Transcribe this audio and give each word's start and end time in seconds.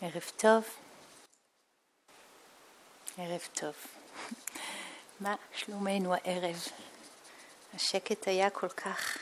ערב 0.00 0.30
טוב. 0.36 0.64
ערב 3.18 3.40
טוב. 3.54 3.74
מה 5.20 5.34
שלומנו 5.54 6.14
הערב? 6.14 6.56
השקט 7.74 8.28
היה 8.28 8.50
כל 8.50 8.68
כך 8.68 9.18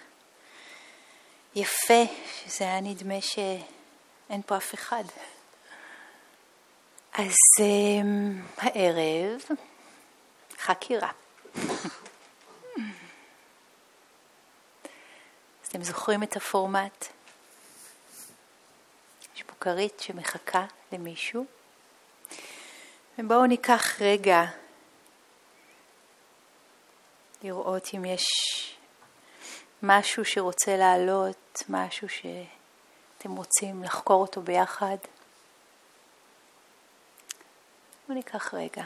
יפה, 1.55 2.03
שזה 2.25 2.65
היה 2.65 2.81
נדמה 2.81 3.21
שאין 3.21 4.43
פה 4.47 4.57
אף 4.57 4.75
אחד. 4.75 5.05
אז 7.13 7.35
um, 7.61 8.07
הערב, 8.57 9.41
חקירה. 10.59 11.11
אז 11.55 11.89
אתם 15.69 15.83
זוכרים 15.83 16.23
את 16.23 16.37
הפורמט? 16.37 17.14
יש 19.65 19.69
פה 19.69 19.71
כרית 19.71 20.01
שמחכה 20.01 20.67
למישהו. 20.93 21.45
ובואו 23.19 23.47
ניקח 23.47 24.01
רגע 24.01 24.45
לראות 27.43 27.89
אם 27.95 28.05
יש 28.05 28.27
משהו 29.83 30.25
שרוצה 30.25 30.77
לעלות, 30.77 31.63
משהו 31.69 32.09
שאתם 32.09 33.37
רוצים 33.37 33.85
לחקור 33.85 34.21
אותו 34.21 34.43
ביחד. 34.43 34.97
בואו 38.07 38.19
ניקח 38.19 38.55
רגע, 38.55 38.85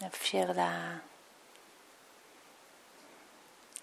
נאפשר 0.00 0.50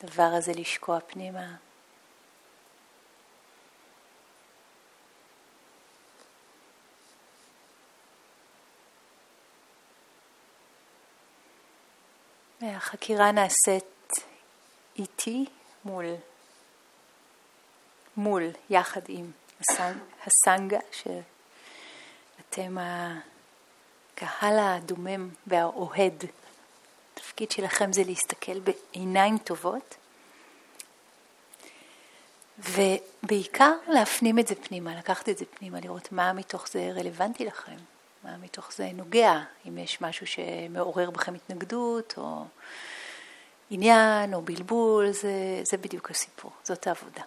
לדבר 0.04 0.32
הזה 0.38 0.52
לשקוע 0.56 1.00
פנימה. 1.08 1.67
החקירה 12.76 13.32
נעשית 13.32 14.12
איתי 15.00 15.46
מול, 15.86 16.06
מול, 18.18 18.44
יחד 18.70 19.02
עם 19.08 19.32
הסנג, 19.60 19.98
הסנגה, 20.26 20.80
שאתם 20.92 22.78
הקהל 22.80 24.60
הדומם 24.60 25.30
והאוהד. 25.48 26.24
התפקיד 27.14 27.52
שלכם 27.52 27.94
זה 27.94 28.04
להסתכל 28.04 28.60
בעיניים 28.60 29.38
טובות, 29.38 29.96
ובעיקר 32.60 33.74
להפנים 33.88 34.40
את 34.40 34.48
זה 34.48 34.56
פנימה, 34.56 34.96
לקחת 34.96 35.30
את 35.30 35.38
זה 35.38 35.46
פנימה, 35.46 35.80
לראות 35.80 36.12
מה 36.12 36.34
מתוך 36.34 36.68
זה 36.68 36.92
רלוונטי 36.96 37.46
לכם. 37.46 37.76
מה 38.28 38.38
מתוך 38.38 38.74
זה 38.74 38.90
נוגע, 38.94 39.40
אם 39.68 39.78
יש 39.78 40.02
משהו 40.02 40.28
שמעורר 40.28 41.10
בכם 41.10 41.34
התנגדות 41.34 42.14
או 42.18 42.46
עניין 43.70 44.34
או 44.34 44.42
בלבול, 44.42 45.12
זה, 45.12 45.62
זה 45.72 45.78
בדיוק 45.78 46.12
הסיפור, 46.12 46.52
זאת 46.64 46.88
העבודה, 46.88 47.22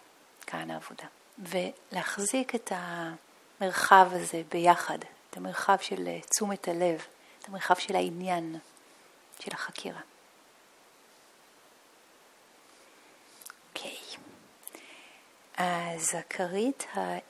כאן 0.46 0.70
העבודה. 0.70 1.04
ולהחזיק 1.38 2.54
את 2.54 2.72
המרחב 2.74 4.08
הזה 4.12 4.42
ביחד, 4.50 4.98
את 5.30 5.36
המרחב 5.36 5.76
של 5.80 6.08
תשומת 6.30 6.68
הלב, 6.68 7.06
את 7.40 7.48
המרחב 7.48 7.74
של 7.74 7.96
העניין, 7.96 8.58
של 9.40 9.50
החקירה. 9.54 10.00
אוקיי, 13.68 13.90
okay. 13.92 14.18
אז 15.56 16.14
הכרית 16.14 16.86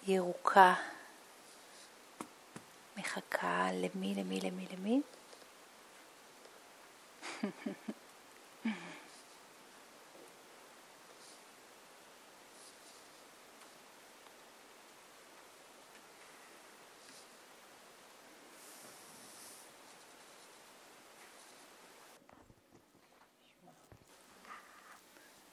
הירוקה 0.06 0.74
מחכה 2.96 3.68
למי, 3.72 4.14
למי, 4.14 4.40
למי, 4.40 4.66
למי? 4.72 5.00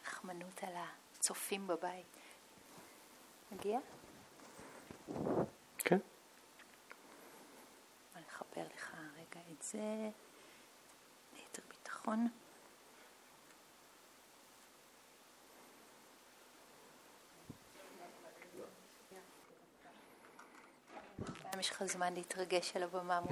רחמנות 0.05 0.63
על 0.63 0.73
הצופים 0.75 1.67
בבית. 1.67 2.17
מגיע? 3.51 3.79
כן. 5.77 5.97
זה 9.61 10.09
ליתר 11.35 11.61
ביטחון. 11.69 12.27
פעם 21.41 21.59
יש 21.59 21.69
לך 21.69 21.83
זמן 21.83 22.13
להתרגש 22.13 22.75
על 22.75 22.83
הבמה 22.83 23.19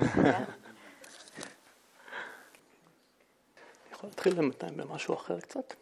אני 3.86 3.92
יכול 3.92 4.10
להתחיל 4.10 4.34
בינתיים 4.34 4.78
במשהו 4.78 5.14
אחר 5.14 5.40
קצת? 5.40 5.74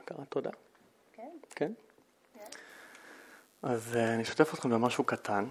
הכרת 0.00 0.28
תודה. 0.28 0.50
כן. 1.12 1.30
כן? 1.50 1.72
אז 3.62 3.96
אה, 3.96 4.14
אני 4.14 4.22
אשתף 4.22 4.54
אתכם 4.54 4.70
במשהו 4.70 5.04
קטן. 5.04 5.46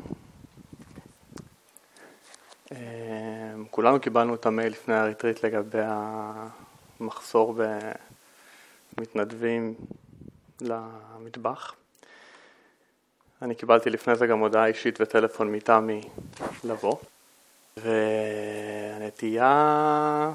כולנו 3.75 3.99
קיבלנו 3.99 4.35
את 4.35 4.45
המייל 4.45 4.71
לפני 4.71 4.95
הריטריט 4.95 5.45
לגבי 5.45 5.81
המחסור 6.99 7.55
במתנדבים 8.97 9.73
למטבח. 10.61 11.73
אני 13.41 13.55
קיבלתי 13.55 13.89
לפני 13.89 14.15
זה 14.15 14.27
גם 14.27 14.39
הודעה 14.39 14.65
אישית 14.65 15.01
וטלפון 15.01 15.51
מתמי 15.51 16.01
לבוא. 16.63 16.97
והנטייה 18.97 19.53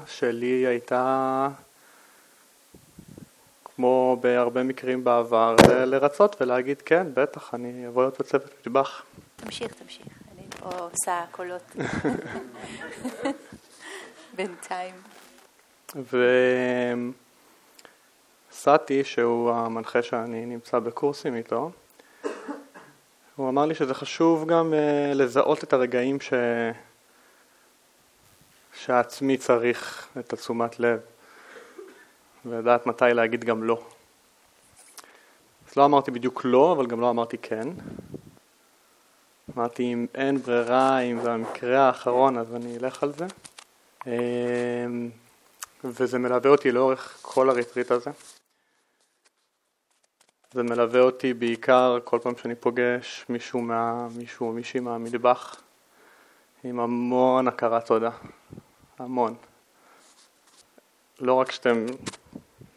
שלי 0.07 0.67
הייתה, 0.67 1.47
כמו 3.63 4.17
בהרבה 4.21 4.63
מקרים 4.63 5.03
בעבר, 5.03 5.55
לרצות 5.85 6.41
ולהגיד 6.41 6.81
כן, 6.81 7.07
בטח, 7.13 7.53
אני 7.53 7.87
אבוא 7.87 8.03
להיות 8.03 8.19
בצוות 8.19 8.51
מטבח. 8.59 9.03
תמשיך, 9.35 9.73
תמשיך. 9.73 10.20
או 10.61 10.69
עושה 10.69 11.25
קולות 11.31 11.63
בינתיים. 14.35 14.95
וסאטי, 18.51 19.03
שהוא 19.03 19.51
המנחה 19.51 20.01
שאני 20.01 20.45
נמצא 20.45 20.79
בקורסים 20.79 21.35
איתו, 21.35 21.71
הוא 23.35 23.49
אמר 23.49 23.65
לי 23.65 23.75
שזה 23.75 23.93
חשוב 23.93 24.47
גם 24.47 24.73
uh, 24.73 25.15
לזהות 25.15 25.63
את 25.63 25.73
הרגעים 25.73 26.21
ש... 26.21 26.33
שהעצמי 28.73 29.37
צריך 29.37 30.07
את 30.19 30.33
התשומת 30.33 30.79
לב 30.79 30.99
ולדעת 32.45 32.87
מתי 32.87 33.05
להגיד 33.13 33.43
גם 33.43 33.63
לא. 33.63 33.81
אז 35.69 35.75
לא 35.75 35.85
אמרתי 35.85 36.11
בדיוק 36.11 36.41
לא, 36.45 36.71
אבל 36.71 36.87
גם 36.87 37.01
לא 37.01 37.09
אמרתי 37.09 37.37
כן. 37.37 37.67
אמרתי 39.57 39.93
אם 39.93 40.05
אין 40.15 40.37
ברירה, 40.37 40.99
אם 40.99 41.21
זה 41.21 41.31
המקרה 41.31 41.87
האחרון 41.87 42.37
אז 42.37 42.55
אני 42.55 42.77
אלך 42.77 43.03
על 43.03 43.11
זה. 43.11 43.25
אמ, 44.07 45.09
וזה 45.83 46.19
מלווה 46.19 46.49
אותי 46.51 46.71
לאורך 46.71 47.17
כל 47.21 47.49
הריטריט 47.49 47.91
הזה. 47.91 48.11
זה 50.53 50.63
מלווה 50.63 51.01
אותי 51.01 51.33
בעיקר 51.33 51.97
כל 52.03 52.19
פעם 52.23 52.37
שאני 52.37 52.55
פוגש 52.55 53.25
מישהו, 53.29 53.61
מה, 53.61 54.07
מישהו 54.15 54.47
או 54.47 54.53
מישהי 54.53 54.79
מהמטבח 54.79 55.61
עם 56.63 56.79
המון 56.79 57.47
הכרת 57.47 57.85
תודה, 57.85 58.09
המון. 58.99 59.35
לא 61.19 61.33
רק 61.33 61.51
שאתם 61.51 61.85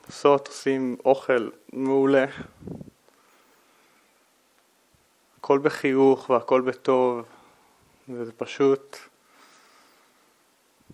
עושות, 0.06 0.48
עושים 0.48 0.96
אוכל 1.04 1.50
מעולה, 1.72 2.24
הכל 5.44 5.58
בחיוך 5.58 6.30
והכל 6.30 6.60
בטוב, 6.60 7.26
וזה 8.08 8.32
פשוט 8.32 8.96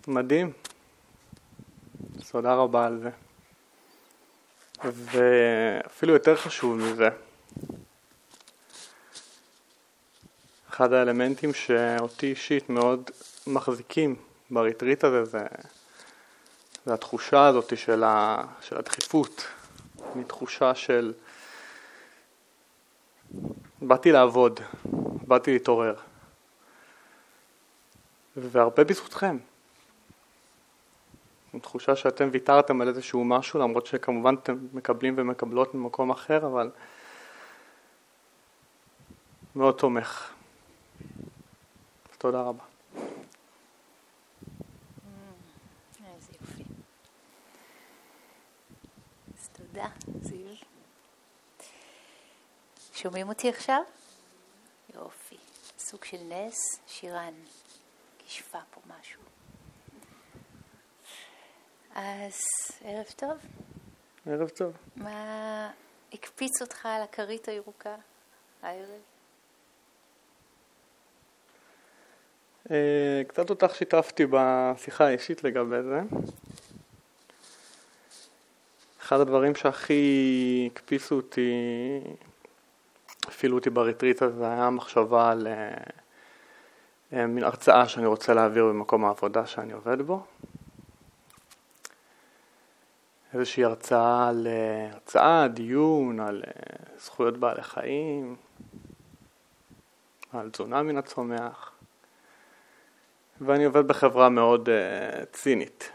מדהים. 0.07 0.51
אז 2.19 2.31
תודה 2.31 2.53
רבה 2.53 2.85
על 2.85 2.99
זה. 2.99 3.09
ואפילו 4.83 6.13
יותר 6.13 6.35
חשוב 6.35 6.77
מזה, 6.77 7.09
אחד 10.69 10.93
האלמנטים 10.93 11.53
שאותי 11.53 12.27
אישית 12.27 12.69
מאוד 12.69 13.11
מחזיקים 13.47 14.15
בריטריט 14.49 15.03
הזה 15.03 15.25
זה, 15.25 15.45
זה 16.85 16.93
התחושה 16.93 17.47
הזאת 17.47 17.77
של, 17.77 18.03
ה, 18.03 18.43
של 18.61 18.77
הדחיפות, 18.77 19.45
מתחושה 20.15 20.75
של 20.75 21.13
באתי 23.81 24.11
לעבוד, 24.11 24.59
באתי 25.27 25.53
להתעורר. 25.53 25.95
והרבה 28.35 28.83
בזכותכם. 28.83 29.37
תחושה 31.61 31.95
שאתם 31.95 32.29
ויתרתם 32.31 32.81
על 32.81 32.87
איזשהו 32.87 33.23
משהו, 33.23 33.59
למרות 33.59 33.85
שכמובן 33.85 34.35
אתם 34.43 34.57
מקבלים 34.73 35.13
ומקבלות 35.17 35.75
ממקום 35.75 36.09
אחר, 36.09 36.47
אבל 36.47 36.71
מאוד 39.55 39.75
תומך. 39.75 40.33
תודה 42.17 42.41
רבה. 42.41 42.63
איזה 46.15 46.31
יופי. 46.41 46.63
אז 49.37 49.49
תודה. 49.49 49.87
שומעים 53.01 53.29
אותי 53.29 53.49
עכשיו? 53.49 53.81
יופי. 54.95 55.35
סוג 55.79 56.03
של 56.03 56.17
נס, 56.29 56.57
שירן. 56.87 57.33
כישפה 58.17 58.59
פה 58.71 58.81
משהו. 58.87 59.21
אז 61.95 62.41
ערב 62.83 63.05
טוב. 63.15 63.37
ערב 64.25 64.49
טוב. 64.49 64.73
מה 64.95 65.71
הקפיץ 66.13 66.61
אותך 66.61 66.85
על 66.85 67.01
הכרית 67.01 67.47
הירוקה 67.47 67.95
הערב? 68.61 69.01
אה, 72.71 73.21
קצת 73.27 73.49
אותך 73.49 73.75
שיתפתי 73.75 74.25
בשיחה 74.29 75.07
האישית 75.07 75.43
לגבי 75.43 75.83
זה. 75.83 76.01
אחד 79.01 79.19
הדברים 79.19 79.55
שהכי 79.55 80.69
הקפיצו 80.71 81.15
אותי, 81.15 81.51
הפעילו 83.27 83.57
אותי 83.57 83.69
בריטריט 83.69 84.21
הזה, 84.21 84.51
היה 84.51 84.69
מחשבה 84.69 85.31
על 85.31 85.47
אה, 85.47 85.73
אה, 87.13 87.27
מין 87.27 87.43
הרצאה 87.43 87.87
שאני 87.87 88.05
רוצה 88.05 88.33
להעביר 88.33 88.65
במקום 88.65 89.05
העבודה 89.05 89.45
שאני 89.45 89.73
עובד 89.73 90.01
בו. 90.01 90.25
איזושהי 93.33 93.63
הרצאה 93.63 94.29
על 94.29 94.47
הרצאה, 94.91 95.47
דיון, 95.47 96.19
על 96.19 96.43
זכויות 96.97 97.37
בעלי 97.37 97.63
חיים, 97.63 98.35
על 100.33 100.49
תזונה 100.49 100.83
מן 100.83 100.97
הצומח. 100.97 101.71
ואני 103.41 103.65
עובד 103.65 103.87
בחברה 103.87 104.29
מאוד 104.29 104.69
uh, 104.69 105.25
צינית. 105.31 105.91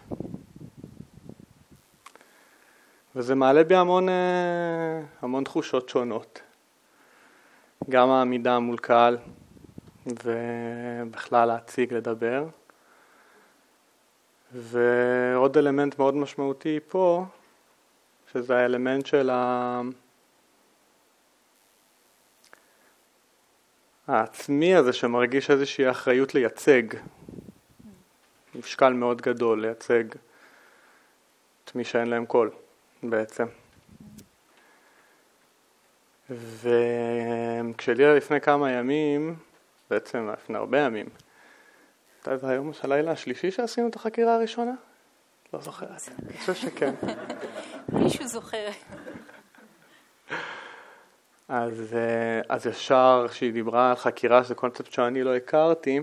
וזה 3.17 3.35
מעלה 3.35 3.65
בי 3.65 3.75
המון, 3.75 4.09
uh, 4.09 4.13
המון 5.23 5.45
תחושות 5.45 5.89
שונות. 5.89 6.41
גם 7.89 8.11
העמידה 8.11 8.59
מול 8.59 8.79
קהל, 8.79 9.19
ובכלל 10.07 11.49
להציג, 11.49 11.95
לדבר. 11.95 12.45
ועוד 14.53 15.59
אלמנט 15.59 15.99
מאוד 15.99 16.15
משמעותי 16.15 16.79
פה, 16.89 17.25
שזה 18.33 18.57
האלמנט 18.57 19.07
של 19.07 19.31
ה... 19.31 19.81
העצמי 24.07 24.75
הזה 24.75 24.93
שמרגיש 24.93 25.51
איזושהי 25.51 25.91
אחריות 25.91 26.35
לייצג, 26.35 26.83
משקל 28.55 28.93
מאוד 28.93 29.21
גדול 29.23 29.61
לייצג 29.61 30.05
את 31.65 31.75
מי 31.75 31.85
שאין 31.85 32.09
להם 32.09 32.27
קול 32.27 32.51
בעצם. 33.03 33.47
וכשלי 36.31 38.17
לפני 38.17 38.41
כמה 38.41 38.73
ימים, 38.73 39.37
בעצם 39.91 40.31
לפני 40.33 40.59
הרבה 40.59 40.79
ימים, 40.79 41.07
מתי 42.21 42.37
זה 42.37 42.49
היום 42.49 42.73
של 42.73 42.93
הלילה 42.93 43.11
השלישי 43.11 43.51
שעשינו 43.51 43.89
את 43.89 43.97
החקירה 43.97 44.35
הראשונה? 44.35 44.75
לא 45.53 45.61
זוכרת, 45.61 46.09
אני 46.23 46.39
חושב 46.39 46.55
שכן. 46.55 46.95
מישהו 47.93 48.27
זוכר. 48.27 48.69
אז, 51.49 51.95
אה, 51.95 52.41
אז 52.49 52.67
ישר 52.67 53.27
כשהיא 53.31 53.53
דיברה 53.53 53.91
על 53.91 53.97
חקירה, 53.97 54.45
שזה 54.45 54.55
קונספט 54.55 54.93
שאני 54.93 55.23
לא 55.23 55.37
הכרתי, 55.37 56.01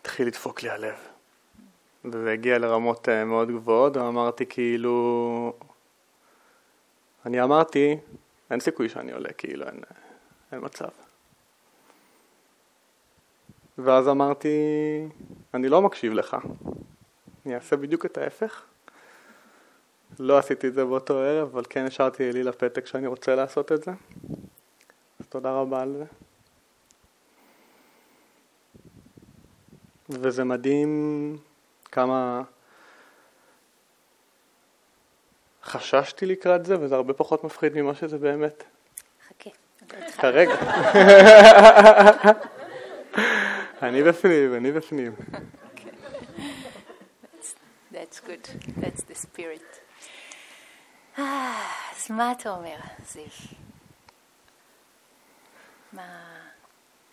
התחיל 0.00 0.26
לדפוק 0.26 0.62
לי 0.62 0.70
הלב. 0.70 0.96
וזה 2.04 2.32
הגיע 2.32 2.58
לרמות 2.58 3.08
אה, 3.08 3.24
מאוד 3.24 3.50
גבוהות, 3.50 3.96
ואמרתי 3.96 4.46
כאילו... 4.46 5.52
אני 7.28 7.42
אמרתי, 7.42 7.96
אין 8.50 8.60
סיכוי 8.60 8.88
שאני 8.88 9.12
עולה, 9.12 9.32
כאילו, 9.32 9.66
אין, 9.66 9.80
אין 10.52 10.60
מצב. 10.64 10.88
ואז 13.78 14.08
אמרתי, 14.08 14.48
אני 15.54 15.68
לא 15.68 15.82
מקשיב 15.82 16.12
לך, 16.12 16.36
אני 17.46 17.54
אעשה 17.54 17.76
בדיוק 17.76 18.06
את 18.06 18.18
ההפך. 18.18 18.62
לא 20.18 20.38
עשיתי 20.38 20.68
את 20.68 20.74
זה 20.74 20.84
באותו 20.84 21.18
ערב, 21.18 21.48
אבל 21.52 21.62
כן 21.70 21.86
השארתי 21.86 22.32
לי 22.32 22.42
לפתק 22.42 22.86
שאני 22.86 23.06
רוצה 23.06 23.34
לעשות 23.34 23.72
את 23.72 23.82
זה. 23.84 23.90
אז 25.20 25.26
תודה 25.28 25.52
רבה 25.52 25.82
על 25.82 25.92
זה. 25.92 26.04
וזה 30.08 30.44
מדהים 30.44 31.36
כמה 31.84 32.42
חששתי 35.68 36.26
לקראת 36.26 36.66
זה, 36.66 36.80
וזה 36.80 36.94
הרבה 36.94 37.14
פחות 37.14 37.44
מפחיד 37.44 37.72
ממה 37.76 37.94
שזה 37.94 38.18
באמת. 38.18 38.64
חכה. 39.28 39.50
כרגע. 40.18 40.54
אני 43.82 44.02
בפנים, 44.02 44.54
אני 44.54 44.72
בפנים. 44.72 45.14
That's 47.92 48.20
good. 48.26 48.48
That's 48.80 49.02
the 49.10 49.14
spirit. 49.26 49.78
אז 51.16 52.10
מה 52.10 52.32
אתה 52.32 52.50
אומר, 52.50 52.76
זיו? 53.06 53.24
מה... 55.92 56.38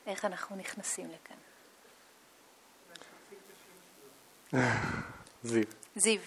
איך 0.08 0.26
אנחנו 0.26 0.56
נכנסים 0.56 1.08
לכאן? 1.12 1.38
זיו. 5.44 5.64
זיו. 5.96 6.22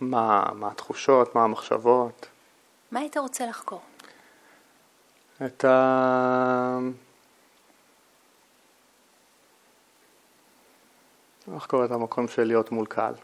מה, 0.00 0.50
מה 0.54 0.68
התחושות, 0.68 1.34
מה 1.34 1.44
המחשבות? 1.44 2.26
מה 2.90 3.00
היית 3.00 3.16
רוצה 3.16 3.46
לחקור? 3.46 3.80
את 5.46 5.64
ה... 5.64 6.78
לחקור 11.48 11.84
את 11.84 11.90
המקום 11.90 12.28
של 12.28 12.44
להיות 12.44 12.70
מול 12.72 12.86
קהל. 12.86 13.14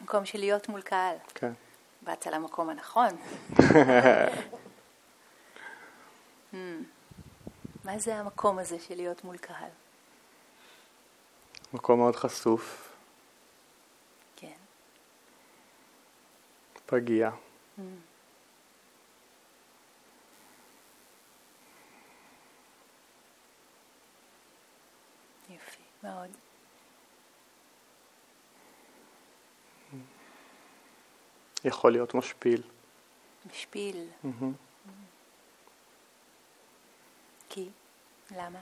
מקום 0.00 0.24
של 0.24 0.38
להיות 0.38 0.68
מול 0.68 0.80
קהל. 0.80 1.16
כן. 1.34 1.52
באת 2.02 2.26
למקום 2.26 2.70
הנכון. 2.70 3.08
hmm. 6.52 6.56
מה 7.84 7.98
זה 7.98 8.16
המקום 8.16 8.58
הזה 8.58 8.78
של 8.78 8.94
להיות 8.94 9.24
מול 9.24 9.36
קהל? 9.36 9.68
מקום 11.72 11.98
מאוד 11.98 12.16
חשוף. 12.16 12.92
כן. 14.36 14.52
פגיע. 16.92 17.30
Mm. 17.30 17.82
יופי, 25.50 25.82
מאוד. 26.02 26.30
יכול 31.64 31.92
להיות 31.92 32.14
משפיל. 32.14 32.62
משפיל. 33.50 34.08
Mm-hmm. 34.24 34.44
כי? 37.48 37.68
למה? 38.30 38.58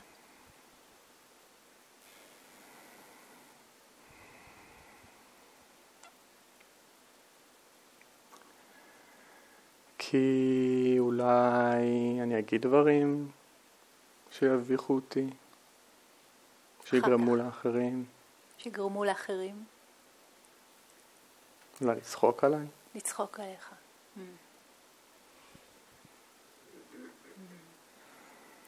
כי 10.10 10.96
אולי 10.98 12.18
אני 12.22 12.38
אגיד 12.38 12.62
דברים 12.62 13.30
שיביכו 14.30 14.94
אותי, 14.94 15.30
שיגרמו 16.84 17.36
לאחרים. 17.36 18.04
שיגרמו 18.58 19.04
לאחרים? 19.04 19.64
אולי 21.80 21.96
לצחוק 21.96 22.44
עליי? 22.44 22.66
לצחוק 22.94 23.40
עליך. 23.40 23.70
Mm. 23.70 24.18
Mm. 24.18 24.20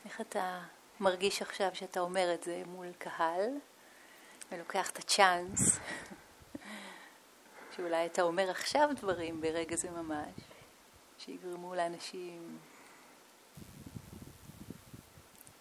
איך 0.04 0.20
אתה 0.20 0.60
מרגיש 1.00 1.42
עכשיו 1.42 1.70
שאתה 1.74 2.00
אומר 2.00 2.34
את 2.34 2.42
זה 2.42 2.62
מול 2.66 2.92
קהל 2.98 3.50
ולוקח 4.52 4.90
את 4.90 4.98
הצ'אנס 4.98 5.78
שאולי 7.76 8.06
אתה 8.06 8.22
אומר 8.22 8.50
עכשיו 8.50 8.88
דברים 8.96 9.40
ברגע 9.40 9.76
זה 9.76 9.90
ממש 9.90 10.51
שיגרמו 11.24 11.74
לאנשים 11.74 12.58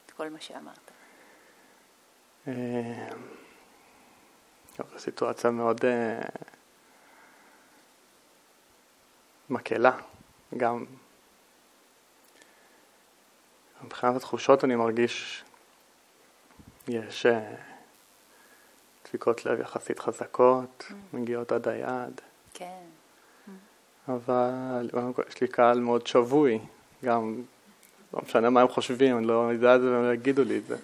את 0.06 0.12
כל 0.12 0.30
מה 0.30 0.40
שאמרת? 0.42 0.92
זו 4.78 5.00
סיטואציה 5.00 5.52
מאוד 5.52 5.86
אה, 5.86 6.22
מקלה, 9.50 9.98
גם 10.58 10.86
מבחינת 13.84 14.16
התחושות 14.16 14.64
אני 14.64 14.76
מרגיש 14.76 15.44
יש 16.88 17.26
אה, 17.26 17.56
דפיקות 19.04 19.46
לב 19.46 19.60
יחסית 19.60 20.00
חזקות, 20.00 20.84
mm. 20.90 20.94
מגיעות 21.14 21.52
עד 21.52 21.68
היעד. 21.68 22.22
כן. 22.54 23.01
אבל 24.08 24.90
יש 25.30 25.42
לי 25.42 25.48
קהל 25.48 25.80
מאוד 25.80 26.08
שבוי, 26.08 26.60
גם 27.04 27.42
לא 28.14 28.20
משנה 28.26 28.50
מה 28.50 28.62
הם 28.62 28.68
חושבים, 28.68 29.18
אני 29.18 29.28
לא 29.28 29.50
יודע 29.52 29.76
את 29.76 29.82
זה 29.82 29.92
והם 29.92 30.14
יגידו 30.14 30.44
לי 30.44 30.58
את 30.58 30.66
זה. 30.66 30.78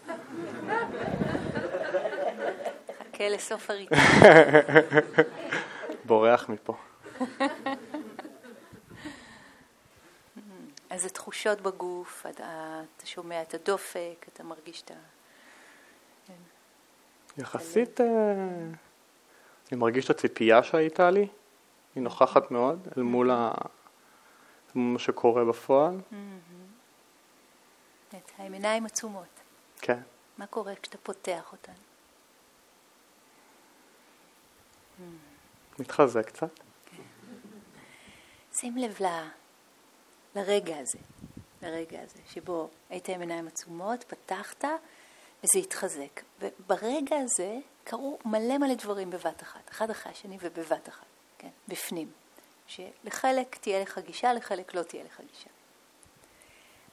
חכה 2.99 3.29
לסוף 3.29 3.69
הריצה. 3.69 3.95
בורח 6.05 6.49
מפה. 6.49 6.77
אז 10.89 11.01
זה 11.01 11.09
תחושות 11.09 11.61
בגוף, 11.61 12.25
אתה, 12.29 12.81
אתה 12.97 13.05
שומע 13.05 13.41
את 13.41 13.53
הדופק, 13.53 14.25
אתה 14.33 14.43
מרגיש 14.43 14.81
את 14.81 14.91
ה... 14.91 14.93
כן. 16.27 16.33
יחסית, 17.41 18.01
אה, 18.01 18.05
אני 19.71 19.79
מרגיש 19.79 20.05
את 20.05 20.09
הציפייה 20.09 20.63
שהייתה 20.63 21.11
לי, 21.11 21.27
היא 21.97 22.03
נוכחת 22.03 22.51
מאוד 22.51 22.87
אל 22.97 23.03
מול 23.03 23.31
מה 24.75 24.99
שקורה 24.99 25.45
בפועל. 25.45 25.99
עם 28.39 28.53
עיניים 28.53 28.85
עצומות. 28.85 29.39
כן. 29.77 29.99
מה 30.37 30.47
קורה 30.47 30.75
כשאתה 30.75 30.97
פותח 30.97 31.51
אותן? 31.51 31.73
מתחזק 35.79 36.25
קצת. 36.25 36.59
שים 38.59 38.77
לב 38.77 39.01
ל... 39.01 39.05
לרגע 40.35 40.77
הזה, 40.77 40.99
לרגע 41.61 42.01
הזה, 42.01 42.19
שבו 42.29 42.69
היית 42.89 43.09
עם 43.09 43.19
עיניים 43.19 43.47
עצומות, 43.47 44.03
פתחת 44.03 44.63
וזה 44.63 45.59
התחזק. 45.59 46.21
וברגע 46.39 47.15
הזה 47.17 47.57
קרו 47.83 48.19
מלא 48.25 48.57
מלא 48.57 48.73
דברים 48.73 49.09
בבת 49.09 49.43
אחת, 49.43 49.69
אחד 49.69 49.89
אחרי 49.89 50.11
השני 50.11 50.37
ובבת 50.41 50.89
אחת, 50.89 51.05
כן, 51.37 51.49
בפנים. 51.67 52.11
שלחלק 52.67 53.57
תהיה 53.61 53.81
לך 53.81 53.97
גישה, 53.97 54.33
לחלק 54.33 54.73
לא 54.73 54.83
תהיה 54.83 55.03
לך 55.03 55.21
גישה. 55.31 55.49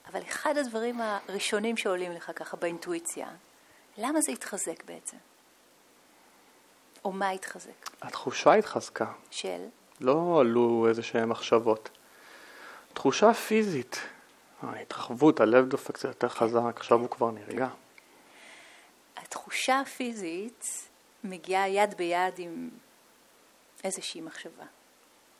אבל 0.07 0.21
אחד 0.21 0.57
הדברים 0.57 1.01
הראשונים 1.01 1.77
שעולים 1.77 2.11
לך 2.11 2.31
ככה 2.35 2.57
באינטואיציה, 2.57 3.27
למה 3.97 4.21
זה 4.21 4.31
התחזק 4.31 4.83
בעצם? 4.85 5.17
או 7.05 7.11
מה 7.11 7.29
התחזק? 7.29 7.89
התחושה 8.01 8.53
התחזקה. 8.53 9.11
של? 9.31 9.65
לא 10.01 10.39
עלו 10.39 10.85
איזה 10.89 11.03
שהן 11.03 11.29
מחשבות. 11.29 11.89
תחושה 12.93 13.33
פיזית, 13.33 13.99
ההתרחבות, 14.61 15.39
הלב 15.39 15.69
דופק 15.69 15.93
קצת 15.93 16.05
יותר 16.05 16.29
חזק, 16.29 16.73
עכשיו 16.77 16.99
הוא 16.99 17.09
כבר 17.09 17.31
נרגע. 17.31 17.67
התחושה 19.17 19.79
הפיזית 19.79 20.87
מגיעה 21.23 21.69
יד 21.69 21.93
ביד 21.97 22.33
עם 22.37 22.69
איזושהי 23.85 24.21
מחשבה. 24.21 24.63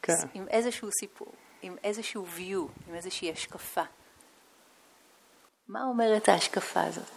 כן. 0.02 0.14
עם 0.34 0.48
איזשהו 0.48 0.90
סיפור, 1.00 1.32
עם 1.62 1.76
איזשהו 1.84 2.26
view, 2.38 2.88
עם 2.88 2.96
איזושהי 2.96 3.32
השקפה. 3.32 3.84
מה 5.68 5.84
אומרת 5.84 6.30
ההשקפה 6.30 6.84
הזאת? 6.84 7.12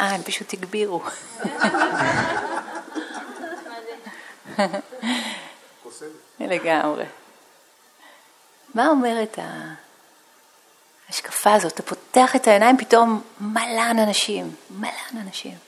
אה, 0.00 0.10
הם 0.10 0.22
פשוט 0.22 0.52
הגבירו. 0.52 1.02
לגמרי. 6.40 7.04
מה 8.74 8.88
אומרת 8.88 9.38
ההשקפה 11.08 11.54
הזאת? 11.54 11.72
אתה 11.72 11.82
פותח 11.82 12.36
את 12.36 12.46
העיניים, 12.46 12.76
פתאום 12.76 13.22
מלאן 13.40 13.98
אנשים, 13.98 14.54
מלאן 14.70 15.16
אנשים. 15.26 15.58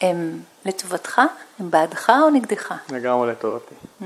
הם 0.00 0.42
לטובתך? 0.64 1.20
הם 1.58 1.70
בעדך 1.70 2.10
או 2.10 2.30
נגדך? 2.30 2.74
לגמרי 2.90 3.32
לטובתי. 3.32 3.74
Mm. 4.00 4.04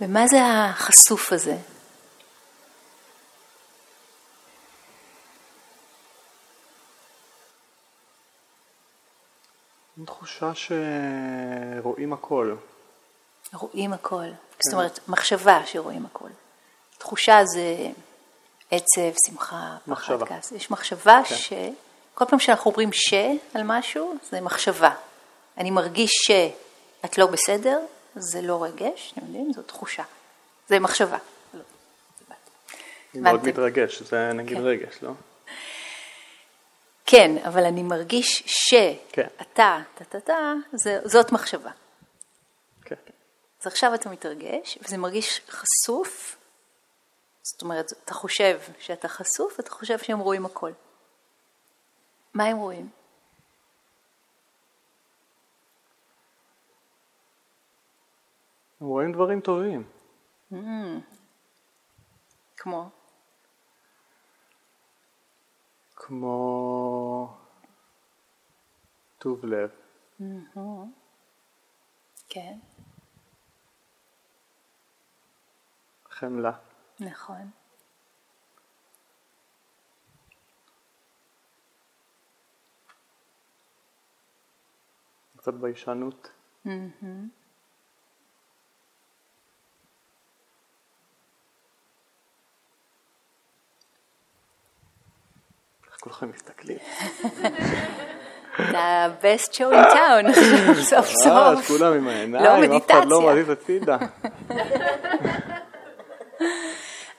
ומה 0.00 0.26
זה 0.26 0.38
החשוף 0.44 1.32
הזה? 1.32 1.56
תחושה 10.04 10.52
שרואים 10.54 12.12
הכל. 12.12 12.54
רואים 13.52 13.92
הכל. 13.92 14.24
כן. 14.24 14.58
זאת 14.70 14.74
אומרת, 14.74 14.98
מחשבה 15.08 15.66
שרואים 15.66 16.06
הכל. 16.06 16.28
תחושה 16.98 17.44
זה 17.44 17.90
עצב, 18.70 19.14
שמחה, 19.26 19.76
מחשבה. 19.86 20.26
פחד, 20.26 20.36
כעס. 20.36 20.52
יש 20.52 20.70
מחשבה 20.70 21.20
כן. 21.28 21.34
ש... 21.34 21.52
כל 22.14 22.24
פעם 22.24 22.38
שאנחנו 22.38 22.70
אומרים 22.70 22.92
ש 22.92 23.14
על 23.54 23.62
משהו, 23.64 24.14
זה 24.30 24.40
מחשבה. 24.40 24.94
אני 25.58 25.70
מרגיש 25.70 26.10
שאת 26.26 27.18
לא 27.18 27.26
בסדר, 27.26 27.80
זה 28.14 28.42
לא 28.42 28.64
רגש, 28.64 29.12
אתם 29.12 29.26
יודעים, 29.26 29.52
זו 29.52 29.62
תחושה. 29.62 30.02
זה 30.68 30.78
מחשבה. 30.78 31.18
לא, 31.54 31.60
אני 33.14 33.22
מאוד 33.22 33.44
מתרגש, 33.44 34.02
זה 34.02 34.32
נגיד 34.32 34.56
כן. 34.56 34.64
רגש, 34.64 35.02
לא? 35.02 35.10
כן, 37.06 37.30
אבל 37.46 37.64
אני 37.64 37.82
מרגיש 37.82 38.42
שאתה, 38.46 39.02
כן. 39.12 39.26
טה-טה-טה, 39.52 40.52
זאת 41.04 41.32
מחשבה. 41.32 41.70
כן. 42.84 42.94
אז 43.60 43.66
עכשיו 43.66 43.94
אתה 43.94 44.08
מתרגש, 44.08 44.78
וזה 44.82 44.96
מרגיש 44.96 45.40
חשוף, 45.48 46.36
זאת 47.42 47.62
אומרת, 47.62 47.92
אתה 48.04 48.14
חושב 48.14 48.60
שאתה 48.78 49.08
חשוף, 49.08 49.60
אתה 49.60 49.70
חושב 49.70 49.98
שהם 49.98 50.18
רואים 50.18 50.46
הכל. 50.46 50.70
מה 52.34 52.44
הם 52.44 52.56
רואים? 52.56 52.90
הם 58.80 58.86
רואים 58.86 59.12
דברים 59.12 59.40
טובים. 59.40 59.84
Mm. 60.52 60.56
כמו? 62.56 62.90
כמו 65.96 67.36
טוב 69.18 69.44
לב. 69.44 69.70
Mm-hmm. 70.20 70.58
כן. 72.28 72.58
חמלה. 76.10 76.52
נכון. 77.00 77.50
קצת 85.42 85.54
ביישנות. 85.54 86.30
Mm-hmm. 86.66 86.70
כולכם 96.00 96.30
מסתכלים. 96.30 96.78
זה 98.70 98.78
ה-best 98.78 99.52
show 99.52 99.72
in 99.72 99.92
town, 99.92 100.32
סוף 100.90 101.06
סוף. 101.06 101.68
כולם 101.68 101.92
עם 101.92 102.08
העיניים, 102.08 102.72
אף 102.72 102.90
אחד 102.90 103.06
לא 103.06 103.32
מזיז 103.32 103.48
הצידה. 103.48 103.98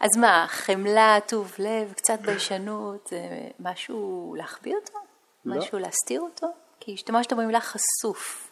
אז 0.05 0.17
מה, 0.17 0.45
חמלה, 0.49 1.17
טוב 1.27 1.55
לב, 1.59 1.93
קצת 1.93 2.19
ביישנות, 2.19 3.07
זה 3.07 3.17
משהו 3.59 4.35
להחביא 4.37 4.75
אותו? 4.75 4.99
לא. 5.45 5.57
משהו 5.57 5.79
להסתיר 5.79 6.21
אותו? 6.21 6.62
כי 6.85 6.93
השתמשת 6.93 7.33
במילה 7.33 7.59
חשוף. 7.59 8.51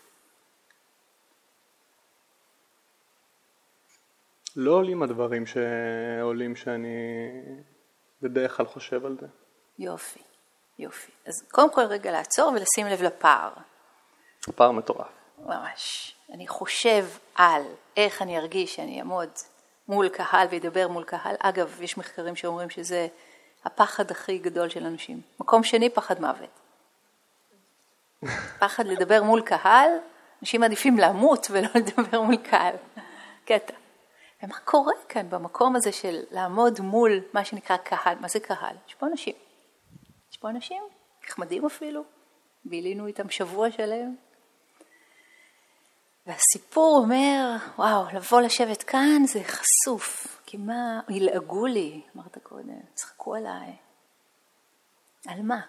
לא 4.56 4.72
עולים 4.72 5.04
הדברים 5.04 5.44
שעולים 5.46 6.56
שאני 6.56 6.88
בדרך 8.22 8.58
כלל 8.58 8.66
חושב 8.66 9.06
על 9.06 9.18
זה. 9.22 9.28
יופי, 9.80 10.20
יופי. 10.80 11.12
אז 11.26 11.34
קודם 11.52 11.74
כל 11.74 11.82
רגע 11.82 12.12
לעצור 12.12 12.54
ולשים 12.54 12.88
לב 12.88 13.02
לפער. 13.02 13.54
פער 14.56 14.72
מטורף. 14.72 15.08
ממש. 15.38 16.16
אני 16.34 16.48
חושב 16.48 17.06
על 17.36 17.64
איך 17.98 18.22
אני 18.22 18.38
ארגיש 18.38 18.76
שאני 18.76 19.00
אעמוד 19.00 19.30
מול 19.88 20.10
קהל 20.10 20.48
וידבר 20.52 20.88
מול 20.88 21.04
קהל. 21.04 21.36
אגב, 21.40 21.82
יש 21.82 21.98
מחקרים 21.98 22.36
שאומרים 22.36 22.70
שזה 22.70 23.08
הפחד 23.66 24.12
הכי 24.12 24.38
גדול 24.38 24.70
של 24.70 24.86
אנשים. 24.86 25.22
מקום 25.40 25.64
שני, 25.64 25.90
פחד 25.90 26.22
מוות. 26.22 26.61
פחד 28.60 28.88
לדבר 28.88 29.24
מול 29.24 29.42
קהל, 29.42 29.90
אנשים 30.42 30.62
מעדיפים 30.62 30.98
למות 30.98 31.48
ולא 31.52 31.70
לדבר 31.80 32.22
מול 32.22 32.38
קהל. 32.38 32.76
קטע. 33.46 33.74
ומה 34.44 34.58
קורה 34.60 34.94
כאן 35.10 35.30
במקום 35.30 35.76
הזה 35.76 35.92
של 35.92 36.24
לעמוד 36.32 36.80
מול 36.80 37.12
מה 37.34 37.46
שנקרא 37.46 37.78
קהל, 37.78 38.20
מה 38.20 38.28
זה 38.28 38.40
קהל? 38.40 38.76
יש 38.88 38.96
פה 38.96 39.08
אנשים. 39.08 39.36
יש 40.32 40.38
פה 40.38 40.50
אנשים, 40.50 40.84
נחמדים 41.26 41.66
אפילו, 41.66 42.04
בילינו 42.66 43.08
איתם 43.08 43.30
שבוע 43.30 43.72
שלם. 43.72 44.16
והסיפור 46.26 46.98
אומר, 47.04 47.56
וואו, 47.78 48.06
לבוא 48.14 48.42
לשבת 48.42 48.84
כאן 48.84 49.26
זה 49.26 49.40
חשוף, 49.44 50.42
כי 50.46 50.58
מה, 50.58 51.00
ילעגו 51.10 51.66
לי, 51.66 52.02
אמרת 52.16 52.38
קודם, 52.44 52.80
צחקו 52.94 53.36
עליי. 53.36 53.76
על 55.28 55.42
מה? 55.42 55.62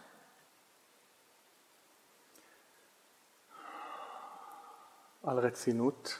על 5.23 5.39
רצינות. 5.39 6.19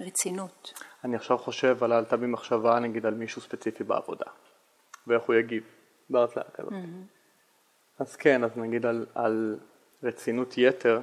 רצינות. 0.00 0.72
אני 1.04 1.16
עכשיו 1.16 1.38
חושב 1.38 1.84
על 1.84 1.92
עלתה 1.92 2.16
במחשבה 2.16 2.78
נגיד 2.78 3.06
על 3.06 3.14
מישהו 3.14 3.42
ספציפי 3.42 3.84
בעבודה, 3.84 4.26
ואיך 5.06 5.22
הוא 5.22 5.34
יגיב 5.34 5.62
בהרצאה 6.10 6.50
כזאת. 6.54 6.72
Mm-hmm. 6.72 8.02
אז 8.02 8.16
כן, 8.16 8.44
אז 8.44 8.50
נגיד 8.56 8.86
על, 8.86 9.06
על 9.14 9.60
רצינות 10.02 10.58
יתר, 10.58 11.00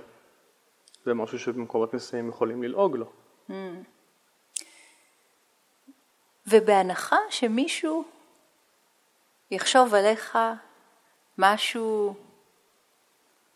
זה 1.06 1.14
משהו 1.14 1.40
שבמקומות 1.40 1.94
מסוימים 1.94 2.30
יכולים 2.30 2.64
ללעוג 2.64 2.96
לו. 2.96 3.12
Mm. 3.50 3.54
ובהנחה 6.48 7.18
שמישהו 7.30 8.04
יחשוב 9.52 9.94
עליך 9.94 10.38
משהו 11.38 12.16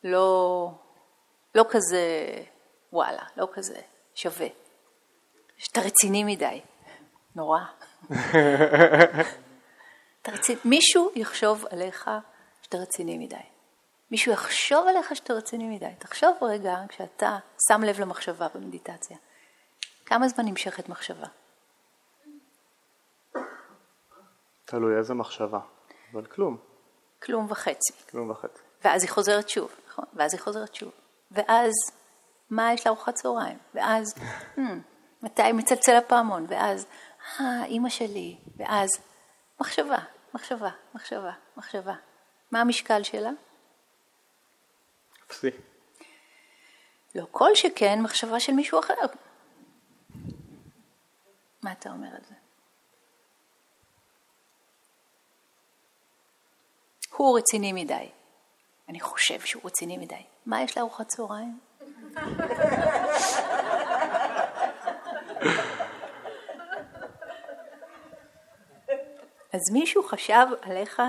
לא, 0.03 0.71
לא 1.55 1.65
כזה 1.69 2.07
וואלה, 2.93 3.23
לא 3.37 3.47
כזה 3.53 3.81
שווה. 4.15 4.47
שאתה 5.57 5.81
רציני 5.81 6.23
מדי. 6.23 6.61
נורא. 7.35 7.59
רציני, 10.27 10.59
מישהו 10.65 11.11
יחשוב 11.15 11.65
עליך 11.69 12.09
שאתה 12.61 12.77
רציני 12.77 13.17
מדי. 13.17 13.35
מישהו 14.11 14.31
יחשוב 14.31 14.87
עליך 14.87 15.15
שאתה 15.15 15.33
רציני 15.33 15.75
מדי. 15.75 15.93
תחשוב 15.99 16.37
רגע, 16.41 16.75
כשאתה 16.89 17.37
שם 17.67 17.81
לב 17.83 17.99
למחשבה 17.99 18.47
במדיטציה, 18.55 19.17
כמה 20.05 20.27
זמן 20.27 20.45
נמשכת 20.45 20.89
מחשבה? 20.89 21.27
תלוי 24.65 24.97
איזה 24.97 25.13
מחשבה, 25.13 25.59
אבל 26.13 26.25
כלום. 26.25 26.57
כלום 27.23 27.45
וחצי. 27.49 27.93
כלום 28.09 28.29
וחצי. 28.29 28.61
ואז 28.83 29.03
היא 29.03 29.11
חוזרת 29.11 29.49
שוב, 29.49 29.75
נכון? 29.87 30.05
ואז 30.13 30.33
היא 30.33 30.41
חוזרת 30.41 30.75
שוב. 30.75 30.91
ואז, 31.31 31.71
מה 32.51 32.73
יש 32.73 32.87
לארוחת 32.87 33.15
צהריים? 33.15 33.57
ואז, 33.73 34.13
hmm, 34.55 34.61
מתי 35.21 35.51
מצלצל 35.51 35.95
הפעמון? 35.95 36.45
ואז, 36.49 36.85
אה, 37.39 37.65
אימא 37.65 37.89
שלי. 37.89 38.37
ואז, 38.57 38.89
מחשבה, 39.61 39.97
מחשבה, 40.33 40.69
מחשבה, 40.95 41.31
מחשבה. 41.57 41.93
מה 42.51 42.61
המשקל 42.61 43.03
שלה? 43.03 43.29
אפסי. 45.27 45.47
לא 47.15 47.25
כל 47.31 47.49
שכן 47.55 48.01
מחשבה 48.01 48.39
של 48.39 48.53
מישהו 48.53 48.79
אחר. 48.79 48.93
מה 51.63 51.71
אתה 51.71 51.89
אומר 51.89 52.07
על 52.07 52.21
זה? 52.29 52.35
הוא 57.15 57.37
רציני 57.37 57.73
מדי. 57.73 58.11
אני 58.89 58.99
חושב 58.99 59.39
שהוא 59.41 59.63
רציני 59.65 59.97
מדי. 59.97 60.23
מה 60.45 60.61
יש 60.61 60.77
לארוחת 60.77 61.07
צהריים? 61.07 61.59
אז 69.53 69.71
מישהו 69.73 70.03
חשב 70.03 70.45
עליך 70.61 71.01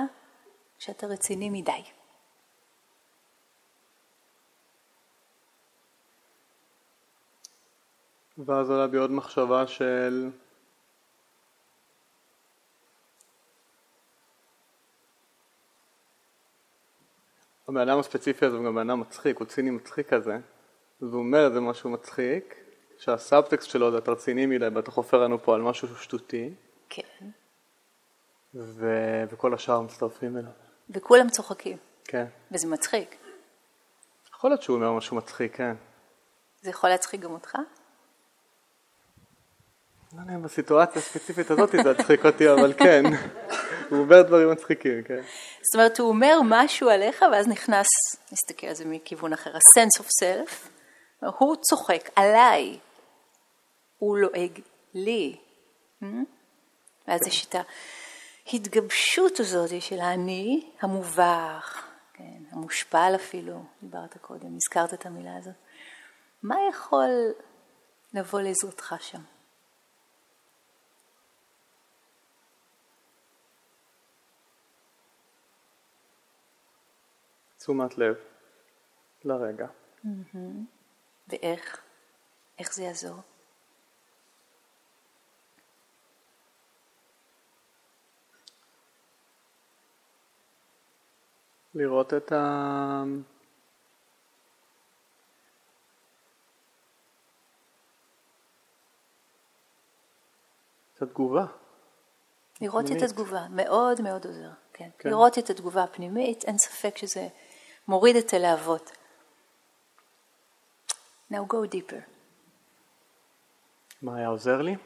שאתה 0.78 1.06
רציני 1.06 1.50
מדי. 1.50 1.82
ואז 8.38 8.70
עולה 8.70 8.86
בי 8.86 8.96
עוד 8.96 9.10
מחשבה 9.10 9.66
של 9.66 10.30
הבן 17.68 17.80
אדם 17.80 17.98
הספציפי 17.98 18.46
הזה 18.46 18.56
הוא 18.56 18.64
גם 18.66 18.74
בן 18.74 18.90
אדם 18.90 19.00
מצחיק, 19.00 19.38
הוא 19.38 19.46
ציני 19.46 19.70
מצחיק 19.70 20.08
כזה, 20.08 20.38
והוא 21.02 21.18
אומר 21.22 21.46
איזה 21.46 21.60
משהו 21.60 21.90
מצחיק, 21.90 22.54
שהסאבטקסט 22.98 23.70
שלו 23.70 23.90
זה 23.90 23.98
אתה 23.98 24.10
רציני 24.10 24.46
מדי 24.46 24.68
ואתה 24.74 24.90
חופר 24.90 25.18
לנו 25.18 25.42
פה 25.42 25.54
על 25.54 25.62
משהו 25.62 25.96
שטותי. 25.96 26.54
כן. 26.88 27.26
ו... 28.54 28.86
וכל 29.30 29.54
השאר 29.54 29.80
מצטרפים 29.80 30.36
אליו. 30.36 30.50
וכולם 30.90 31.28
צוחקים. 31.28 31.76
כן. 32.04 32.24
וזה 32.52 32.66
מצחיק. 32.66 33.16
יכול 34.34 34.50
להיות 34.50 34.62
שהוא 34.62 34.76
אומר 34.76 34.92
משהו 34.92 35.16
מצחיק, 35.16 35.56
כן. 35.56 35.74
זה 36.62 36.70
יכול 36.70 36.90
להצחיק 36.90 37.20
גם 37.20 37.30
אותך? 37.30 37.54
לא 40.12 40.20
יודע, 40.20 40.38
בסיטואציה 40.38 41.02
הספציפית 41.02 41.50
הזאת 41.50 41.70
זה 41.84 41.90
הצחיק 41.90 42.26
אותי, 42.26 42.50
אבל 42.50 42.72
כן. 42.72 43.02
הוא 43.90 43.98
אומר 43.98 44.22
דברים 44.22 44.50
מצחיקים, 44.50 45.02
כן. 45.02 45.20
זאת 45.62 45.74
אומרת, 45.74 45.98
הוא 45.98 46.08
אומר 46.08 46.40
משהו 46.44 46.88
עליך, 46.88 47.24
ואז 47.32 47.48
נכנס, 47.48 47.86
נסתכל 48.32 48.66
על 48.66 48.74
זה 48.74 48.84
מכיוון 48.84 49.32
אחר, 49.32 49.50
ה-sense 49.56 50.02
of 50.02 50.06
self, 50.24 50.68
הוא 51.26 51.56
צוחק 51.56 52.10
עליי, 52.16 52.78
הוא 53.98 54.18
לועג 54.18 54.60
לי. 54.94 55.38
Hmm? 56.02 56.06
ואז 57.08 57.26
יש 57.26 57.46
את 57.46 57.54
ההתגבשות 58.46 59.40
הזאת 59.40 59.82
של 59.82 60.00
האני 60.00 60.70
המובך, 60.80 61.86
כן, 62.12 62.42
המושפל 62.50 63.12
אפילו, 63.14 63.64
דיברת 63.82 64.16
קודם, 64.18 64.56
הזכרת 64.56 64.94
את 64.94 65.06
המילה 65.06 65.36
הזאת. 65.36 65.54
מה 66.42 66.56
יכול 66.70 67.10
לבוא 68.14 68.40
לעזרתך 68.40 68.94
שם? 69.00 69.22
תשומת 77.58 77.98
לב 77.98 78.14
לרגע. 79.24 79.66
ואיך? 81.32 81.82
איך 82.58 82.74
זה 82.74 82.82
יעזור? 82.82 83.16
לראות 91.74 92.14
את 92.14 92.32
ה... 92.32 93.02
את 100.96 101.02
התגובה. 101.02 101.46
לראות 102.60 102.84
את 102.96 103.02
התגובה, 103.02 103.46
מאוד 103.50 104.00
מאוד 104.00 104.26
עוזר, 104.26 104.50
כן. 104.72 104.88
כן. 104.98 105.08
לראות 105.08 105.38
את 105.38 105.50
התגובה 105.50 105.82
הפנימית, 105.82 106.44
אין 106.44 106.58
ספק 106.58 106.96
שזה 106.96 107.28
מוריד 107.88 108.16
את 108.16 108.34
הלהבות. 108.34 109.01
Now 111.32 111.44
go 111.48 111.74
deeper. 111.74 112.02
מה 114.02 114.16
היה 114.16 114.28
עוזר 114.28 114.62
לי? 114.62 114.76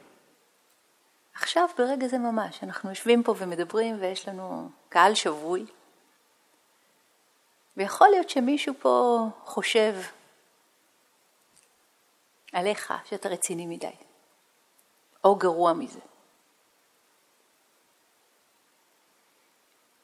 עכשיו, 1.35 1.68
ברגע 1.78 2.09
זה 2.09 2.18
ממש, 2.18 2.62
אנחנו 2.62 2.90
יושבים 2.90 3.22
פה 3.22 3.35
ומדברים 3.38 4.00
ויש 4.00 4.28
לנו 4.28 4.70
קהל 4.88 5.14
שבוי, 5.14 5.66
ויכול 7.76 8.09
להיות 8.09 8.30
שמישהו 8.30 8.74
פה 8.80 9.26
חושב 9.44 9.94
עליך 12.52 12.94
שאתה 13.04 13.28
רציני 13.28 13.66
מדי, 13.66 13.96
או 15.24 15.37
גרוע 15.37 15.72
מזה. 15.72 16.00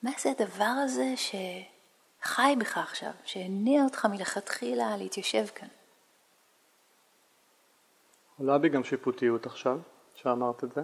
מה 0.03 0.11
זה 0.19 0.31
הדבר 0.31 0.75
הזה 0.85 1.17
ש... 1.17 1.35
חי 2.23 2.55
בך 2.59 2.79
עכשיו, 2.79 3.13
שהניע 3.25 3.85
אותך 3.85 4.07
מלכתחילה 4.07 4.97
להתיישב 4.97 5.47
כאן. 5.47 5.69
עולה 8.43 8.59
בי 8.59 8.69
גם 8.69 8.85
שיפוטיות 8.85 9.47
עכשיו, 9.47 9.79
שאמרת 10.15 10.65
את 10.65 10.73
זה. 10.73 10.83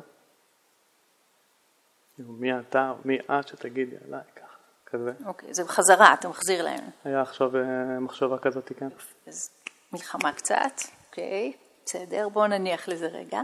מי 2.18 2.58
אתה, 2.60 2.92
מי 3.04 3.18
את 3.20 3.48
שתגידי 3.48 3.96
עליי 4.06 4.20
ככה, 4.36 4.56
כזה. 4.86 5.12
אוקיי, 5.26 5.54
זה 5.54 5.64
בחזרה, 5.64 6.14
אתה 6.14 6.28
מחזיר 6.28 6.64
להם. 6.64 6.84
היה 7.04 7.20
עכשיו 7.20 7.56
אה, 7.56 8.00
מחשבה 8.00 8.38
כזאת, 8.38 8.72
כן. 8.78 8.88
אז 9.26 9.50
מלחמה 9.92 10.32
קצת, 10.32 10.72
אוקיי, 11.06 11.52
בסדר, 11.84 12.28
בואו 12.28 12.46
נניח 12.46 12.88
לזה 12.88 13.06
רגע, 13.06 13.40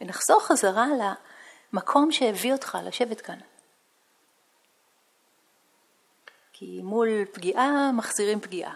ונחזור 0.00 0.40
חזרה 0.40 0.86
למקום 1.72 2.12
שהביא 2.12 2.52
אותך 2.52 2.78
לשבת 2.84 3.20
כאן. 3.20 3.38
כי 6.52 6.80
מול 6.82 7.08
פגיעה 7.32 7.92
מחזירים 7.92 8.40
פגיעה, 8.40 8.74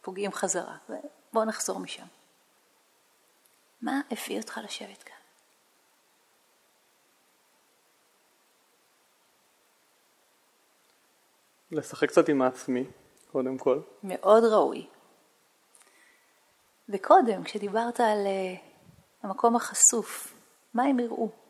פוגעים 0.00 0.32
חזרה. 0.32 0.76
בואו 1.32 1.44
נחזור 1.44 1.80
משם. 1.80 2.06
מה 3.84 4.00
הביא 4.10 4.38
אותך 4.40 4.60
לשבת 4.64 5.02
כאן? 5.02 5.14
לשחק 11.70 12.08
קצת 12.08 12.28
עם 12.28 12.42
עצמי, 12.42 12.84
קודם 13.32 13.58
כל. 13.58 13.80
מאוד 14.02 14.44
ראוי. 14.44 14.86
וקודם, 16.88 17.44
כשדיברת 17.44 18.00
על 18.00 18.26
uh, 18.26 18.58
המקום 19.22 19.56
החשוף, 19.56 20.34
מה 20.74 20.82
הם 20.82 20.98
יראו? 20.98 21.43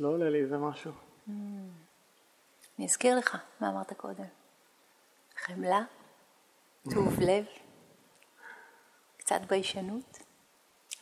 לא 0.00 0.08
עולה 0.08 0.30
לי 0.30 0.40
איזה 0.40 0.58
משהו. 0.58 0.92
אני 2.78 2.86
אזכיר 2.86 3.18
לך 3.18 3.36
מה 3.60 3.68
אמרת 3.68 3.92
קודם. 3.92 4.24
חמלה, 5.36 5.80
טוב 6.94 7.20
לב, 7.20 7.44
קצת 9.16 9.40
ביישנות. 9.48 10.18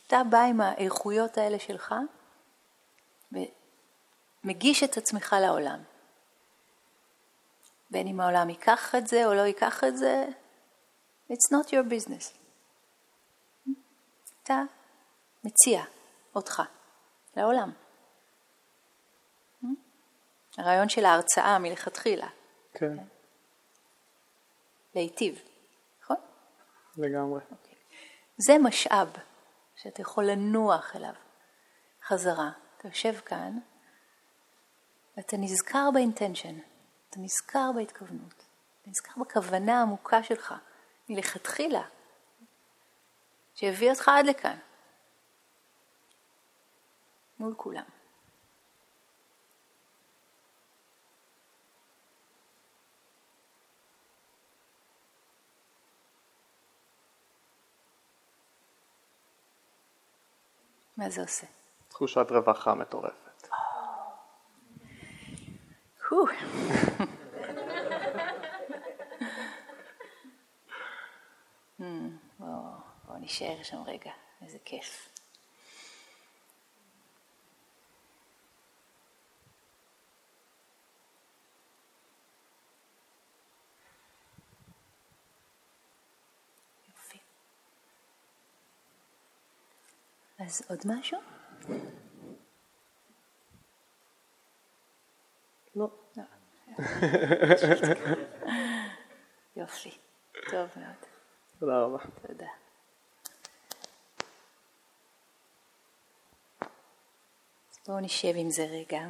אתה 0.07 0.21
בא 0.29 0.41
עם 0.41 0.61
האיכויות 0.61 1.37
האלה 1.37 1.59
שלך 1.59 1.95
ומגיש 3.31 4.83
את 4.83 4.97
עצמך 4.97 5.35
לעולם. 5.41 5.83
בין 7.91 8.07
אם 8.07 8.19
העולם 8.19 8.49
ייקח 8.49 8.95
את 8.95 9.07
זה 9.07 9.25
או 9.25 9.33
לא 9.33 9.41
ייקח 9.41 9.83
את 9.83 9.97
זה, 9.97 10.25
it's 11.31 11.55
not 11.55 11.67
your 11.67 11.91
business. 11.91 12.37
אתה 14.43 14.61
מציע 15.43 15.83
אותך 16.35 16.61
לעולם. 17.37 17.71
הרעיון 20.57 20.89
של 20.89 21.05
ההרצאה 21.05 21.59
מלכתחילה. 21.59 22.27
כן. 22.73 22.97
להיטיב, 24.95 25.41
נכון? 26.03 26.17
לגמרי. 26.97 27.41
אוקיי. 27.51 27.75
זה 28.37 28.53
משאב 28.63 29.13
שאתה 29.75 30.01
יכול 30.01 30.25
לנוח 30.25 30.95
אליו 30.95 31.13
חזרה. 32.07 32.51
אתה 32.79 32.87
יושב 32.87 33.13
כאן 33.25 33.59
ואתה 35.17 35.37
נזכר 35.37 35.89
באינטנשן, 35.93 36.59
אתה 37.09 37.19
נזכר 37.19 37.71
בהתכוונות, 37.75 38.45
אתה 38.81 38.89
נזכר 38.89 39.21
בכוונה 39.21 39.79
העמוקה 39.79 40.23
שלך 40.23 40.53
מלכתחילה, 41.09 41.83
שהביא 43.55 43.89
אותך 43.89 44.09
עד 44.09 44.25
לכאן, 44.25 44.57
מול 47.39 47.53
כולם. 47.57 47.83
מה 60.99 61.09
זה 61.09 61.21
עושה? 61.21 61.47
תחושת 61.87 62.27
רווחה 62.29 62.73
מטורפת. 62.73 63.47
בואו 72.39 73.17
נשאר 73.19 73.63
שם 73.63 73.81
רגע, 73.85 74.11
איזה 74.41 74.57
כיף. 74.65 75.18
אז 90.49 90.61
עוד 90.69 90.79
משהו? 90.85 91.19
לא. 95.75 95.87
יופי, 99.55 99.97
טוב 100.51 100.69
מאוד. 100.75 101.05
תודה 101.59 101.79
רבה. 101.79 101.97
תודה. 102.27 102.47
בואו 107.87 107.99
נשב 107.99 108.33
עם 108.35 108.49
זה 108.49 108.63
רגע. 108.63 109.01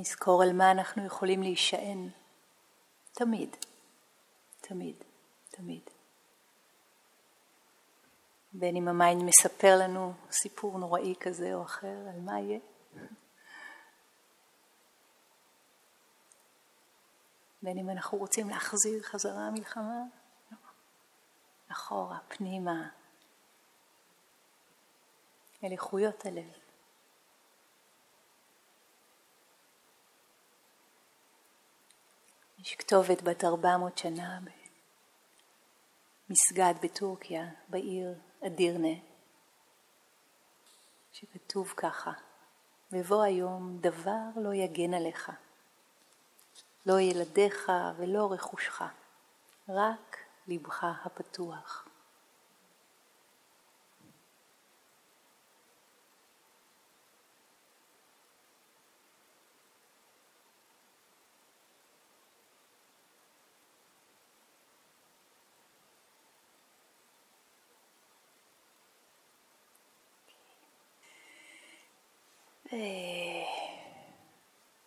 נזכור 0.00 0.42
על 0.42 0.52
מה 0.52 0.70
אנחנו 0.70 1.06
יכולים 1.06 1.42
להישען. 1.42 2.08
תמיד, 3.12 3.56
תמיד, 4.60 4.96
תמיד. 5.50 5.82
בין 8.52 8.76
אם 8.76 8.88
ה 8.88 8.95
mind 8.95 9.22
מספר 9.22 9.78
לנו 9.80 10.12
סיפור 10.30 10.78
נוראי 10.78 11.14
כזה 11.20 11.54
או 11.54 11.62
אחר, 11.62 12.08
על 12.14 12.20
מה 12.20 12.40
יהיה. 12.40 12.58
בין 17.62 17.78
אם 17.78 17.90
אנחנו 17.90 18.18
רוצים 18.18 18.50
להחזיר 18.50 19.02
חזרה 19.02 19.50
מלחמה, 19.50 20.02
אחורה, 21.68 22.18
פנימה, 22.28 22.88
אל 25.64 25.72
איכויות 25.72 26.26
הלב. 26.26 26.59
יש 32.62 32.74
כתובת 32.74 33.22
בת 33.22 33.44
400 33.44 33.98
שנה 33.98 34.38
במסגד 36.28 36.74
בטורקיה, 36.82 37.46
בעיר 37.68 38.14
אדירנה, 38.46 38.98
שכתוב 41.12 41.74
ככה: 41.76 42.12
בבוא 42.92 43.22
היום 43.22 43.78
דבר 43.80 44.20
לא 44.36 44.54
יגן 44.54 44.94
עליך, 44.94 45.32
לא 46.86 47.00
ילדיך 47.00 47.72
ולא 47.96 48.32
רכושך, 48.32 48.82
רק 49.68 50.16
לבך 50.48 50.84
הפתוח. 51.04 51.89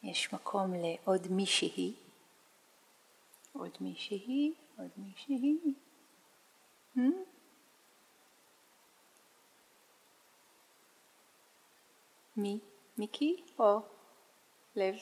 יש 0.04 0.34
מקום 0.34 0.74
לעוד 0.74 1.28
מישהי, 1.30 1.96
עוד 3.54 3.78
מישהי, 3.82 4.54
עוד 4.78 4.90
מישהי. 4.98 5.58
Hmm? 6.98 7.00
מי? 12.38 12.60
מיקי 12.98 13.44
או 13.60 13.80
לב? 14.76 14.96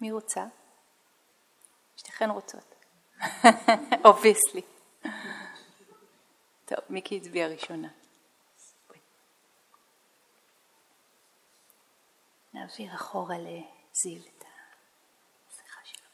מי 0.00 0.12
רוצה? 0.12 0.44
שתיכן 1.96 2.30
רוצות. 2.30 2.74
Obviously. 4.04 4.62
טוב, 6.64 6.78
מיקי 6.90 7.16
הצביעה 7.16 7.48
ראשונה. 7.48 8.01
נעביר 12.54 12.94
אחורה 12.94 13.36
לזיל 13.38 14.22
את 14.36 14.44
השיחה 15.48 15.80
שלו. 15.84 16.06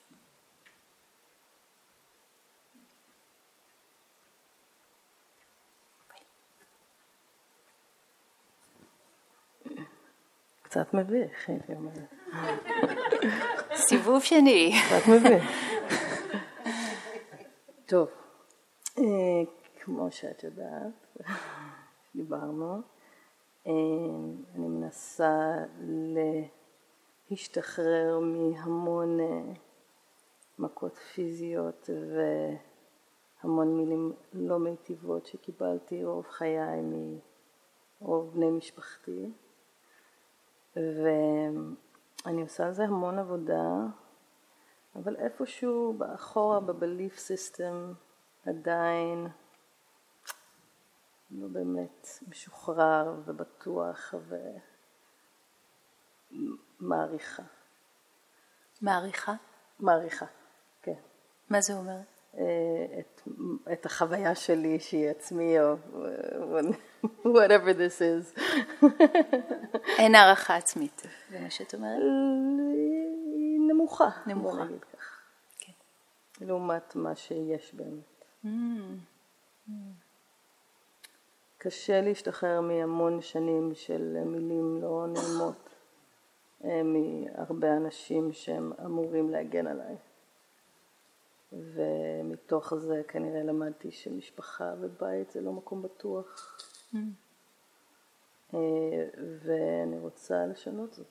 קצת 10.63 10.95
מביך, 10.95 11.49
הייתי 11.49 11.73
אומרת. 11.73 12.15
סיבוב 13.75 14.23
שני. 14.23 14.73
קצת 14.87 15.09
מביך. 15.09 15.45
טוב, 17.87 18.09
אה, 18.99 19.05
כמו 19.81 20.11
שאת 20.11 20.45
יודעת, 20.45 21.17
דיברנו, 22.15 22.83
אני 23.69 24.69
מנסה 24.69 25.57
להשתחרר 27.31 28.19
מהמון 28.19 29.21
אה, 29.21 29.53
מכות 30.59 30.97
פיזיות 30.97 31.91
והמון 33.45 33.77
מילים 33.77 34.13
לא 34.33 34.59
מיטיבות 34.59 35.27
שקיבלתי 35.27 36.05
רוב 36.05 36.27
חיי 36.27 36.81
מרוב 38.01 38.35
בני 38.35 38.51
משפחתי. 38.51 39.31
ואני 40.77 42.43
עושה 42.43 42.67
על 42.67 42.73
זה 42.73 42.85
המון 42.85 43.19
עבודה, 43.19 43.87
אבל 44.97 45.17
איפשהו 45.17 45.95
באחורה 45.99 46.61
בבליף 46.61 47.19
סיסטם 47.19 47.93
עדיין 48.47 49.27
לא 51.31 51.49
באמת 51.49 52.07
משוחרר 52.29 53.21
ובטוח 53.25 54.15
ומעריכה. 56.81 57.43
מעריכה? 58.83 59.35
מעריכה, 59.81 60.27
כן. 60.83 60.95
מה 61.51 61.61
זה 61.61 61.73
אומר? 61.75 61.99
אה, 62.35 62.99
את, 62.99 63.23
את 63.73 63.87
החוויה 63.87 64.35
שלי 64.35 64.81
שהיא 64.81 65.09
עצמי 65.09 65.61
או 65.61 65.75
whatever 67.25 67.75
this 67.79 68.01
is. 68.01 68.41
אין 69.99 70.15
הערכה 70.15 70.57
עצמית, 70.57 71.03
זה 71.31 71.41
מה 71.41 71.51
שאת 71.51 71.75
אומרת? 71.75 72.03
היא 73.35 73.61
נמוכה. 73.69 74.09
נמוכה. 74.27 74.65
כן. 75.59 75.73
לעומת 76.41 76.97
מה 76.97 77.15
שיש 77.15 77.75
באמת. 77.75 78.25
Mm. 78.45 78.49
Mm. 79.69 79.73
קשה 81.59 82.01
להשתחרר 82.01 82.61
מהמון 82.61 83.21
שנים 83.21 83.75
של 83.75 84.25
מילים 84.25 84.83
לא 84.83 85.07
נעימות 85.07 85.69
אה, 86.65 86.83
מהרבה 86.83 87.77
אנשים 87.77 88.33
שהם 88.33 88.73
אמורים 88.85 89.31
להגן 89.31 89.67
עליי. 89.67 89.97
ומתוך 91.53 92.75
זה 92.75 93.03
כנראה 93.09 93.43
למדתי 93.43 93.91
שמשפחה 93.91 94.75
ובית 94.81 95.31
זה 95.31 95.41
לא 95.41 95.53
מקום 95.53 95.83
בטוח. 95.83 96.59
Mm. 96.95 96.97
אה, 98.55 98.59
ואני 99.43 99.99
רוצה 99.99 100.47
לשנות 100.47 100.93
זאת. 100.93 101.07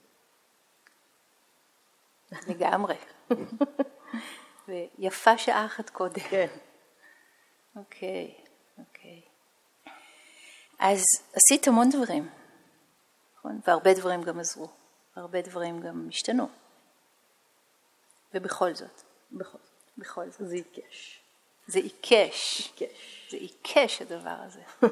לגמרי. 2.48 2.96
ויפה 4.68 5.38
שעה 5.38 5.66
אחת 5.66 5.90
קודם. 5.90 6.20
כן. 6.20 6.48
אוקיי, 7.76 8.34
אוקיי. 8.36 8.47
אז 10.80 11.04
עשית 11.34 11.68
המון 11.68 11.90
דברים, 11.90 12.30
נכון? 13.38 13.60
והרבה 13.68 13.94
דברים 13.94 14.24
גם 14.24 14.40
עזרו, 14.40 14.68
והרבה 15.16 15.42
דברים 15.42 15.82
גם 15.82 16.08
השתנו. 16.10 16.50
ובכל 18.34 18.74
זאת. 18.74 19.02
בכל. 19.32 19.58
בכל 19.98 20.30
זאת. 20.30 20.48
זה 20.48 20.56
עיקש. 20.56 21.22
זה 21.68 21.80
עיקש. 21.80 22.68
עיקש. 22.80 23.28
זה 23.32 23.38
עיקש 23.38 24.02
הדבר 24.02 24.38
הזה. 24.46 24.62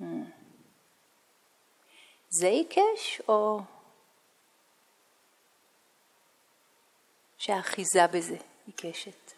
Hmm. 0.00 0.04
זה 2.28 2.46
עיקש 2.46 3.20
או 3.28 3.60
שהאחיזה 7.38 8.06
בזה 8.06 8.36
עיקשת? 8.66 9.32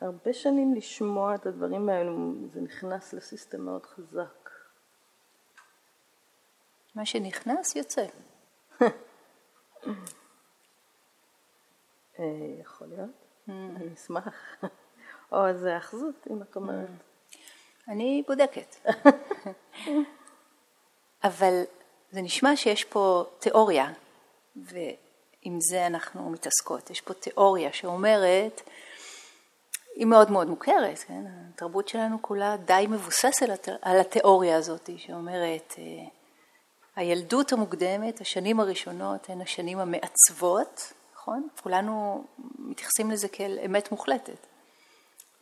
הרבה 0.00 0.32
שנים 0.32 0.74
לשמוע 0.74 1.34
את 1.34 1.46
הדברים 1.46 1.88
האלו, 1.88 2.34
זה 2.52 2.60
נכנס 2.60 3.12
לסיסטם 3.12 3.60
מאוד 3.60 3.86
חזק. 3.86 4.50
מה 6.94 7.06
שנכנס 7.06 7.76
יוצא. 7.76 8.06
אה, 12.18 12.24
יכול 12.60 12.86
להיות, 12.86 13.10
mm. 13.48 13.50
אני 13.50 13.94
אשמח. 13.94 14.64
או 15.32 15.46
איזה 15.46 15.76
אחזות, 15.76 16.26
אם 16.30 16.42
את 16.42 16.56
אומרת. 16.56 16.88
Mm. 16.88 17.36
אני 17.88 18.22
בודקת. 18.26 18.76
אבל 21.24 21.62
זה 22.10 22.22
נשמע 22.22 22.56
שיש 22.56 22.84
פה 22.84 23.24
תיאוריה, 23.38 23.92
ועם 24.56 25.58
זה 25.60 25.86
אנחנו 25.86 26.30
מתעסקות. 26.30 26.90
יש 26.90 27.00
פה 27.00 27.14
תיאוריה 27.14 27.72
שאומרת, 27.72 28.62
היא 29.96 30.06
מאוד 30.06 30.30
מאוד 30.30 30.48
מוכרת, 30.48 30.98
כן? 30.98 31.24
התרבות 31.54 31.88
שלנו 31.88 32.22
כולה 32.22 32.56
די 32.56 32.86
מבוססת 32.88 33.68
על 33.82 34.00
התיאוריה 34.00 34.56
הזאת, 34.56 34.90
שאומרת, 34.96 35.74
אה, 35.78 35.84
הילדות 36.96 37.52
המוקדמת, 37.52 38.20
השנים 38.20 38.60
הראשונות 38.60 39.30
הן 39.30 39.40
השנים 39.40 39.78
המעצבות, 39.78 40.92
נכון? 41.14 41.48
כולנו 41.62 42.24
מתייחסים 42.58 43.10
לזה 43.10 43.28
כאל 43.28 43.58
אמת 43.64 43.90
מוחלטת. 43.90 44.46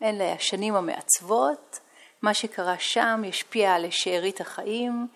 אלה 0.03 0.33
השנים 0.33 0.75
המעצבות, 0.75 1.81
מה 2.23 2.35
שקרה 2.35 2.79
שם 2.79 3.23
ישפיע 3.25 3.75
על 3.75 3.91
שארית 3.91 4.41
החיים, 4.41 5.07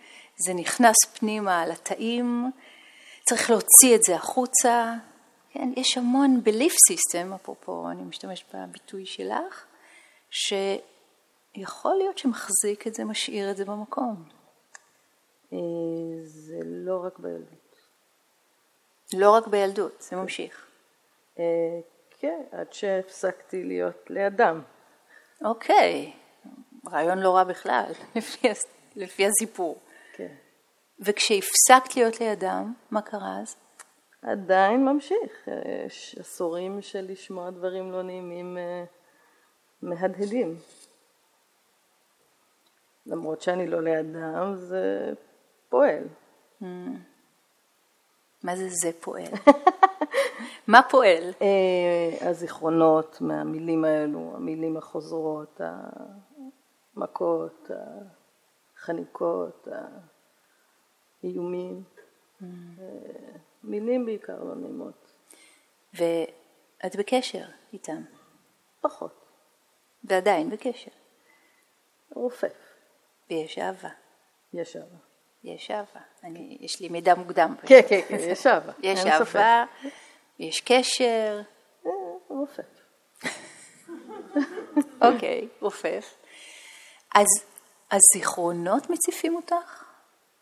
זה 0.47 0.55
נכנס 0.55 0.97
פנימה 1.19 1.63
על 1.63 1.71
התאים, 1.71 2.51
צריך 3.29 3.51
להוציא 3.51 3.95
את 3.95 4.03
זה 4.03 4.17
החוצה, 4.17 4.95
כן? 5.59 5.71
יש 5.77 5.99
המון 5.99 6.43
belief 6.45 6.75
system, 6.93 7.35
אפרופו 7.35 7.91
אני 7.91 8.03
משתמשת 8.03 8.55
בביטוי 8.55 9.07
שלך, 9.07 9.67
שיכול 10.31 11.95
להיות 11.95 12.19
שמחזיק 12.19 12.87
את 12.87 12.95
זה, 12.95 13.05
משאיר 13.05 13.51
את 13.51 13.57
זה 13.57 13.65
במקום. 13.65 14.25
אה, 15.53 15.59
זה 16.25 16.59
לא 16.65 17.05
רק 17.05 17.19
בילדות. 17.19 17.77
לא 19.15 19.31
רק 19.31 19.47
בילדות, 19.47 20.01
זה 20.01 20.17
ממשיך. 20.17 20.67
אה, 21.39 21.45
כן, 22.19 22.43
עד 22.53 22.73
שהפסקתי 22.73 23.65
להיות 23.65 24.11
לידם. 24.11 24.63
אוקיי, 25.45 26.13
רעיון 26.93 27.19
לא 27.19 27.37
רע 27.37 27.45
בכלל, 27.45 27.93
לפי, 28.17 28.49
לפי 28.97 29.27
הסיפור. 29.27 29.79
כן. 30.13 30.35
וכשהפסקת 31.01 31.97
להיות 31.97 32.21
לידם, 32.21 32.73
מה 32.91 33.03
קרה 33.03 33.39
אז? 33.43 33.57
עדיין 34.23 34.85
ממשיך. 34.85 35.49
יש 35.87 36.17
עשורים 36.21 36.83
של 36.83 37.07
לשמוע 37.09 37.51
דברים 37.51 37.93
לא 37.93 38.03
נעימים 38.03 38.59
אה, 38.59 38.85
מהדהדים. 39.83 40.57
למרות 43.07 43.43
שאני 43.43 43.67
לא 43.67 43.83
לידם, 43.83 44.53
זה 44.55 45.13
פועל. 45.69 46.05
Mm. 46.63 46.65
מה 48.43 48.57
זה 48.57 48.69
זה 48.69 48.91
פועל? 49.01 49.33
מה 50.69 50.81
פועל? 50.91 51.33
אה, 51.43 52.29
הזיכרונות 52.29 53.21
מהמילים 53.21 53.85
האלו, 53.85 54.33
המילים 54.37 54.77
החוזרות, 54.77 55.61
המכות, 56.97 57.71
החניקות, 58.77 59.69
האיומים. 61.23 61.83
Mm. 62.43 62.45
מילים 63.65 64.07
בעיקר 64.07 64.45
לא 64.45 64.55
נעימות. 64.55 65.13
ואת 65.95 66.97
בקשר 66.97 67.45
איתם? 67.73 68.03
פחות. 68.81 69.25
ועדיין 70.05 70.51
בקשר? 70.51 70.91
רופף. 72.11 72.55
ויש 73.31 73.59
אהבה. 73.59 73.89
יש 74.53 74.77
אהבה. 74.77 74.97
יש 75.45 75.71
אהבה. 75.71 76.01
אני, 76.25 76.59
יש 76.61 76.81
לי 76.81 76.89
מידע 76.89 77.15
מוקדם. 77.15 77.55
כן, 77.67 77.81
כן, 77.89 78.01
כן, 78.09 78.17
יש 78.19 78.47
אהבה. 78.47 78.73
יש 78.83 79.07
אהבה, 79.07 79.65
יש 80.39 80.61
קשר. 80.61 81.41
אה, 81.87 81.91
רופף. 82.29 82.83
אוקיי, 85.07 85.49
רופף. 85.61 86.15
אז 87.15 87.27
הזיכרונות 87.91 88.91
מציפים 88.91 89.37
אותך? 89.37 89.85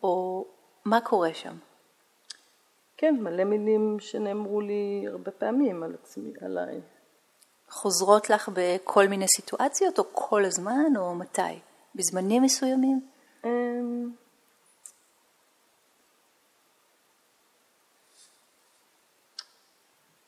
או 0.03 0.45
מה 0.85 1.01
קורה 1.01 1.33
שם? 1.33 1.57
כן, 2.97 3.15
מלא 3.19 3.43
מילים 3.43 3.99
שנאמרו 3.99 4.61
לי 4.61 5.05
הרבה 5.07 5.31
פעמים 5.31 5.83
על 5.83 5.95
עצמי, 6.01 6.33
עליי. 6.41 6.81
חוזרות 7.69 8.29
לך 8.29 8.49
בכל 8.53 9.07
מיני 9.07 9.25
סיטואציות, 9.35 9.99
או 9.99 10.03
כל 10.11 10.45
הזמן, 10.45 10.97
או 10.97 11.15
מתי? 11.15 11.59
בזמנים 11.95 12.43
מסוימים? 12.43 13.01
אמ, 13.45 14.09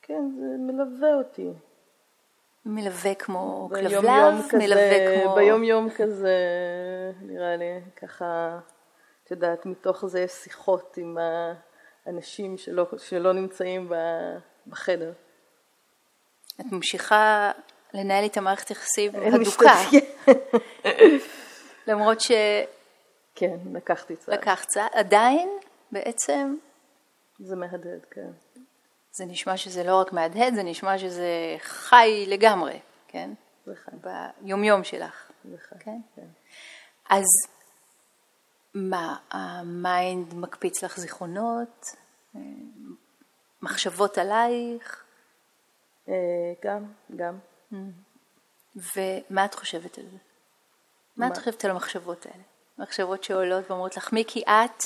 כן, 0.02 0.30
זה 0.40 0.46
מלווה 0.58 1.14
אותי. 1.14 1.52
מלווה 2.66 3.14
כמו 3.14 3.68
כלבלב, 3.74 4.34
מלווה 4.52 5.22
כמו... 5.22 5.34
ביום 5.34 5.64
יום 5.64 5.90
כזה, 5.90 6.36
נראה 7.22 7.56
לי, 7.56 7.80
ככה, 7.96 8.58
את 9.24 9.30
יודעת, 9.30 9.66
מתוך 9.66 10.06
זה 10.06 10.20
יש 10.20 10.32
שיחות 10.32 10.96
עם 10.96 11.18
האנשים 12.06 12.58
שלא, 12.58 12.86
שלא 12.98 13.32
נמצאים 13.32 13.92
בחדר. 14.66 15.12
את 16.60 16.72
ממשיכה 16.72 17.50
לנהל 17.94 18.24
איתה 18.24 18.40
מערכת 18.40 18.70
יחסים 18.70 19.12
הדוקה. 19.16 19.74
למרות 21.86 22.18
כן, 23.34 23.56
לקחתי 23.72 24.16
צעד. 24.16 24.34
שלקחת 24.34 24.66
צעד, 24.68 24.90
עדיין 24.92 25.48
בעצם 25.92 26.56
זה 27.38 27.56
מהדהד, 27.56 28.06
כן. 28.10 28.30
זה 29.12 29.24
נשמע 29.24 29.56
שזה 29.56 29.84
לא 29.84 30.00
רק 30.00 30.12
מהדהד, 30.12 30.54
זה 30.54 30.62
נשמע 30.62 30.98
שזה 30.98 31.56
חי 31.58 32.24
לגמרי, 32.28 32.80
כן? 33.08 33.30
זה 33.66 33.72
חי. 33.74 33.90
ביומיום 34.42 34.84
שלך, 34.84 35.30
זה 35.44 35.56
חי. 35.58 35.74
כן? 35.80 35.98
כן. 36.16 36.26
אז 37.10 37.24
מה, 38.74 39.16
ה 39.30 39.51
mind 39.51 40.34
מקפיץ 40.34 40.84
לך 40.84 41.00
זיכרונות, 41.00 41.96
אה, 42.36 42.40
מחשבות 43.62 44.18
עלייך, 44.18 45.04
אה, 46.08 46.14
גם, 46.64 46.84
גם. 47.16 47.38
ומה 48.74 49.44
את 49.44 49.54
חושבת 49.54 49.98
על 49.98 50.04
זה? 50.04 50.16
מה 51.16 51.26
את 51.26 51.30
מה? 51.30 51.38
חושבת 51.38 51.64
על 51.64 51.70
המחשבות 51.70 52.26
האלה? 52.26 52.42
מחשבות 52.78 53.24
שעולות 53.24 53.70
ואומרות 53.70 53.96
לך, 53.96 54.12
מיקי, 54.12 54.42
את, 54.42 54.84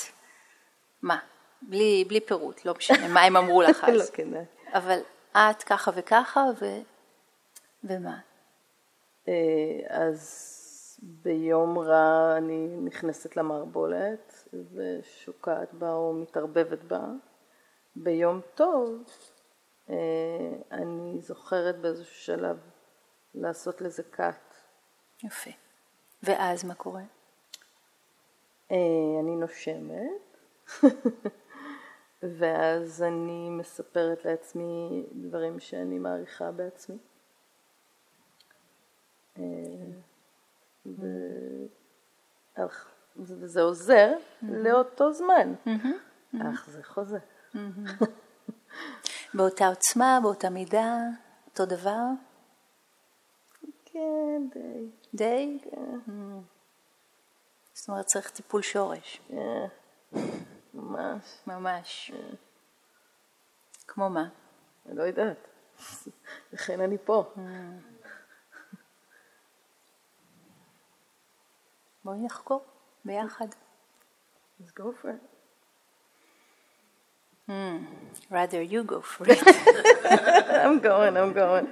מה? 1.01 1.19
בלי, 1.61 2.05
בלי 2.07 2.21
פירוט, 2.21 2.65
לא 2.65 2.73
משנה 2.77 3.07
מה 3.07 3.21
הם 3.21 3.37
אמרו 3.37 3.61
לך 3.61 3.83
לא 3.87 4.01
אז. 4.01 4.09
כדאי. 4.09 4.45
אבל 4.73 4.99
את 5.37 5.63
ככה 5.63 5.91
וככה, 5.95 6.43
ו... 6.61 6.65
ומה? 7.83 8.19
אה, 9.27 9.33
אז 9.89 10.51
ביום 11.05 11.77
רע 11.77 12.37
אני 12.37 12.67
נכנסת 12.67 13.37
למערבולת 13.37 14.47
ושוקעת 14.73 15.73
בה 15.73 15.93
או 15.93 16.13
מתערבבת 16.13 16.83
בה. 16.83 17.07
ביום 17.95 18.41
טוב 18.55 19.03
אה, 19.89 19.95
אני 20.71 21.21
זוכרת 21.21 21.77
באיזשהו 21.77 22.15
שלב 22.15 22.57
לעשות 23.35 23.81
לזה 23.81 24.03
cut. 24.13 24.55
יפה. 25.23 25.51
ואז 26.23 26.65
מה 26.65 26.75
קורה? 26.75 27.03
אה, 28.71 28.77
אני 29.19 29.35
נושמת, 29.35 30.37
ואז 32.39 33.03
אני 33.03 33.49
מספרת 33.49 34.25
לעצמי 34.25 35.05
דברים 35.11 35.59
שאני 35.59 35.99
מעריכה 35.99 36.51
בעצמי. 36.51 36.97
וזה 43.17 43.61
עוזר 43.61 44.11
לאותו 44.41 45.13
זמן, 45.13 45.53
אך 46.41 46.69
זה 46.69 46.83
חוזר. 46.83 47.17
באותה 49.33 49.67
עוצמה, 49.67 50.19
באותה 50.23 50.49
מידה, 50.49 50.93
אותו 51.47 51.65
דבר? 51.65 52.03
כן, 53.85 54.47
די. 54.53 54.89
די? 55.13 55.59
Mm. 55.63 56.09
זאת 57.73 57.89
אומרת, 57.89 58.05
צריך 58.05 58.29
טיפול 58.29 58.61
שורש, 58.61 59.21
אה, 59.33 59.65
ממש, 60.73 61.39
ממש. 61.47 62.11
כמו 63.87 64.09
מה? 64.09 64.29
אני 64.85 64.95
לא 64.95 65.03
יודעת. 65.03 65.47
לכן 66.53 66.81
אני 66.81 66.97
פה. 67.05 67.33
בואי 72.05 72.17
נחקור 72.17 72.63
ביחד. 73.05 73.47
אז 74.63 74.71
go 74.79 74.83
for 75.01 75.07
it. 75.07 75.23
rather 78.31 78.61
you 78.71 78.83
go 78.83 79.01
for 79.01 79.25
it. 79.27 79.39
I'm 80.63 80.79
going, 80.79 81.17
I'm 81.17 81.33
going. 81.33 81.67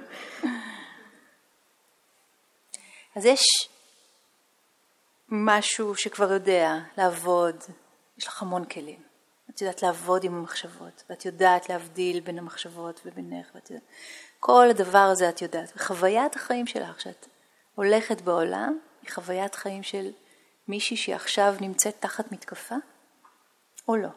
אז 3.16 3.24
יש 3.24 3.40
משהו 5.28 5.94
שכבר 5.94 6.32
יודע 6.32 6.72
לעבוד, 6.98 7.56
יש 8.18 8.26
לך 8.26 8.42
המון 8.42 8.64
כלים. 8.64 9.02
את 9.50 9.60
יודעת 9.60 9.82
לעבוד 9.82 10.24
עם 10.24 10.34
המחשבות, 10.34 11.04
ואת 11.10 11.24
יודעת 11.24 11.68
להבדיל 11.68 12.20
בין 12.20 12.38
המחשבות 12.38 13.00
ובינך, 13.04 13.50
ואת 13.54 13.70
יודעת, 13.70 13.86
כל 14.40 14.66
הדבר 14.70 15.08
הזה 15.12 15.28
את 15.28 15.42
יודעת. 15.42 15.72
וחוויית 15.76 16.36
החיים 16.36 16.66
שלך, 16.66 17.00
שאת 17.00 17.26
הולכת 17.74 18.20
בעולם, 18.20 18.78
היא 19.02 19.10
חוויית 19.10 19.54
חיים 19.54 19.82
של 19.82 20.12
מישהי 20.68 20.96
שעכשיו 20.96 21.54
נמצאת 21.60 21.94
תחת 22.00 22.32
מתקפה, 22.32 22.74
או 23.88 23.96
לא. 23.96 24.08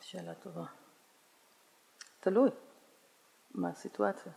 שאלה 0.00 0.34
טובה. 0.34 0.64
תלוי. 2.20 2.50
מה 3.54 3.68
הסיטואציה? 3.68 4.32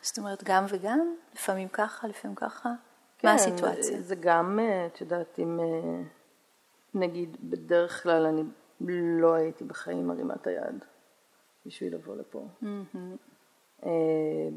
זאת 0.00 0.18
אומרת, 0.18 0.44
גם 0.44 0.64
וגם, 0.68 1.14
לפעמים 1.34 1.68
ככה, 1.68 2.08
לפעמים 2.08 2.34
ככה, 2.34 2.68
כן, 3.18 3.28
מה 3.28 3.34
הסיטואציה? 3.34 4.02
זה 4.02 4.14
גם, 4.14 4.58
אה, 4.58 4.86
את 4.86 5.00
יודעת, 5.00 5.38
אם 5.38 5.60
אה, 5.60 6.02
נגיד 6.94 7.36
בדרך 7.50 8.02
כלל 8.02 8.26
אני 8.26 8.42
לא 9.20 9.34
הייתי 9.34 9.64
בחיים 9.64 10.06
מרימה 10.06 10.34
את 10.34 10.46
היד 10.46 10.84
בשביל 11.66 11.94
לבוא 11.94 12.16
לפה. 12.16 12.48
אה, 13.84 14.48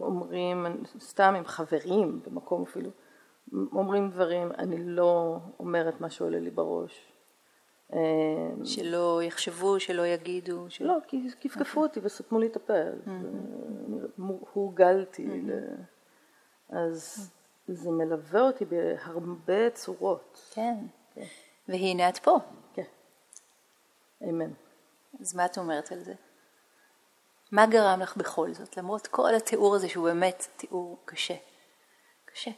אומרים, 0.00 0.66
סתם 0.98 1.34
עם 1.38 1.44
חברים 1.44 2.20
במקום 2.26 2.62
אפילו, 2.62 2.90
אומרים 3.52 4.10
דברים, 4.10 4.52
אני 4.58 4.76
לא 4.84 5.38
אומרת 5.58 6.00
מה 6.00 6.10
שעולה 6.10 6.38
לי 6.40 6.50
בראש. 6.50 7.12
אה, 7.92 7.98
שלא 8.64 9.20
יחשבו, 9.22 9.80
שלא 9.80 10.06
יגידו, 10.06 10.64
שלא... 10.68 10.94
לא, 10.94 10.98
כי 11.08 11.28
כפכפו 11.40 11.82
אותי 11.82 12.00
וסתמו 12.02 12.38
לי 12.38 12.46
את 12.46 12.56
הפה, 12.56 12.72
אז 12.74 13.08
אני- 13.08 14.38
הורגלתי, 14.52 15.26
ל- 15.26 15.74
אז 16.68 17.30
זה 17.68 17.90
מלווה 17.90 18.40
אותי 18.40 18.64
בהרבה 18.64 19.70
צורות. 19.70 20.50
כן. 20.54 20.74
והנה 21.68 22.08
את 22.08 22.18
פה. 22.18 22.38
כן, 22.74 22.82
אמן. 24.28 24.50
אז 25.20 25.34
מה 25.36 25.44
את 25.46 25.58
אומרת 25.58 25.92
על 25.92 25.98
זה? 25.98 26.14
מה 27.52 27.66
גרם 27.66 28.00
לך 28.00 28.16
בכל 28.16 28.54
זאת, 28.54 28.76
למרות 28.76 29.06
כל 29.06 29.34
התיאור 29.34 29.74
הזה 29.74 29.88
שהוא 29.88 30.04
באמת 30.04 30.46
תיאור 30.56 30.98
קשה? 31.04 31.34
קשה. 32.24 32.50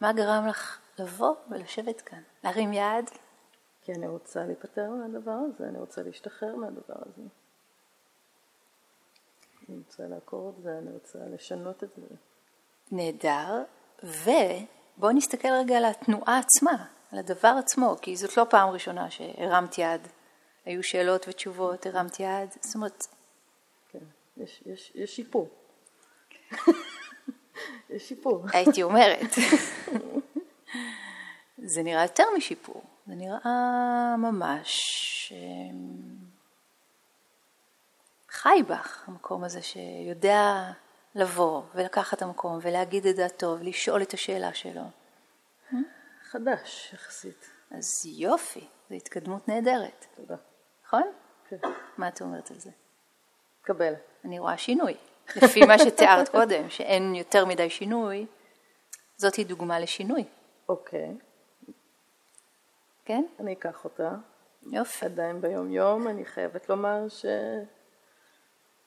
מה 0.00 0.12
גרם 0.12 0.46
לך 0.46 0.78
לבוא 0.98 1.34
ולשבת 1.50 2.00
כאן? 2.00 2.22
להרים 2.44 2.72
יד? 2.72 3.10
כי 3.82 3.92
אני 3.92 4.08
רוצה 4.08 4.44
להיפטר 4.44 4.90
מהדבר 4.90 5.30
הזה, 5.30 5.64
אני 5.68 5.78
רוצה 5.78 6.02
להשתחרר 6.02 6.56
מהדבר 6.56 6.94
הזה. 7.06 7.22
אני 9.68 9.76
רוצה 9.78 10.02
לעקור 10.06 10.50
את 10.56 10.62
זה, 10.62 10.78
אני 10.78 10.90
רוצה 10.90 11.18
לשנות 11.18 11.84
את 11.84 11.88
זה. 11.96 12.16
נהדר. 12.92 13.62
ובואו 14.02 15.12
נסתכל 15.12 15.48
רגע 15.48 15.76
על 15.76 15.84
התנועה 15.84 16.38
עצמה, 16.38 16.86
על 17.12 17.18
הדבר 17.18 17.54
עצמו, 17.58 17.96
כי 18.02 18.16
זאת 18.16 18.36
לא 18.36 18.46
פעם 18.50 18.68
ראשונה 18.68 19.10
שהרמת 19.10 19.78
יד. 19.78 20.08
היו 20.64 20.82
שאלות 20.82 21.28
ותשובות, 21.28 21.86
הרמת 21.86 22.20
יד. 22.20 22.48
זאת 22.60 22.74
אומרת, 22.74 23.06
יש, 24.36 24.62
יש, 24.66 24.92
יש 24.94 25.16
שיפור. 25.16 25.48
יש 27.90 28.08
שיפור. 28.08 28.46
הייתי 28.52 28.82
אומרת. 28.82 29.30
זה 31.58 31.82
נראה 31.82 32.02
יותר 32.02 32.24
משיפור, 32.36 32.82
זה 33.06 33.14
נראה 33.14 34.16
ממש 34.18 35.32
אמ, 35.36 36.16
חי 38.28 38.62
בך, 38.68 39.04
המקום 39.08 39.44
הזה 39.44 39.62
שיודע 39.62 40.72
לבוא 41.14 41.62
ולקחת 41.74 42.16
את 42.16 42.22
המקום 42.22 42.58
ולהגיד 42.62 43.06
את 43.06 43.16
דעתו 43.16 43.56
ולשאול 43.60 44.02
את 44.02 44.14
השאלה 44.14 44.54
שלו. 44.54 44.82
חדש 46.22 46.90
יחסית. 46.94 47.50
אז 47.70 48.06
יופי, 48.06 48.68
זו 48.88 48.94
התקדמות 48.94 49.48
נהדרת, 49.48 50.06
תודה. 50.16 50.36
נכון? 50.86 51.02
כן. 51.48 51.56
מה 51.98 52.08
את 52.08 52.22
אומרת 52.22 52.50
על 52.50 52.58
זה? 52.60 52.70
קבל. 53.64 53.92
אני 54.24 54.38
רואה 54.38 54.58
שינוי. 54.58 54.94
לפי 55.36 55.60
מה 55.60 55.78
שתיארת 55.78 56.28
קודם, 56.28 56.70
שאין 56.70 57.14
יותר 57.14 57.44
מדי 57.44 57.70
שינוי, 57.70 58.26
זאתי 59.16 59.44
דוגמה 59.44 59.80
לשינוי, 59.80 60.24
אוקיי, 60.68 61.14
כן? 63.04 63.24
אני 63.40 63.52
אקח 63.52 63.84
אותה. 63.84 64.10
יופי. 64.72 65.04
עדיין 65.04 65.40
ביום 65.40 65.72
יום, 65.72 66.08
אני 66.08 66.24
חייבת 66.24 66.68
לומר 66.68 67.06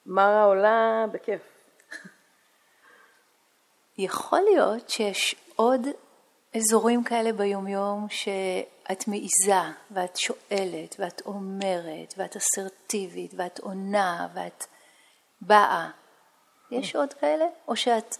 שמרה 0.05 0.43
עולה 0.43 1.05
בכיף. 1.11 1.41
יכול 3.97 4.39
להיות 4.39 4.89
שיש 4.89 5.36
עוד 5.55 5.82
אזורים 6.58 7.03
כאלה 7.03 7.34
ביומיום 7.34 8.08
שאת 8.10 9.08
מעיזה 9.08 9.74
ואת 9.91 10.18
שואלת 10.18 10.95
ואת 10.99 11.22
אומרת 11.26 12.14
ואת 12.18 12.36
אסרטיבית 12.36 13.34
ואת 13.38 13.60
עונה 13.60 14.28
ואת 14.34 14.64
באה. 15.41 15.89
יש 16.72 16.95
עוד 16.95 17.14
כאלה? 17.14 17.45
או 17.68 17.76
שאת 17.76 18.16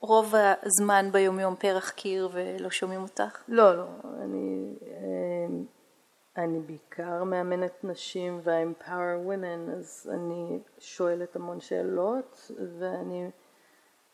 רוב 0.00 0.34
הזמן 0.62 1.12
ביומיום 1.12 1.56
פרח 1.56 1.90
קיר 1.90 2.28
ולא 2.32 2.70
שומעים 2.70 3.02
אותך? 3.02 3.42
לא, 3.48 3.76
לא. 3.76 3.86
אני, 4.22 4.74
אמ, 4.82 5.64
אני 6.36 6.60
בעיקר 6.60 7.24
מאמנת 7.24 7.84
נשים 7.84 8.40
וה-empower 8.44 9.28
women, 9.28 9.76
אז 9.78 10.10
אני 10.14 10.58
שואלת 10.78 11.36
המון 11.36 11.60
שאלות 11.60 12.50
ואני 12.78 13.30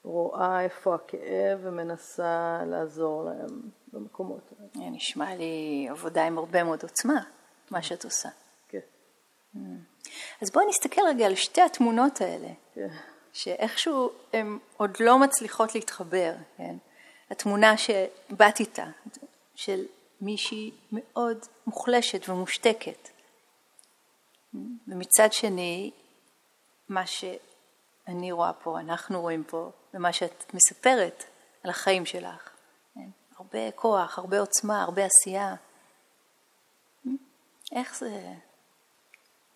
רואה 0.04 0.60
איפה 0.60 0.94
הכאב 0.94 1.58
ומנסה 1.62 2.60
לעזור 2.66 3.24
להם 3.24 3.60
במקומות 3.92 4.52
האלה. 4.58 4.90
נשמע 4.90 5.34
לי 5.34 5.86
עבודה 5.90 6.26
עם 6.26 6.38
הרבה 6.38 6.64
מאוד 6.64 6.82
עוצמה, 6.82 7.20
מה 7.70 7.82
שאת 7.82 8.04
עושה. 8.04 8.28
כן. 8.68 8.78
Mm. 9.54 9.58
אז 10.42 10.50
בואי 10.50 10.66
נסתכל 10.68 11.00
רגע 11.08 11.26
על 11.26 11.34
שתי 11.34 11.62
התמונות 11.62 12.20
האלה. 12.20 12.48
כן. 12.74 12.88
שאיכשהו 13.32 14.10
הן 14.32 14.58
עוד 14.76 14.90
לא 15.00 15.18
מצליחות 15.18 15.74
להתחבר, 15.74 16.32
כן? 16.56 16.76
התמונה 17.30 17.74
שבאת 17.76 18.60
איתה, 18.60 18.86
של 19.54 19.84
מישהי 20.20 20.70
מאוד 20.92 21.38
מוחלשת 21.66 22.28
ומושתקת. 22.28 23.08
ומצד 24.88 25.32
שני, 25.32 25.90
מה 26.88 27.06
שאני 28.06 28.32
רואה 28.32 28.52
פה, 28.52 28.80
אנחנו 28.80 29.20
רואים 29.20 29.44
פה, 29.44 29.70
ומה 29.94 30.12
שאת 30.12 30.54
מספרת 30.54 31.24
על 31.64 31.70
החיים 31.70 32.06
שלך. 32.06 32.50
כן? 32.94 33.08
הרבה 33.36 33.70
כוח, 33.70 34.18
הרבה 34.18 34.40
עוצמה, 34.40 34.82
הרבה 34.82 35.02
עשייה. 35.04 35.54
איך 37.72 37.96
זה, 37.96 38.34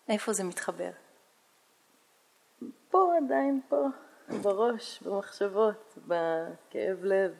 איפה 0.09 0.33
זה 0.33 0.43
מתחבר? 0.43 0.91
פה 2.89 3.13
עדיין 3.17 3.61
פה, 3.69 3.85
בראש, 4.41 5.01
במחשבות, 5.01 5.97
בכאב 5.97 7.03
לב, 7.03 7.31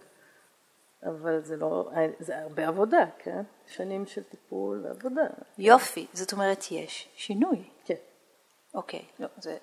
אבל 1.03 1.43
זה 1.43 1.58
לא, 1.58 1.89
זה 2.20 2.38
הרבה 2.38 2.68
עבודה, 2.68 3.05
כן? 3.18 3.41
שנים 3.68 4.05
של 4.05 4.24
טיפול 4.24 4.86
ועבודה. 4.86 5.28
יופי, 5.58 6.08
זאת 6.14 6.34
אומרת 6.34 6.72
יש 6.72 7.10
שינוי. 7.16 7.70
כן. 7.86 7.95
אוקיי, 8.74 9.05
לא, 9.20 9.28
זה... 9.38 9.58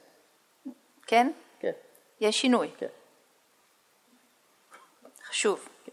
כן? 1.07 1.33
כן. 1.61 1.73
יש 2.21 2.41
שינוי. 2.41 2.71
כן. 2.79 2.87
חשוב. 5.25 5.69
כן. 5.85 5.93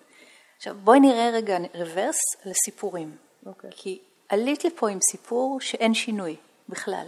עכשיו 0.58 0.76
בואי 0.76 1.00
נראה 1.00 1.30
רגע 1.34 1.58
רוורס 1.74 2.20
לסיפורים. 2.46 3.18
אוקיי. 3.46 3.70
כי 3.74 4.00
עלית 4.30 4.66
לפה 4.66 4.90
עם 4.90 5.00
סיפור 5.12 5.62
שאין 5.62 5.94
שינוי 5.94 6.36
בכלל. 6.70 7.08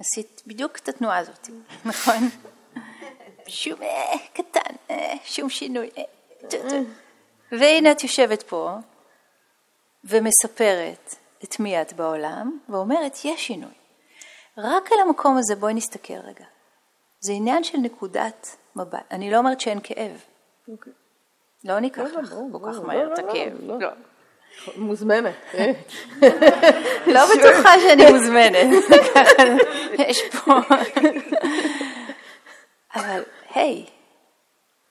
עשית 0.00 0.42
בדיוק 0.46 0.78
את 0.78 0.88
התנועה 0.88 1.18
הזאת, 1.18 1.48
נכון? 1.90 2.28
שום 3.46 3.82
אה, 3.82 4.18
קטן, 4.32 4.74
אה, 4.90 5.14
שום 5.24 5.50
שינוי. 5.50 5.90
אה, 5.98 6.02
והנה 7.52 7.92
את 7.92 8.02
יושבת 8.02 8.42
פה 8.42 8.76
ומספרת 10.04 11.14
את 11.44 11.60
מי 11.60 11.82
את 11.82 11.92
בעולם, 11.92 12.58
ואומרת, 12.68 13.16
יש 13.24 13.46
שינוי. 13.46 13.77
רק 14.58 14.92
על 14.92 14.98
המקום 15.06 15.36
הזה 15.38 15.56
בואי 15.56 15.74
נסתכל 15.74 16.14
רגע. 16.14 16.44
זה 17.20 17.32
עניין 17.32 17.64
של 17.64 17.78
נקודת 17.78 18.56
מבט. 18.76 19.04
אני 19.10 19.30
לא 19.30 19.38
אומרת 19.38 19.60
שאין 19.60 19.78
כאב. 19.82 20.24
אוקיי. 20.68 20.92
לא 21.64 21.78
ניקח 21.78 22.02
לא, 22.02 22.22
לך 22.22 22.34
כל 22.52 22.58
כך 22.72 22.80
מהר 22.80 23.12
את 23.14 23.18
הכאב. 23.18 23.52
לא. 23.60 23.88
מוזמנת. 24.76 25.34
לא 27.14 27.20
בטוחה 27.26 27.80
שאני 27.80 28.12
מוזמנת. 28.12 28.84
יש 30.08 30.22
פה... 30.28 30.54
אבל 32.94 33.22
היי, 33.54 33.86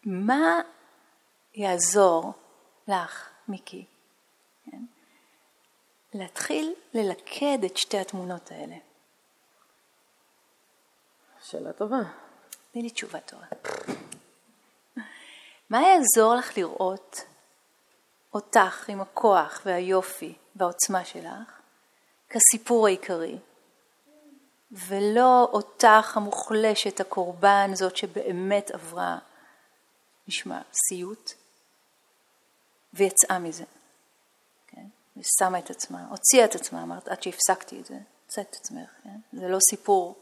מה 0.06 0.60
יעזור 1.56 2.34
לך, 2.88 3.30
מיקי, 3.48 3.86
כן? 4.66 4.82
להתחיל 6.14 6.74
ללכד 6.94 7.64
את 7.66 7.78
שתי 7.78 7.98
התמונות 7.98 8.52
האלה? 8.52 8.76
שאלה 11.52 11.74
טובה. 11.74 12.02
תני 12.72 12.82
לי 12.82 12.90
תשובה 12.90 13.20
טובה. 13.20 13.46
מה 15.70 15.82
יעזור 15.82 16.36
לך 16.36 16.58
לראות 16.58 17.22
אותך 18.34 18.90
עם 18.90 19.02
הכוח 19.02 19.62
והיופי 19.66 20.36
והעוצמה 20.56 21.06
שלך 21.06 21.62
כסיפור 22.30 22.88
העיקרי, 22.88 23.38
ולא 24.72 25.50
אותך 25.52 26.18
המוחלשת, 26.18 27.00
הקורבן, 27.00 27.72
זאת 27.74 27.98
שבאמת 27.98 28.72
עברה, 28.72 29.18
נשמע, 30.28 30.62
סיוט, 30.88 31.32
ויצאה 32.94 33.40
מזה, 33.40 33.64
כן? 34.68 34.86
ושמה 35.18 35.60
את 35.60 35.70
עצמה, 35.70 36.08
הוציאה 36.10 36.46
את 36.46 36.56
עצמה, 36.56 36.84
אמרת, 36.84 37.08
עד 37.08 37.24
שהפסקתי 37.24 37.80
את 37.80 37.86
זה, 37.86 37.98
הוצאת 38.26 38.50
את 38.50 38.56
עצמך, 38.56 38.90
כן? 39.04 39.20
זה 39.34 39.48
לא 39.48 39.58
סיפור 39.70 40.16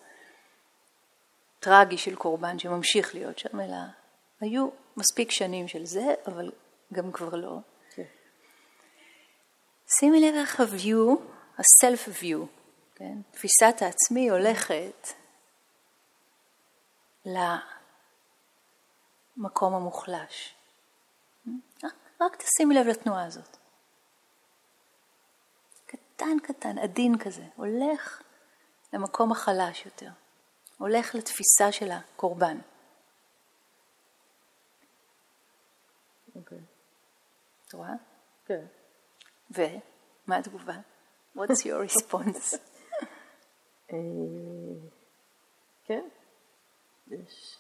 טרגי 1.66 1.98
של 1.98 2.16
קורבן 2.16 2.60
שממשיך 2.60 3.16
להיות 3.16 3.40
שם, 3.40 3.60
אלא 3.60 3.78
היו 4.42 4.70
מספיק 4.98 5.32
שנים 5.32 5.68
של 5.68 5.86
זה, 5.86 6.14
אבל 6.28 6.52
גם 6.94 7.12
כבר 7.12 7.36
לא. 7.36 7.58
שימי 10.00 10.22
לב 10.22 10.36
איך 10.36 10.60
ה-view, 10.60 11.20
ה-self 11.58 12.10
view, 12.22 12.46
כן? 12.96 13.18
תפיסת 13.32 13.82
העצמי 13.82 14.30
הולכת 14.30 15.08
למקום 19.38 19.74
המוחלש. 19.74 20.56
רק, 21.84 21.96
רק 22.22 22.36
תשימי 22.36 22.76
לב 22.76 22.88
לתנועה 22.88 23.26
הזאת. 23.26 23.58
קטן 25.86 26.40
קטן, 26.44 26.78
עדין 26.78 27.18
כזה, 27.18 27.46
הולך 27.56 28.22
למקום 28.94 29.32
החלש 29.32 29.86
יותר, 29.86 30.10
הולך 30.78 31.16
לתפיסה 31.16 31.72
של 31.72 31.92
הקורבן. 31.92 32.58
אוקיי. 36.36 36.58
את 37.68 37.74
רואה? 37.74 37.94
כן. 38.46 38.66
ומה 39.52 40.38
התגובה? 40.38 40.76
What's 41.38 41.64
your 41.64 41.90
response? 41.90 42.58
אה, 43.92 43.98
כן, 45.84 46.04
יש, 47.08 47.58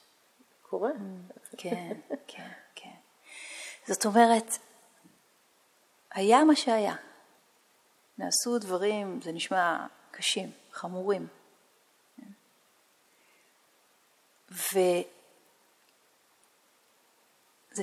קורה. 0.61 0.91
כן, 1.57 1.99
כן, 2.27 2.51
כן. 2.75 2.95
זאת 3.87 4.05
אומרת, 4.05 4.51
היה 6.11 6.43
מה 6.43 6.55
שהיה. 6.55 6.95
נעשו 8.17 8.59
דברים, 8.59 9.21
זה 9.21 9.31
נשמע 9.31 9.87
קשים, 10.11 10.51
חמורים. 10.71 11.27
וזה 14.55 15.03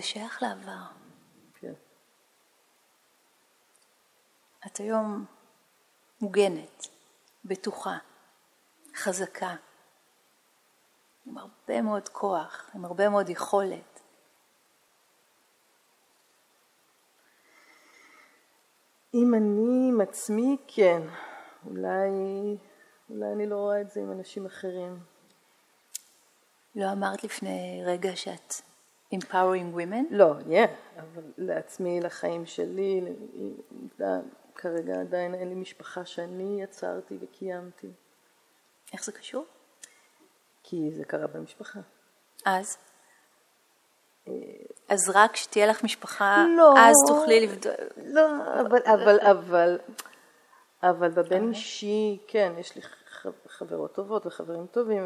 שייך 0.03 0.43
לעבר. 0.43 1.03
את 4.67 4.77
היום 4.77 5.25
מוגנת, 6.21 6.87
בטוחה, 7.45 7.99
חזקה, 8.97 9.55
עם 11.27 11.39
הרבה 11.39 11.83
מאוד 11.83 12.09
כוח, 12.09 12.71
עם 12.75 12.85
הרבה 12.85 13.09
מאוד 13.09 13.29
יכולת. 13.29 14.01
אם 19.15 19.35
אני 19.35 19.89
עם 19.89 20.01
עצמי, 20.01 20.57
כן. 20.69 21.03
אולי, 21.67 22.11
אולי 23.11 23.33
אני 23.33 23.47
לא 23.47 23.57
רואה 23.57 23.81
את 23.81 23.91
זה 23.91 24.01
עם 24.01 24.13
אנשים 24.13 24.47
אחרים. 24.47 25.12
לא 26.77 26.93
אמרת 26.93 27.25
לפני 27.25 27.83
רגע 27.87 28.17
שאת 28.17 28.55
empowering 29.15 29.77
women? 29.77 30.05
לא, 30.11 30.35
yeah, 30.41 31.01
אבל 31.01 31.23
לעצמי, 31.39 32.01
לחיים 32.01 32.47
שלי, 32.47 33.01
כרגע 34.55 35.01
עדיין 35.01 35.35
אין 35.35 35.49
לי 35.49 35.55
משפחה 35.55 36.05
שאני 36.05 36.63
יצרתי 36.63 37.19
וקיימתי. 37.21 37.91
איך 38.93 39.05
זה 39.05 39.13
קשור? 39.13 39.45
כי 40.63 40.91
זה 40.97 41.05
קרה 41.05 41.27
במשפחה. 41.27 41.81
אז? 42.47 42.77
אז 44.89 45.11
רק 45.15 45.33
כשתהיה 45.33 45.67
לך 45.67 45.85
משפחה, 45.85 46.45
לא, 46.57 46.75
אז 46.79 46.95
תוכלי 47.09 47.47
לבדוק. 47.47 47.73
לא, 47.97 48.27
אבל, 48.61 48.79
אבל, 48.85 49.21
אבל, 49.21 49.79
אבל 50.83 51.11
בבין 51.11 51.39
אוקיי. 51.39 51.49
אישי, 51.49 52.19
כן, 52.29 52.53
יש 52.59 52.77
לי 52.77 52.83
חברות 53.47 53.95
טובות 53.95 54.27
וחברים 54.27 54.67
טובים. 54.67 55.03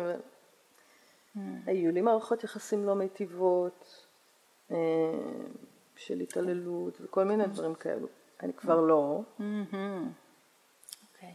Hmm. 1.37 1.41
היו 1.66 1.93
לי 1.93 2.01
מערכות 2.01 2.45
יחסים 2.45 2.84
לא 2.84 2.95
מיטיבות, 2.95 4.07
אה, 4.70 4.76
של 5.97 6.20
התעללות 6.20 6.99
וכל 7.01 7.24
מיני 7.24 7.45
hmm. 7.45 7.49
דברים 7.49 7.74
כאלו. 7.74 8.09
אני 8.43 8.53
כבר 8.53 8.80
לא. 8.80 9.20
אוקיי. 11.03 11.34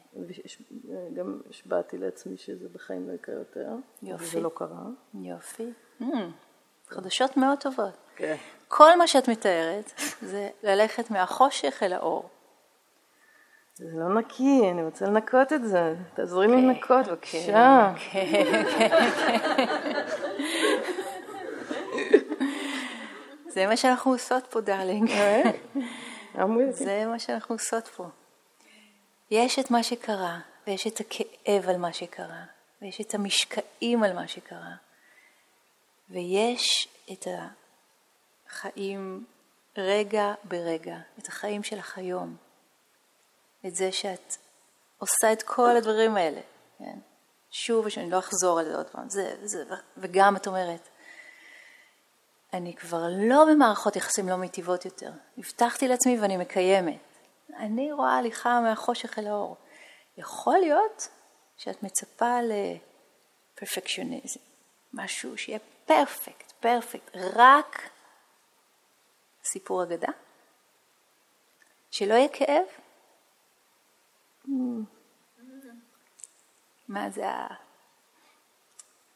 גם 1.14 1.42
השבעתי 1.50 1.98
לעצמי 1.98 2.38
שזה 2.38 2.70
בחיים 2.70 3.10
לא 3.10 3.14
יקרה 3.14 3.36
יותר. 3.36 3.70
יופי. 4.04 4.24
וזה 4.24 4.42
לא 4.42 4.52
קרה. 4.56 4.86
יופי. 5.14 5.72
Mm, 6.02 6.06
חדשות 6.88 7.38
מאוד 7.38 7.60
טובות. 7.60 7.98
כן. 8.16 8.36
כל 8.68 8.98
מה 8.98 9.08
שאת 9.08 9.30
מתארת 9.30 9.92
זה 10.22 10.50
ללכת 10.64 11.12
מהחושך 11.12 11.80
אל 11.84 11.94
האור. 11.94 12.30
זה 13.82 14.00
לא 14.00 14.20
נקי, 14.20 14.72
אני 14.72 14.84
רוצה 14.84 15.06
לנקות 15.06 15.54
את 15.54 15.64
זה. 15.64 15.96
תעזרי 16.14 16.48
לי 16.48 16.54
כן, 16.54 16.68
לנקות, 16.68 17.08
בבקשה. 17.08 17.94
כן, 18.12 18.64
זה 23.54 23.68
מה 23.68 23.78
שאנחנו 23.78 24.12
עושות 24.12 24.48
פה, 24.48 24.62
דארלינג. 24.62 25.12
אה? 25.12 25.42
You. 26.36 26.72
זה 26.72 27.06
מה 27.06 27.20
שאנחנו 27.20 27.56
עושות 27.56 27.88
פה. 27.88 28.06
יש 29.32 29.60
את 29.60 29.72
מה 29.72 29.84
שקרה, 29.84 30.40
ויש 30.68 30.88
את 30.88 31.00
הכאב 31.00 31.70
על 31.70 31.78
מה 31.78 31.94
שקרה, 31.94 32.44
ויש 32.82 33.02
את 33.02 33.14
המשקעים 33.14 34.04
על 34.04 34.14
מה 34.14 34.28
שקרה, 34.28 34.76
ויש 36.10 36.88
את 37.12 37.28
החיים 38.50 39.26
רגע 39.78 40.34
ברגע, 40.44 40.98
את 41.20 41.28
החיים 41.28 41.64
שלך 41.64 41.98
היום, 41.98 42.36
את 43.66 43.76
זה 43.76 43.92
שאת 43.92 44.36
עושה 44.98 45.34
את 45.34 45.44
כל 45.44 45.78
הדברים 45.78 46.16
האלה, 46.16 46.42
כן? 46.78 47.00
שוב 47.52 47.86
ושוב, 47.86 48.04
לא 48.04 48.20
אחזור 48.20 48.60
על 48.60 48.66
זה 48.66 48.76
עוד 48.76 48.90
פעם, 48.90 49.10
זה, 49.10 49.36
זה, 49.44 49.64
וגם 49.98 50.36
את 50.36 50.48
אומרת, 50.48 50.90
אני 52.54 52.76
כבר 52.76 53.04
לא 53.10 53.46
במערכות 53.46 53.96
יחסים 53.96 54.30
לא 54.30 54.36
מיטיבות 54.36 54.86
יותר. 54.86 55.12
הבטחתי 55.38 55.88
לעצמי 55.88 56.20
ואני 56.20 56.38
מקיימת. 56.38 57.00
אני 57.58 57.92
רואה 57.92 58.18
הליכה 58.18 58.62
מהחושך 58.62 59.20
אל 59.20 59.28
האור. 59.28 59.58
יכול 60.18 60.58
להיות 60.58 61.08
שאת 61.58 61.84
מצפה 61.84 62.40
לפרפקציוניזם, 63.56 64.40
משהו 64.94 65.38
שיהיה 65.38 65.60
פרפקט, 65.86 66.52
פרפקט, 66.52 67.12
רק 67.16 67.90
סיפור 69.44 69.84
אגדה? 69.84 70.12
שלא 71.92 72.14
יהיה 72.14 72.30
כאב? 72.30 72.66
מה 76.88 77.10
זה 77.10 77.26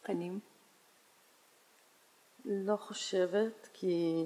הפנים? 0.03 0.39
לא 2.45 2.75
חושבת, 2.75 3.69
כי 3.73 4.23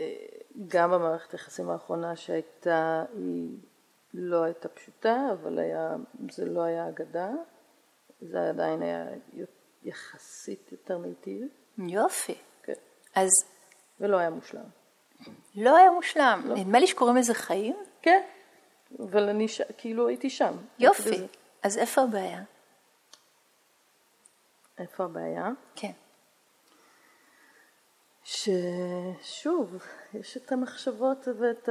אה, 0.00 0.26
גם 0.68 0.90
במערכת 0.90 1.32
היחסים 1.32 1.70
האחרונה 1.70 2.16
שהייתה, 2.16 3.04
היא 3.14 3.58
לא 4.14 4.42
הייתה 4.42 4.68
פשוטה, 4.68 5.26
אבל 5.32 5.58
היה, 5.58 5.96
זה 6.30 6.44
לא 6.44 6.62
היה 6.62 6.88
אגדה, 6.88 7.30
זה 8.20 8.48
עדיין 8.48 8.82
היה 8.82 9.06
יחסית 9.82 10.72
יותר 10.72 10.98
מיטיב. 10.98 11.42
יופי. 11.78 12.34
כן. 12.62 12.72
אז 13.14 13.30
ולא 14.00 14.16
היה 14.16 14.30
מושלם. 14.30 14.64
לא 15.54 15.76
היה 15.76 15.90
מושלם. 15.90 16.42
לא. 16.44 16.54
נדמה 16.56 16.78
לי 16.78 16.86
שקוראים 16.86 17.16
לזה 17.16 17.34
חיים. 17.34 17.76
כן, 18.02 18.22
אבל 18.98 19.28
אני 19.28 19.48
ש... 19.48 19.60
כאילו 19.78 20.08
הייתי 20.08 20.30
שם. 20.30 20.56
יופי. 20.78 21.02
הייתי 21.02 21.16
בזה. 21.16 21.26
אז 21.62 21.78
איפה 21.78 22.02
הבעיה? 22.02 22.42
איפה 24.78 25.04
הבעיה? 25.04 25.50
כן. 25.74 25.92
ששוב, 28.24 29.76
יש 30.14 30.36
את 30.36 30.52
המחשבות 30.52 31.28
ואת 31.38 31.68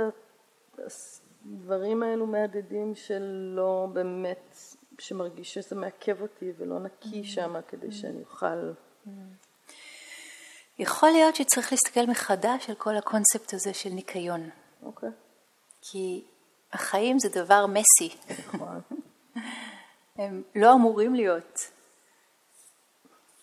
הדברים 1.45 2.03
האלו 2.03 2.27
מהדהדים 2.27 2.95
שלא 2.95 3.87
באמת, 3.93 4.57
שמרגיש 4.99 5.53
שזה 5.53 5.75
מעכב 5.75 6.21
אותי 6.21 6.51
ולא 6.57 6.79
נקי 6.79 7.23
שם 7.23 7.55
כדי 7.67 7.91
שאני 7.91 8.21
אוכל. 8.21 8.71
יכול 10.79 11.09
להיות 11.09 11.35
שצריך 11.35 11.71
להסתכל 11.71 12.05
מחדש 12.11 12.69
על 12.69 12.75
כל 12.75 12.97
הקונספט 12.97 13.53
הזה 13.53 13.73
של 13.73 13.89
ניקיון. 13.89 14.49
אוקיי. 14.83 15.09
כי 15.81 16.25
החיים 16.73 17.19
זה 17.19 17.29
דבר 17.29 17.65
מסי. 17.65 18.17
נכון. 18.53 18.81
הם 20.17 20.43
לא 20.55 20.73
אמורים 20.73 21.15
להיות 21.15 21.59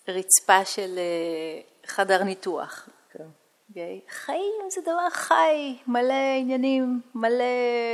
רצפה 0.07 0.65
של 0.65 0.97
אה, 0.97 1.61
חדר 1.85 2.23
ניתוח. 2.23 2.89
כן. 3.11 3.25
אוקיי? 3.69 4.01
חיים 4.09 4.69
זה 4.69 4.81
דבר 4.81 5.09
חי, 5.09 5.77
מלא 5.87 6.13
עניינים, 6.39 7.01
מלא 7.15 7.45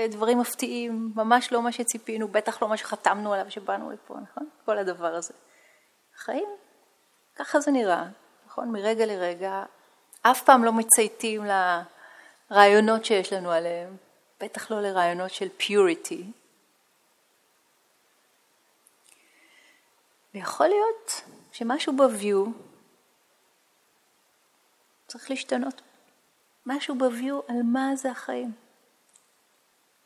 דברים 0.10 0.40
מפתיעים, 0.40 1.12
ממש 1.16 1.52
לא 1.52 1.62
מה 1.62 1.72
שציפינו, 1.72 2.28
בטח 2.28 2.62
לא 2.62 2.68
מה 2.68 2.78
שחתמנו 2.78 3.34
עליו 3.34 3.52
שבאנו 3.52 3.92
לפה, 3.92 4.16
נכון? 4.24 4.50
כל 4.66 4.78
הדבר 4.78 5.16
הזה. 5.16 5.34
חיים, 6.16 6.50
ככה 7.36 7.60
זה 7.60 7.72
נראה, 7.72 8.06
נכון? 8.48 8.72
מרגע 8.72 9.06
לרגע, 9.06 9.64
אף 10.22 10.44
פעם 10.44 10.64
לא 10.64 10.74
מצייתים 10.74 11.46
לרעיונות 12.52 13.06
שיש 13.06 13.34
לנו 13.34 13.52
עליהם, 13.52 13.98
בטח 14.46 14.72
לא 14.72 14.82
לרעיונות 14.82 15.32
של 15.32 15.48
פיוריטי. 15.58 16.24
ויכול 20.34 20.68
להיות 20.68 21.22
שמשהו 21.52 21.98
בוויו 21.98 22.46
צריך 25.08 25.30
להשתנות. 25.30 25.82
משהו 26.66 26.96
בוויו 26.96 27.40
על 27.48 27.56
מה 27.64 27.96
זה 27.96 28.12
החיים. 28.12 28.52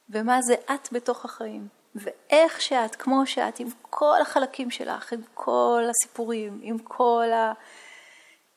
ומה 0.09 0.41
זה 0.41 0.53
את 0.53 0.91
בתוך 0.91 1.25
החיים. 1.25 1.67
ואיך 1.95 2.61
שאת, 2.61 2.95
כמו 2.95 3.27
שאת, 3.27 3.59
עם 3.59 3.67
כל 3.81 4.21
החלקים 4.21 4.71
שלך, 4.71 5.13
עם 5.13 5.21
כל 5.33 5.83
הסיפורים, 5.89 6.59
עם 6.63 6.77
כל 6.79 7.27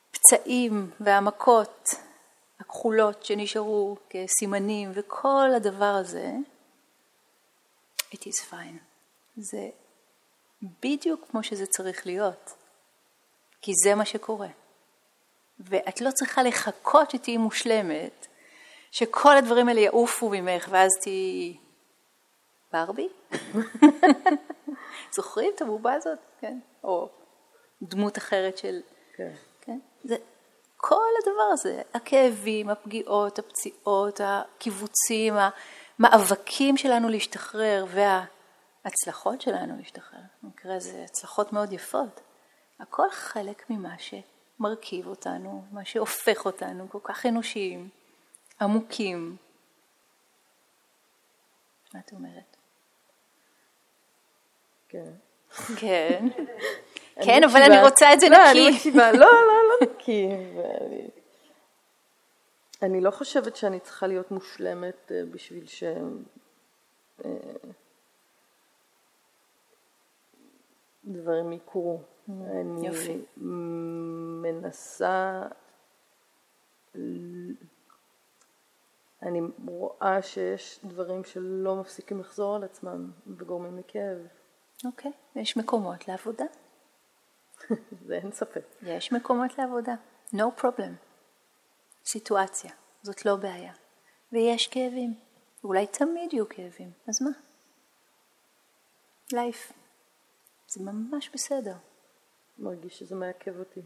הפצעים 0.09 0.91
והמכות 0.99 1.89
הכחולות 2.73 3.25
שנשארו 3.25 3.97
כסימנים, 4.09 4.91
וכל 4.93 5.49
הדבר 5.55 5.95
הזה, 6.01 6.31
it 8.13 8.19
is 8.19 8.51
fine. 8.51 8.77
זה 9.37 9.69
בדיוק 10.81 11.27
כמו 11.31 11.43
שזה 11.43 11.65
צריך 11.65 12.05
להיות, 12.05 12.53
כי 13.61 13.71
זה 13.83 13.95
מה 13.95 14.05
שקורה. 14.05 14.47
ואת 15.59 16.01
לא 16.01 16.11
צריכה 16.11 16.43
לחכות 16.43 17.11
שתהיי 17.11 17.37
מושלמת, 17.37 18.27
שכל 18.91 19.37
הדברים 19.37 19.67
האלה 19.67 19.81
יעופו 19.81 20.29
ממך, 20.29 20.67
ואז 20.71 20.91
תהיי 21.01 21.57
ברבי? 22.73 23.09
זוכרים 25.15 25.51
את 25.55 25.61
הבובה 25.61 25.93
הזאת? 25.93 26.19
כן. 26.39 26.59
או 26.83 27.09
דמות 27.81 28.17
אחרת 28.17 28.57
של... 28.57 28.81
כן. 29.15 29.33
כן. 29.61 29.79
זה 30.03 30.15
כל 30.85 31.09
הדבר 31.21 31.49
הזה, 31.51 31.81
הכאבים, 31.93 32.69
הפגיעות, 32.69 33.39
הפציעות, 33.39 34.21
הקיבוצים, 34.23 35.33
המאבקים 35.99 36.77
שלנו 36.77 37.09
להשתחרר 37.09 37.85
וההצלחות 37.87 39.41
שלנו 39.41 39.77
להשתחרר. 39.77 40.19
במקרה 40.43 40.75
הזה 40.75 41.03
הצלחות 41.03 41.53
מאוד 41.53 41.73
יפות. 41.73 42.21
הכל 42.79 43.09
חלק 43.11 43.69
ממה 43.69 43.95
שמרכיב 43.97 45.07
אותנו, 45.07 45.63
מה 45.71 45.85
שהופך 45.85 46.45
אותנו 46.45 46.89
כל 46.89 46.99
כך 47.03 47.25
אנושיים, 47.25 47.89
עמוקים. 48.61 49.35
מה 51.93 51.99
את 51.99 52.11
אומרת? 52.11 52.57
כן. 54.89 55.11
כן. 55.77 56.27
כן, 57.25 57.43
אבל. 57.43 57.61
אני 57.61 57.81
רוצה 57.81 58.13
את 58.13 58.19
זה 58.19 58.29
לא, 58.29 58.51
אני 58.51 58.67
נקי. 58.67 58.75
מקשיבה, 58.75 59.11
לא, 59.11 59.19
לא, 59.19 59.62
נקי. 59.83 60.27
ואני- 60.57 61.09
אני 62.81 63.01
לא 63.01 63.11
חושבת 63.11 63.55
שאני 63.55 63.79
צריכה 63.79 64.07
להיות 64.07 64.31
מושלמת 64.31 65.11
אה, 65.11 65.21
בשביל 65.31 65.65
ש... 65.65 65.83
אה, 67.25 67.29
דברים 71.05 71.53
יקרו. 71.53 72.01
אני 72.29 72.87
יופי. 72.87 73.21
מנסה... 74.41 75.43
אני 79.21 79.41
רואה 79.67 80.21
שיש 80.21 80.79
דברים 80.83 81.23
שלא 81.23 81.75
מפסיקים 81.75 82.19
לחזור 82.19 82.55
על 82.55 82.63
עצמם 82.63 83.11
וגורמים 83.37 83.77
לכאב. 83.77 84.17
אוקיי, 84.85 85.11
יש 85.35 85.57
מקומות 85.57 86.07
לעבודה. 86.07 86.45
זה 88.07 88.13
אין 88.13 88.31
ספק. 88.31 88.65
יש 88.81 89.11
מקומות 89.11 89.57
לעבודה. 89.57 89.93
No 90.35 90.61
problem. 90.61 90.91
סיטואציה, 92.05 92.71
זאת 93.01 93.25
לא 93.25 93.35
בעיה. 93.35 93.73
ויש 94.31 94.67
כאבים. 94.67 95.19
אולי 95.63 95.87
תמיד 95.87 96.33
יהיו 96.33 96.49
כאבים, 96.49 96.91
אז 97.07 97.21
מה? 97.21 97.29
לייף. 99.31 99.71
זה 100.67 100.83
ממש 100.83 101.29
בסדר. 101.33 101.75
מרגיש 102.57 102.99
שזה 102.99 103.15
מעכב 103.15 103.59
אותי. 103.59 103.81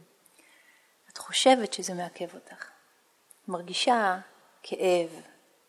את 1.10 1.18
חושבת 1.18 1.74
שזה 1.74 1.94
מעכב 1.94 2.36
אותך. 2.36 2.70
מרגישה 3.48 4.20
כאב, 4.64 5.22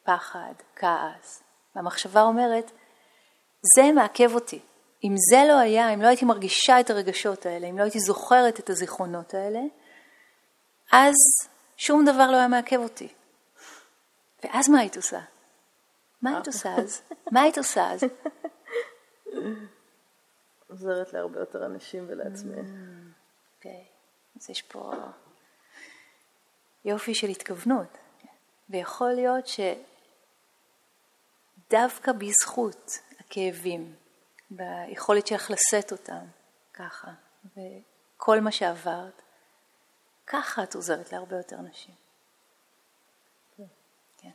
פחד, 0.02 0.54
כעס, 0.76 1.42
והמחשבה 1.74 2.22
אומרת, 2.22 2.70
זה 3.76 3.92
מעכב 3.94 4.34
אותי. 4.34 4.60
אם 5.04 5.14
זה 5.30 5.44
לא 5.48 5.58
היה, 5.58 5.94
אם 5.94 6.02
לא 6.02 6.06
הייתי 6.06 6.24
מרגישה 6.24 6.80
את 6.80 6.90
הרגשות 6.90 7.46
האלה, 7.46 7.66
אם 7.66 7.78
לא 7.78 7.82
הייתי 7.82 8.00
זוכרת 8.00 8.60
את 8.60 8.70
הזיכרונות 8.70 9.34
האלה, 9.34 9.60
אז 10.92 11.14
שום 11.76 12.04
דבר 12.04 12.30
לא 12.30 12.36
היה 12.36 12.48
מעכב 12.48 12.76
אותי. 12.76 13.08
ואז 14.44 14.68
מה 14.68 14.80
היית 14.80 14.96
עושה? 14.96 15.20
מה 16.22 16.30
היית 16.30 16.46
עושה 16.46 16.74
אז? 16.74 17.02
מה 17.30 17.42
היית 17.42 17.58
עושה 17.58 17.90
אז? 17.90 18.00
עוזרת 20.70 21.12
להרבה 21.12 21.40
יותר 21.40 21.66
אנשים 21.66 22.04
ולעצמי. 22.08 22.56
אוקיי, 23.56 23.84
אז 24.36 24.50
יש 24.50 24.62
פה 24.62 24.92
יופי 26.84 27.14
של 27.14 27.26
התכוונות. 27.26 27.98
ויכול 28.70 29.12
להיות 29.12 29.44
שדווקא 31.66 32.12
בזכות 32.12 32.98
הכאבים, 33.20 33.94
ביכולת 34.50 35.26
שלך 35.26 35.50
לשאת 35.50 35.92
אותם 35.92 36.24
ככה, 36.72 37.10
וכל 37.44 38.40
מה 38.40 38.52
שעברת, 38.52 39.22
ככה 40.26 40.62
את 40.62 40.74
עוזרת 40.74 41.12
להרבה 41.12 41.36
יותר 41.36 41.60
נשים. 41.60 41.94
כן. 43.56 44.30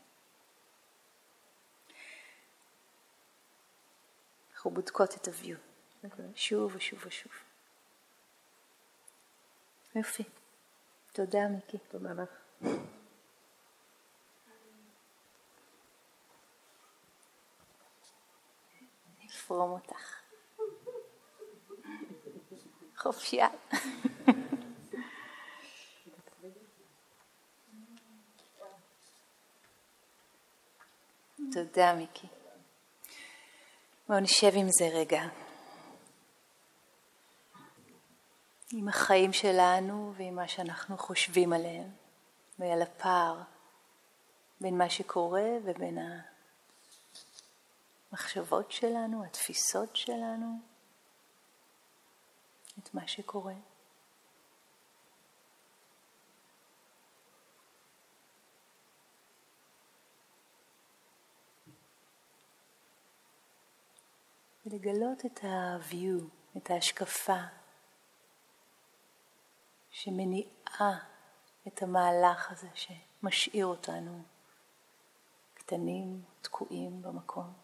אנחנו 4.54 4.72
בודקות 4.72 5.16
את 5.16 5.28
ה-view, 5.28 5.56
okay. 5.56 6.06
אוקיי. 6.12 6.26
שוב 6.36 6.76
ושוב 6.76 7.04
ושוב. 7.06 7.32
יופי. 9.96 10.24
תודה, 11.12 11.48
מיקי. 11.48 11.78
תודה 11.78 12.14
לך. 12.14 12.30
נפרום 19.54 19.72
אותך. 19.72 20.16
חופשייה. 22.98 23.48
תודה, 31.54 31.94
מיקי. 31.94 32.28
בואו 34.10 34.20
נשב 34.20 34.52
עם 34.56 34.68
זה 34.80 34.88
רגע. 34.94 35.22
עם 38.72 38.90
החיים 38.90 39.34
שלנו 39.34 40.14
ועם 40.18 40.36
מה 40.36 40.48
שאנחנו 40.48 40.98
חושבים 40.98 41.54
עליהם, 41.54 41.90
ועל 42.60 42.82
הפער 42.82 43.42
בין 44.62 44.78
מה 44.78 44.90
שקורה 44.90 45.50
ובין 45.64 45.98
המחשבות 48.14 48.72
שלנו, 48.72 49.24
התפיסות 49.26 49.96
שלנו, 49.96 50.60
את 52.80 52.94
מה 52.94 53.08
שקורה. 53.08 53.54
ולגלות 64.66 65.26
את 65.26 65.44
ה-view, 65.44 66.24
את 66.58 66.70
ההשקפה 66.70 67.42
שמניעה 69.92 71.00
את 71.68 71.82
המהלך 71.82 72.52
הזה 72.52 72.68
שמשאיר 72.76 73.66
אותנו 73.66 74.24
קטנים, 75.54 76.22
תקועים 76.42 77.02
במקום. 77.02 77.63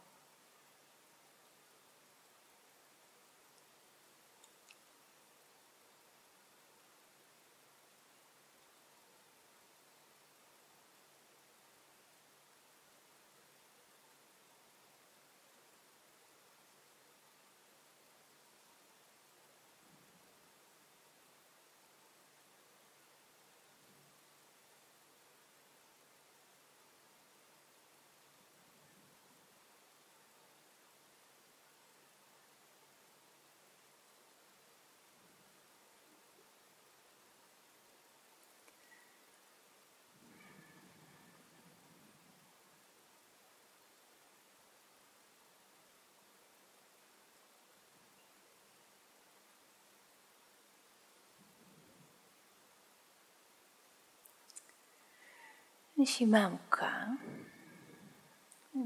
נשימה 56.01 56.45
עמוקה, 56.45 57.05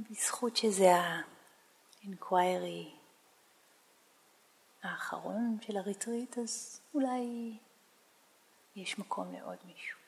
בזכות 0.09 0.55
שזה 0.55 0.91
האינקוויירי 2.01 2.95
האחרון 4.83 5.57
של 5.61 5.77
הריטריט, 5.77 6.37
אז 6.37 6.81
אולי 6.93 7.57
יש 8.75 8.99
מקום 8.99 9.33
לעוד 9.33 9.57
מישהו. 9.65 9.99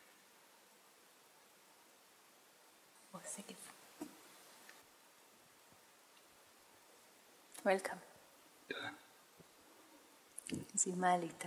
או 3.13 3.19
שגב. 3.35 3.69
וולקאם. 7.65 7.97
אז 10.73 10.87
עם 10.87 11.01
מה 11.01 11.13
עלית? 11.13 11.43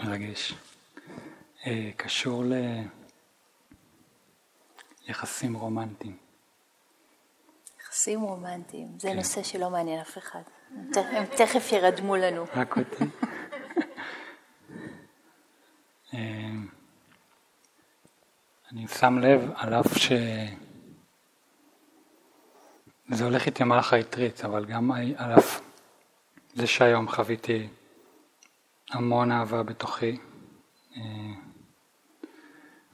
מרגש. 0.00 0.54
אה, 1.66 1.90
קשור 1.96 2.44
ליחסים 5.08 5.54
רומנטיים. 5.54 6.16
יחסים 7.80 8.20
רומנטיים, 8.20 8.88
זה 8.98 9.08
כן. 9.08 9.16
נושא 9.16 9.42
שלא 9.42 9.70
מעניין 9.70 10.00
אף 10.00 10.18
אחד. 10.18 10.42
הם 10.96 11.24
תכף 11.36 11.72
ירדמו 11.72 12.16
לנו. 12.16 12.44
רק 12.54 12.76
אותי. 12.78 13.04
אה, 16.14 16.50
אני 18.72 18.88
שם 18.88 19.18
לב 19.18 19.50
על 19.56 19.74
אף 19.74 19.98
ש... 19.98 20.12
זה 23.08 23.24
הולך 23.24 23.46
איתי 23.46 23.64
מהלך 23.64 23.92
היתריץ, 23.92 24.44
אבל 24.44 24.64
גם 24.64 24.90
על 25.16 25.38
אף 25.38 25.60
זה 26.54 26.66
שהיום 26.66 27.08
חוויתי 27.08 27.68
המון 28.90 29.32
אהבה 29.32 29.62
בתוכי, 29.62 30.18
אה, 30.96 31.02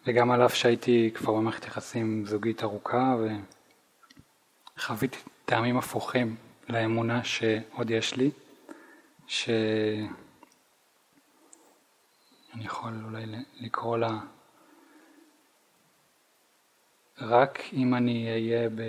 וגם 0.07 0.31
על 0.31 0.47
אף 0.47 0.55
שהייתי 0.55 1.11
כבר 1.15 1.35
במערכת 1.35 1.65
יחסים 1.65 2.27
זוגית 2.27 2.63
ארוכה 2.63 3.17
וחוויתי 4.77 5.19
טעמים 5.45 5.77
הפוכים 5.77 6.37
לאמונה 6.69 7.25
שעוד 7.25 7.91
יש 7.91 8.17
לי, 8.17 8.31
שאני 9.27 10.09
יכול 12.55 12.93
אולי 13.05 13.25
לקרוא 13.61 13.99
לה 13.99 14.19
רק 17.21 17.59
אם 17.73 17.95
אני 17.95 18.31
אהיה 18.31 18.69
ב... 18.69 18.83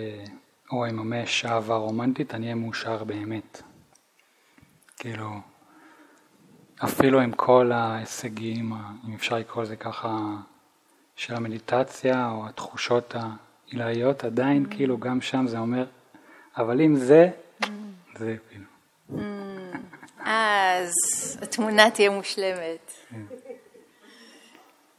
או 0.71 0.89
אממש 0.89 1.45
אהבה 1.45 1.75
רומנטית, 1.75 2.33
אני 2.33 2.45
אהיה 2.45 2.55
מאושר 2.55 3.03
באמת. 3.03 3.61
כאילו, 4.97 5.29
אפילו 6.83 7.19
עם 7.19 7.31
כל 7.31 7.71
ההישגים, 7.71 8.73
אם 9.07 9.13
אפשר 9.13 9.35
לקרוא 9.35 9.63
לזה 9.63 9.75
ככה, 9.75 10.17
של 11.15 11.35
המדיטציה 11.35 12.29
או 12.29 12.47
התחושות 12.47 13.15
העילאיות, 13.15 14.23
עדיין 14.23 14.65
mm. 14.65 14.75
כאילו 14.75 14.97
גם 14.97 15.21
שם 15.21 15.47
זה 15.47 15.57
אומר, 15.57 15.85
אבל 16.57 16.81
אם 16.81 16.95
זה, 16.95 17.29
mm. 17.61 17.67
זה 18.15 18.35
כאילו. 18.49 18.65
Mm. 19.11 19.77
אז 20.25 20.93
התמונה 21.41 21.89
תהיה 21.91 22.09
מושלמת. 22.09 22.93
כן. 23.09 23.21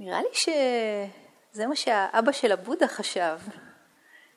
נראה 0.00 0.20
לי 0.22 0.28
שזה 0.34 1.66
מה 1.66 1.76
שהאבא 1.76 2.32
של 2.32 2.52
הבודה 2.52 2.88
חשב, 2.88 3.38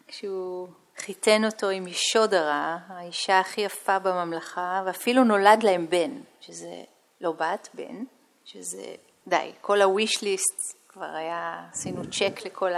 כשהוא 0.08 0.68
חיתן 0.98 1.46
אותו 1.46 1.70
עם 1.70 1.88
ישודרה, 1.88 2.78
האישה 2.88 3.40
הכי 3.40 3.62
יפה 3.62 4.00
בממלכה, 4.00 4.84
ואפילו 4.86 5.24
נולד 5.24 5.64
להם 5.64 5.88
בן, 5.90 6.12
שזה 6.40 6.84
לא 7.22 7.32
בת, 7.32 7.70
בן, 7.74 8.04
שזה 8.46 8.96
די, 9.28 9.52
כל 9.62 9.82
ה-wish 9.82 10.18
list 10.20 10.76
כבר 10.88 11.16
היה, 11.16 11.68
עשינו 11.72 12.02
צ'ק 12.12 12.46
לכל 12.46 12.72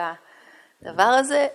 הדבר 0.81 1.03
הזה, 1.03 1.47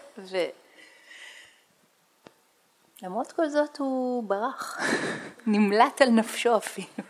ולמרות 3.03 3.33
כל 3.33 3.49
זאת 3.49 3.77
הוא 3.79 4.25
ברח, 4.25 4.79
נמלט 5.47 6.03
על 6.03 6.09
נפשו 6.09 6.57
אפילו 6.57 7.05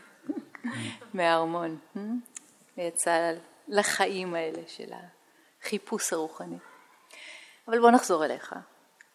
מהארמון? 1.14 1.78
ויצא 2.78 3.32
לחיים 3.68 4.34
האלה 4.34 4.62
של 4.66 4.92
החיפוש 5.62 6.12
הרוחני. 6.12 6.58
אבל 7.68 7.80
בוא 7.80 7.90
נחזור 7.90 8.24
אליך. 8.24 8.54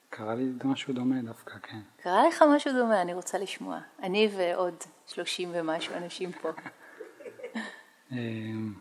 קרה 0.09 0.35
לי 0.35 0.51
משהו 0.63 0.93
דומה 0.93 1.21
דווקא, 1.21 1.59
כן. 1.63 1.79
קרה 1.97 2.27
לך 2.27 2.43
משהו 2.55 2.71
דומה, 2.73 3.01
אני 3.01 3.13
רוצה 3.13 3.37
לשמוע. 3.37 3.79
אני 4.03 4.29
ועוד 4.37 4.75
שלושים 5.07 5.49
ומשהו 5.53 5.93
אנשים 5.95 6.31
פה. 6.31 6.49
אמ, 8.11 8.73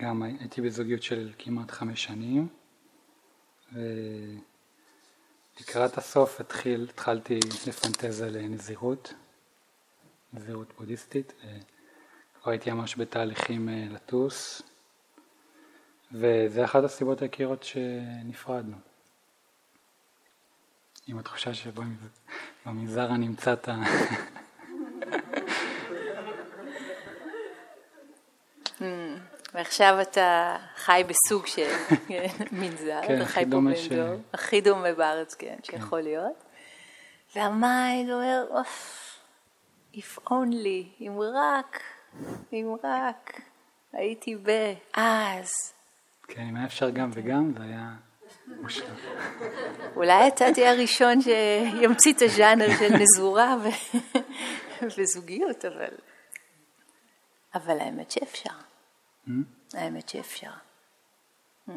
גם 0.00 0.22
הייתי 0.22 0.60
בזוגיות 0.60 1.02
של 1.02 1.32
כמעט 1.38 1.70
חמש 1.70 2.04
שנים, 2.04 2.48
ולקראת 5.52 5.98
הסוף 5.98 6.40
התחיל, 6.40 6.86
התחלתי 6.90 7.40
לפנטז 7.66 8.22
על 8.22 8.36
נזירות, 8.36 9.14
נזירות 10.32 10.72
בודהיסטית, 10.78 11.32
כבר 12.42 12.50
הייתי 12.50 12.70
ממש 12.70 12.96
בתהליכים 12.96 13.68
אה, 13.68 13.86
לטוס, 13.90 14.62
וזה 16.12 16.64
אחת 16.64 16.84
הסיבות 16.84 17.22
העיקריות 17.22 17.62
שנפרדנו. 17.62 18.76
עם 21.06 21.18
התחושה 21.18 21.50
שבמנזר 21.54 23.06
אני 23.14 23.26
אמצא 23.26 23.52
את 23.52 23.68
ה... 23.68 23.74
ועכשיו 29.54 29.98
אתה 30.02 30.56
חי 30.76 31.02
בסוג 31.06 31.46
של 31.46 31.70
מנזר, 32.60 33.00
כן, 33.06 33.16
אתה 33.16 33.24
חי 33.24 33.44
פה 33.50 33.50
בן 33.50 33.76
ש... 33.76 33.88
דור, 33.88 34.20
הכי 34.32 34.60
דומה 34.60 34.92
בארץ, 34.92 35.34
כן, 35.34 35.56
כן. 35.62 35.78
שיכול 35.78 36.00
להיות. 36.00 36.44
וה 37.36 37.61
mind 37.61 38.10
אומר, 38.10 38.46
אוף, 38.50 39.00
if 39.94 40.18
only, 40.28 41.00
אם 41.00 41.18
רק, 41.34 41.80
אם 42.52 42.76
רק 42.84 43.40
הייתי 43.92 44.36
באז. 44.36 45.52
כן, 46.28 46.42
אם 46.42 46.56
היה 46.56 46.66
אפשר 46.66 46.90
גם 46.90 47.10
וגם, 47.14 47.52
זה 47.58 47.64
היה. 47.64 47.94
אולי 49.96 50.28
אתה 50.28 50.44
תהיה 50.54 50.70
הראשון 50.70 51.20
שימציא 51.20 52.12
את 52.12 52.22
הז'אנר 52.22 52.66
של 52.78 52.88
נזירה 52.94 53.56
ו... 53.62 53.68
וזוגיות, 54.98 55.64
אבל... 55.64 55.94
אבל 57.54 57.80
האמת 57.80 58.10
שאפשר. 58.10 58.50
Mm? 59.26 59.30
האמת 59.74 60.08
שאפשר. 60.08 60.50
Mm. 61.68 61.72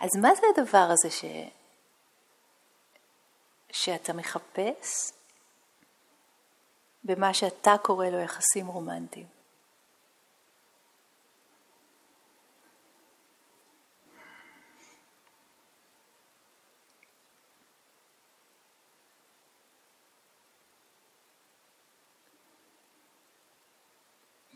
אז 0.00 0.10
מה 0.22 0.34
זה 0.34 0.46
הדבר 0.56 0.88
הזה 0.90 1.10
ש... 1.10 1.24
שאתה 3.72 4.12
מחפש 4.12 5.12
במה 7.04 7.34
שאתה 7.34 7.74
קורא 7.82 8.06
לו 8.06 8.20
יחסים 8.20 8.66
רומנטיים? 8.66 9.33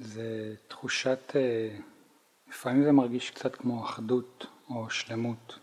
זה 0.09 0.54
תחושת, 0.68 1.36
אה, 1.36 1.76
לפעמים 2.48 2.84
זה 2.84 2.92
מרגיש 2.92 3.30
קצת 3.30 3.54
כמו 3.56 3.84
אחדות 3.84 4.46
או 4.70 4.90
שלמות 4.90 5.59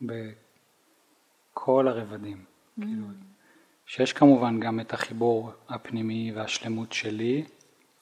בכל 0.00 1.88
הרבדים. 1.88 2.44
Mm. 2.44 2.82
כאילו, 2.82 3.06
שיש 3.86 4.12
כמובן 4.12 4.60
גם 4.60 4.80
את 4.80 4.92
החיבור 4.92 5.52
הפנימי 5.68 6.32
והשלמות 6.32 6.92
שלי, 6.92 7.44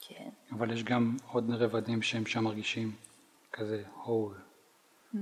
כן. 0.01 0.28
אבל 0.53 0.72
יש 0.72 0.84
גם 0.84 1.16
עוד 1.32 1.51
רבדים 1.51 2.03
שהם 2.03 2.26
שם 2.26 2.44
מרגישים 2.44 2.92
כזה 3.53 3.82
הול. 4.05 4.34
Mm. 5.14 5.18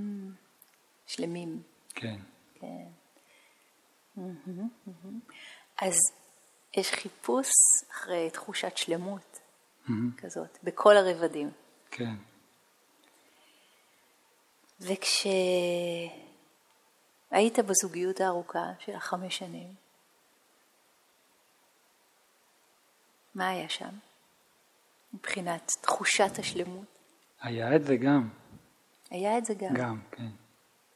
שלמים. 1.07 1.61
כן. 1.89 2.19
כן. 2.59 2.87
Mm-hmm, 4.17 4.87
mm-hmm. 4.87 5.33
אז 5.81 5.95
יש 6.77 6.91
חיפוש 6.91 7.49
אחרי 7.91 8.29
תחושת 8.29 8.77
שלמות. 8.77 9.39
Mm-hmm. 9.87 10.21
כזאת, 10.21 10.57
בכל 10.63 10.97
הרבדים. 10.97 11.51
כן. 11.91 12.15
וכשהיית 14.81 16.09
בזוגיות 17.65 18.21
הארוכה 18.21 18.65
של 18.79 18.95
החמש 18.95 19.37
שנים, 19.37 19.67
מה 23.35 23.49
היה 23.49 23.69
שם 23.69 23.89
מבחינת 25.13 25.71
תחושת 25.81 26.39
השלמות? 26.39 26.85
היה 27.41 27.75
את 27.75 27.83
זה 27.83 27.97
גם. 27.97 28.29
היה 29.09 29.37
את 29.37 29.45
זה 29.45 29.53
גם. 29.53 29.73
גם, 29.73 29.99
כן. 30.11 30.27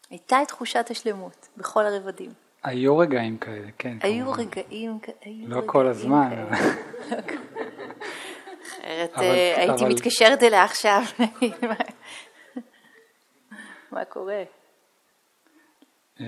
הייתה 0.10 0.42
את 0.42 0.48
תחושת 0.48 0.86
השלמות 0.90 1.48
בכל 1.58 1.86
הרבדים. 1.86 2.32
היו 2.64 2.98
רגעים 2.98 3.38
כאלה, 3.38 3.68
כן. 3.78 3.98
היו 4.02 4.26
כמובן. 4.26 4.42
רגעים 4.42 5.00
כאלה. 5.00 5.48
לא 5.48 5.62
כל 5.66 5.88
הזמן. 5.88 6.46
אחרת 8.92 9.14
אבל, 9.14 9.24
אה, 9.24 9.58
הייתי 9.58 9.84
אבל... 9.84 9.94
מתקשרת 9.94 10.44
אליה 10.44 10.64
עכשיו, 10.64 11.02
מה 13.92 14.06
קורה? 14.06 14.44
אה, 16.20 16.26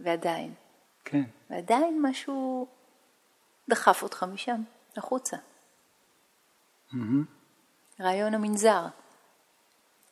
ועדיין. 0.00 0.54
כן. 1.04 1.22
ועדיין 1.50 1.98
משהו 2.02 2.66
דחף 3.68 4.02
אותך 4.02 4.24
משם, 4.32 4.62
החוצה. 4.96 5.36
Mm-hmm. 6.92 6.96
רעיון 8.00 8.34
המנזר. 8.34 8.86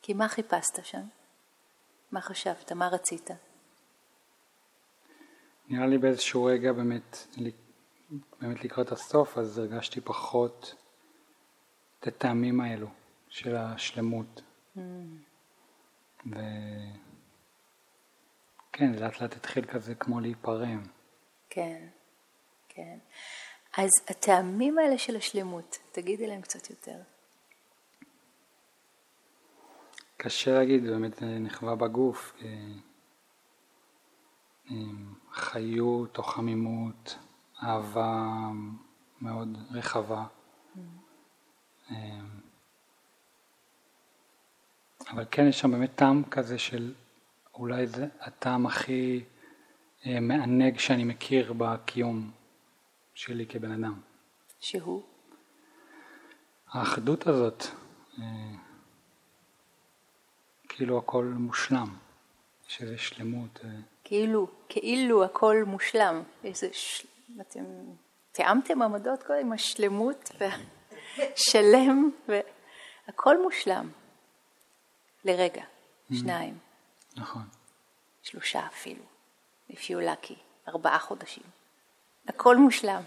כי 0.03 0.15
מה 0.15 0.29
חיפשת 0.29 0.85
שם? 0.85 1.03
מה 2.13 2.21
חשבת? 2.21 2.73
מה 2.73 2.89
רצית? 2.89 3.31
נראה 5.69 5.87
לי 5.87 5.99
באיזשהו 5.99 6.45
רגע 6.45 6.73
באמת 6.73 7.27
באמת 8.41 8.65
לקראת 8.65 8.93
הסוף, 8.93 9.39
אז 9.39 9.59
הרגשתי 9.59 10.01
פחות 10.01 10.75
את 12.01 12.07
הטעמים 12.07 12.61
האלו 12.61 12.89
של 13.29 13.57
השלמות. 13.57 14.43
Mm. 14.77 14.81
וכן, 16.27 16.41
לאט 18.95 19.21
לאט 19.21 19.37
התחיל 19.37 19.65
כזה 19.65 19.95
כמו 19.95 20.21
להיפרם. 20.21 20.83
כן, 21.51 21.87
כן. 22.69 22.99
אז 23.77 23.91
הטעמים 24.09 24.79
האלה 24.79 24.99
של 24.99 25.17
השלמות, 25.17 25.79
תגידי 25.93 26.27
להם 26.27 26.41
קצת 26.41 26.71
יותר. 26.71 26.97
קשה 30.17 30.53
להגיד, 30.59 30.85
באמת 30.85 31.15
זה 31.15 31.27
נחווה 31.27 31.75
בגוף. 31.75 32.35
חיות 35.33 36.19
או 36.19 36.23
חמימות. 36.23 37.19
אהבה 37.63 38.51
מאוד 39.21 39.59
רחבה. 39.71 40.25
Mm. 40.77 41.93
אבל 45.11 45.25
כן 45.31 45.47
יש 45.49 45.61
שם 45.61 45.71
באמת 45.71 45.95
טעם 45.95 46.25
כזה 46.25 46.59
של 46.59 46.95
אולי 47.55 47.87
זה 47.87 48.07
הטעם 48.21 48.67
הכי 48.67 49.25
אה, 50.07 50.21
מענג 50.21 50.79
שאני 50.79 51.05
מכיר 51.05 51.53
בקיום 51.53 52.31
שלי 53.15 53.47
כבן 53.47 53.73
אדם. 53.73 54.01
שהוא? 54.61 55.03
האחדות 56.69 57.27
הזאת, 57.27 57.65
אה, 58.19 58.25
כאילו 60.69 60.99
הכל 60.99 61.25
מושלם, 61.25 61.97
יש 62.69 62.83
איזו 62.83 62.99
שלמות. 62.99 63.61
אה. 63.65 63.71
כאילו, 64.05 64.49
כאילו 64.69 65.25
הכל 65.25 65.57
מושלם, 65.67 66.23
איזה 66.45 66.69
ש... 66.73 67.07
אתם 67.41 67.65
תיאמתם 68.33 68.83
עמדות 68.83 69.23
כל 69.23 69.33
עם 69.33 69.53
השלמות 69.53 70.31
והשלם 71.19 72.11
והכל 73.09 73.43
מושלם. 73.43 73.91
לרגע, 75.25 75.63
mm-hmm. 75.63 76.15
שניים. 76.15 76.59
נכון. 77.17 77.43
שלושה 78.23 78.67
אפילו, 78.67 79.05
if 79.71 79.75
you 79.75 80.27
lucky, 80.27 80.35
ארבעה 80.69 80.99
חודשים. 80.99 81.45
הכל 82.29 82.57
מושלם. 82.57 83.03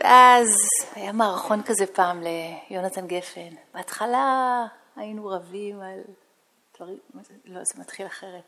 ואז 0.00 0.48
היה 0.94 1.12
מערכון 1.12 1.62
כזה 1.62 1.86
פעם 1.86 2.22
ליונתן 2.22 3.06
גפן. 3.06 3.54
בהתחלה 3.74 4.66
היינו 4.96 5.26
רבים 5.26 5.80
על 5.80 6.00
דברים, 6.76 6.98
לא, 7.44 7.60
זה 7.64 7.80
מתחיל 7.80 8.06
אחרת. 8.06 8.44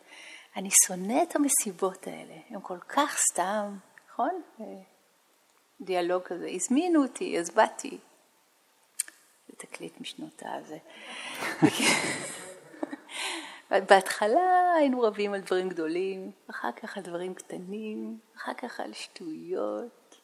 אני 0.57 0.69
שונא 0.87 1.23
את 1.23 1.37
המסיבות 1.37 2.07
האלה, 2.07 2.35
הן 2.49 2.61
כל 2.63 2.79
כך 2.89 3.19
סתם, 3.33 3.77
נכון? 4.11 4.43
דיאלוג 5.81 6.23
כזה, 6.23 6.49
הזמינו 6.49 7.03
אותי, 7.03 7.39
אז 7.39 7.51
באתי. 7.51 7.99
זה 9.49 9.57
תקליט 9.57 10.01
משנות 10.01 10.43
הזה. 10.47 10.79
בהתחלה 13.89 14.73
היינו 14.79 15.01
רבים 15.01 15.35
על 15.35 15.41
דברים 15.41 15.69
גדולים, 15.69 16.31
אחר 16.51 16.73
כך 16.73 16.97
על 16.97 17.03
דברים 17.03 17.35
קטנים, 17.35 18.19
אחר 18.37 18.55
כך 18.55 18.81
על 18.81 18.93
שטויות. 18.93 20.21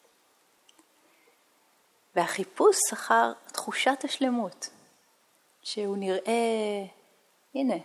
והחיפוש 2.15 2.77
אחר 2.93 3.33
תחושת 3.53 4.03
השלמות, 4.03 4.69
שהוא 5.61 5.97
נראה, 5.97 6.85
הנה, 7.55 7.75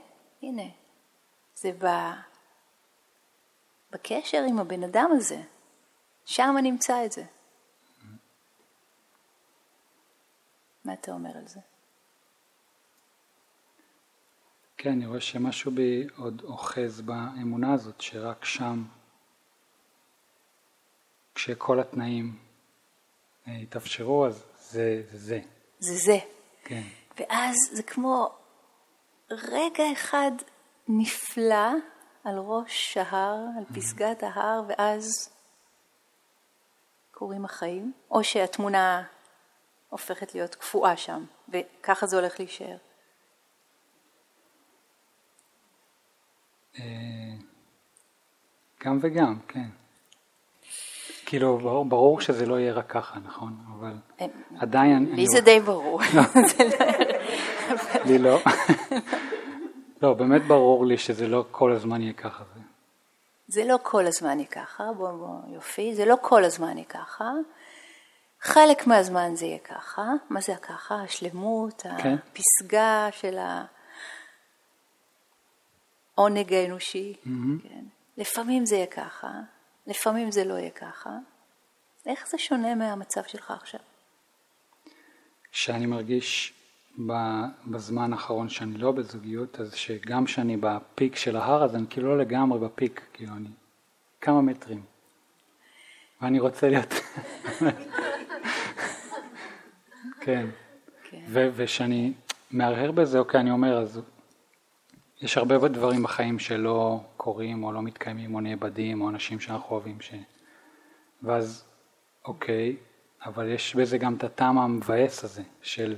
הנה, 0.42 0.68
זה 1.54 1.72
ב... 1.78 1.86
בקשר 3.92 4.44
עם 4.48 4.58
הבן 4.58 4.84
אדם 4.84 5.10
הזה, 5.16 5.42
שם 6.24 6.54
נמצא 6.62 7.04
את 7.04 7.12
זה. 7.12 7.24
מה 10.84 10.92
אתה 10.92 11.12
אומר 11.12 11.30
על 11.36 11.48
זה? 11.48 11.60
כן, 14.76 14.90
אני 14.90 15.06
רואה 15.06 15.20
שמשהו 15.20 15.70
בי 15.70 16.06
עוד 16.16 16.42
אוחז 16.44 17.00
באמונה 17.00 17.74
הזאת, 17.74 18.00
שרק 18.00 18.44
שם, 18.44 18.84
כשכל 21.34 21.80
התנאים 21.80 22.38
אה, 23.48 23.56
התאפשרו, 23.56 24.26
אז 24.26 24.44
זה 24.58 25.02
זה. 25.12 25.40
זה 25.78 25.96
זה. 25.96 26.18
כן. 26.64 26.82
ואז 27.18 27.56
זה 27.72 27.82
כמו 27.82 28.30
רגע 29.30 29.84
אחד 29.92 30.32
נפלא 30.88 31.72
על 32.24 32.38
ראש 32.38 32.96
ההר, 32.96 33.38
על 33.58 33.64
פסגת 33.74 34.22
ההר, 34.22 34.62
ואז 34.68 35.30
קורים 37.10 37.44
החיים, 37.44 37.92
או 38.10 38.24
שהתמונה 38.24 39.02
הופכת 39.88 40.34
להיות 40.34 40.54
קפואה 40.54 40.96
שם, 40.96 41.24
וככה 41.48 42.06
זה 42.06 42.16
הולך 42.16 42.40
להישאר. 42.40 42.76
אה, 46.78 46.84
גם 48.84 48.98
וגם, 49.02 49.38
כן. 49.48 49.68
כאילו, 51.26 51.58
ברור, 51.58 51.84
ברור 51.84 52.20
שזה 52.20 52.46
לא 52.46 52.58
יהיה 52.58 52.72
רק 52.72 52.90
ככה, 52.90 53.18
נכון? 53.18 53.52
אבל 53.78 53.94
אה, 54.20 54.26
עדיין... 54.58 55.06
לי 55.12 55.24
זה 55.26 55.40
די 55.40 55.60
ברור. 55.60 56.00
לי 58.06 58.18
לא. 58.18 58.38
לא, 60.02 60.14
באמת 60.14 60.42
ברור 60.42 60.86
לי 60.86 60.98
שזה 60.98 61.28
לא 61.28 61.44
כל 61.50 61.72
הזמן 61.72 62.02
יהיה 62.02 62.12
ככה. 62.12 62.44
זה 63.48 63.64
לא 63.64 63.78
כל 63.82 64.06
הזמן 64.06 64.38
יהיה 64.38 64.48
ככה, 64.48 64.92
בוא, 64.96 65.10
בוא, 65.10 65.54
יופי, 65.54 65.94
זה 65.94 66.04
לא 66.04 66.16
כל 66.22 66.44
הזמן 66.44 66.76
יהיה 66.76 66.88
ככה. 66.88 67.30
חלק 68.40 68.86
מהזמן 68.86 69.34
זה 69.34 69.46
יהיה 69.46 69.58
ככה. 69.58 70.02
מה 70.30 70.40
זה 70.40 70.52
הככה? 70.52 70.94
השלמות, 70.94 71.82
כן. 72.02 72.14
הפסגה 72.14 73.08
של 73.10 73.38
העונג 76.16 76.54
האנושי. 76.54 77.14
Mm-hmm. 77.24 77.68
כן. 77.68 77.84
לפעמים 78.16 78.66
זה 78.66 78.76
יהיה 78.76 78.86
ככה, 78.86 79.30
לפעמים 79.86 80.30
זה 80.30 80.44
לא 80.44 80.54
יהיה 80.54 80.70
ככה. 80.70 81.10
איך 82.06 82.28
זה 82.28 82.38
שונה 82.38 82.74
מהמצב 82.74 83.22
שלך 83.26 83.50
עכשיו? 83.50 83.80
שאני 85.52 85.86
מרגיש 85.86 86.54
בזמן 87.66 88.12
האחרון 88.12 88.48
שאני 88.48 88.78
לא 88.78 88.92
בזוגיות, 88.92 89.60
אז 89.60 89.74
שגם 89.74 90.24
כשאני 90.24 90.56
בפיק 90.56 91.16
של 91.16 91.36
ההר, 91.36 91.64
אז 91.64 91.76
אני 91.76 91.84
כאילו 91.90 92.08
לא 92.08 92.18
לגמרי 92.18 92.58
בפיק, 92.58 93.00
כאילו 93.12 93.32
אני 93.32 93.48
כמה 94.20 94.40
מטרים. 94.40 94.82
ואני 96.22 96.40
רוצה 96.40 96.68
להיות... 96.68 96.94
כן. 100.20 100.46
כן. 101.10 101.20
וכשאני 101.30 102.12
מהרהר 102.50 102.90
בזה, 102.92 103.18
אוקיי, 103.18 103.40
אני 103.40 103.50
אומר, 103.50 103.78
אז 103.78 104.00
יש 105.22 105.36
הרבה 105.36 105.68
דברים 105.68 106.02
בחיים 106.02 106.38
שלא 106.38 107.00
קורים 107.16 107.64
או 107.64 107.72
לא 107.72 107.82
מתקיימים 107.82 108.34
או 108.34 108.40
נאבדים 108.40 109.00
או 109.00 109.08
אנשים 109.08 109.40
שאנחנו 109.40 109.76
אוהבים 109.76 110.00
ש... 110.00 110.14
ואז 111.22 111.64
אוקיי, 112.24 112.76
אבל 113.24 113.48
יש 113.48 113.76
בזה 113.76 113.98
גם 113.98 114.14
את 114.14 114.24
הטעם 114.24 114.58
המבאס 114.58 115.24
הזה 115.24 115.42
של 115.62 115.96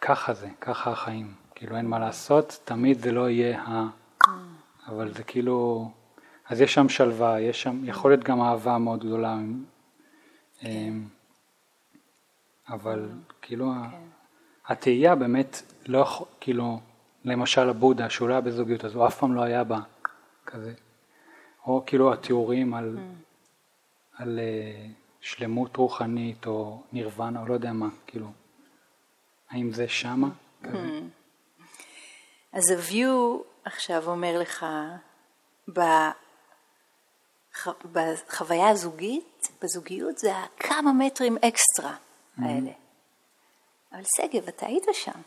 ככה 0.00 0.34
זה, 0.34 0.48
ככה 0.60 0.90
החיים, 0.90 1.34
כאילו 1.54 1.76
אין 1.76 1.86
מה 1.86 1.98
לעשות, 1.98 2.60
תמיד 2.64 2.98
זה 2.98 3.12
לא 3.12 3.30
יהיה 3.30 3.62
ה... 3.62 3.86
אבל 4.88 5.12
זה 5.12 5.24
כאילו, 5.24 5.90
אז 6.48 6.60
יש 6.60 6.74
שם 6.74 6.88
שלווה, 6.88 7.40
יש 7.40 7.62
שם, 7.62 7.80
יכול 7.84 8.10
להיות 8.10 8.24
גם 8.24 8.40
אהבה 8.40 8.78
מאוד 8.78 9.04
גדולה, 9.04 9.38
אה, 10.64 10.88
אבל 12.68 13.08
כאילו 13.42 13.72
התהייה 14.66 15.14
באמת 15.14 15.62
לא 15.86 15.98
יכול, 15.98 16.26
כאילו, 16.40 16.80
למשל 17.24 17.68
הבודה 17.68 18.10
שהוא 18.10 18.28
לא 18.28 18.32
היה 18.32 18.40
בזוגיות 18.40 18.84
אז 18.84 18.94
הוא 18.94 19.06
אף 19.06 19.18
פעם 19.18 19.34
לא 19.34 19.42
היה 19.42 19.64
בה 19.64 19.80
כזה, 20.46 20.74
או 21.66 21.82
כאילו 21.86 22.12
התיאורים 22.12 22.74
על, 22.74 22.98
על 24.16 24.38
uh, 24.38 24.92
שלמות 25.20 25.76
רוחנית 25.76 26.46
או 26.46 26.82
נירוונה 26.92 27.40
או 27.40 27.46
לא 27.46 27.54
יודע 27.54 27.72
מה, 27.72 27.88
כאילו, 28.06 28.30
האם 29.50 29.72
זה 29.72 29.88
שמה? 29.88 30.28
כזה? 30.62 31.00
אז 32.52 32.70
ה-view 32.70 33.42
עכשיו 33.64 34.10
אומר 34.10 34.38
לך, 34.40 34.66
בחוויה 37.92 38.68
הזוגית, 38.68 39.48
בזוגיות 39.62 40.18
זה 40.18 40.36
הכמה 40.36 40.92
מטרים 40.92 41.36
אקסטרה 41.38 41.96
האלה. 42.38 42.70
אבל 43.92 44.02
שגב, 44.16 44.48
אתה 44.48 44.66
היית 44.66 44.84
שם. 44.92 45.20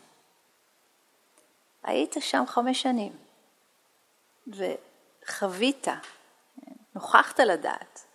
היית 1.82 2.16
שם 2.20 2.44
חמש 2.46 2.82
שנים, 2.82 3.12
וחווית, 4.46 5.86
נוכחת 6.94 7.40
לדעת. 7.40 8.06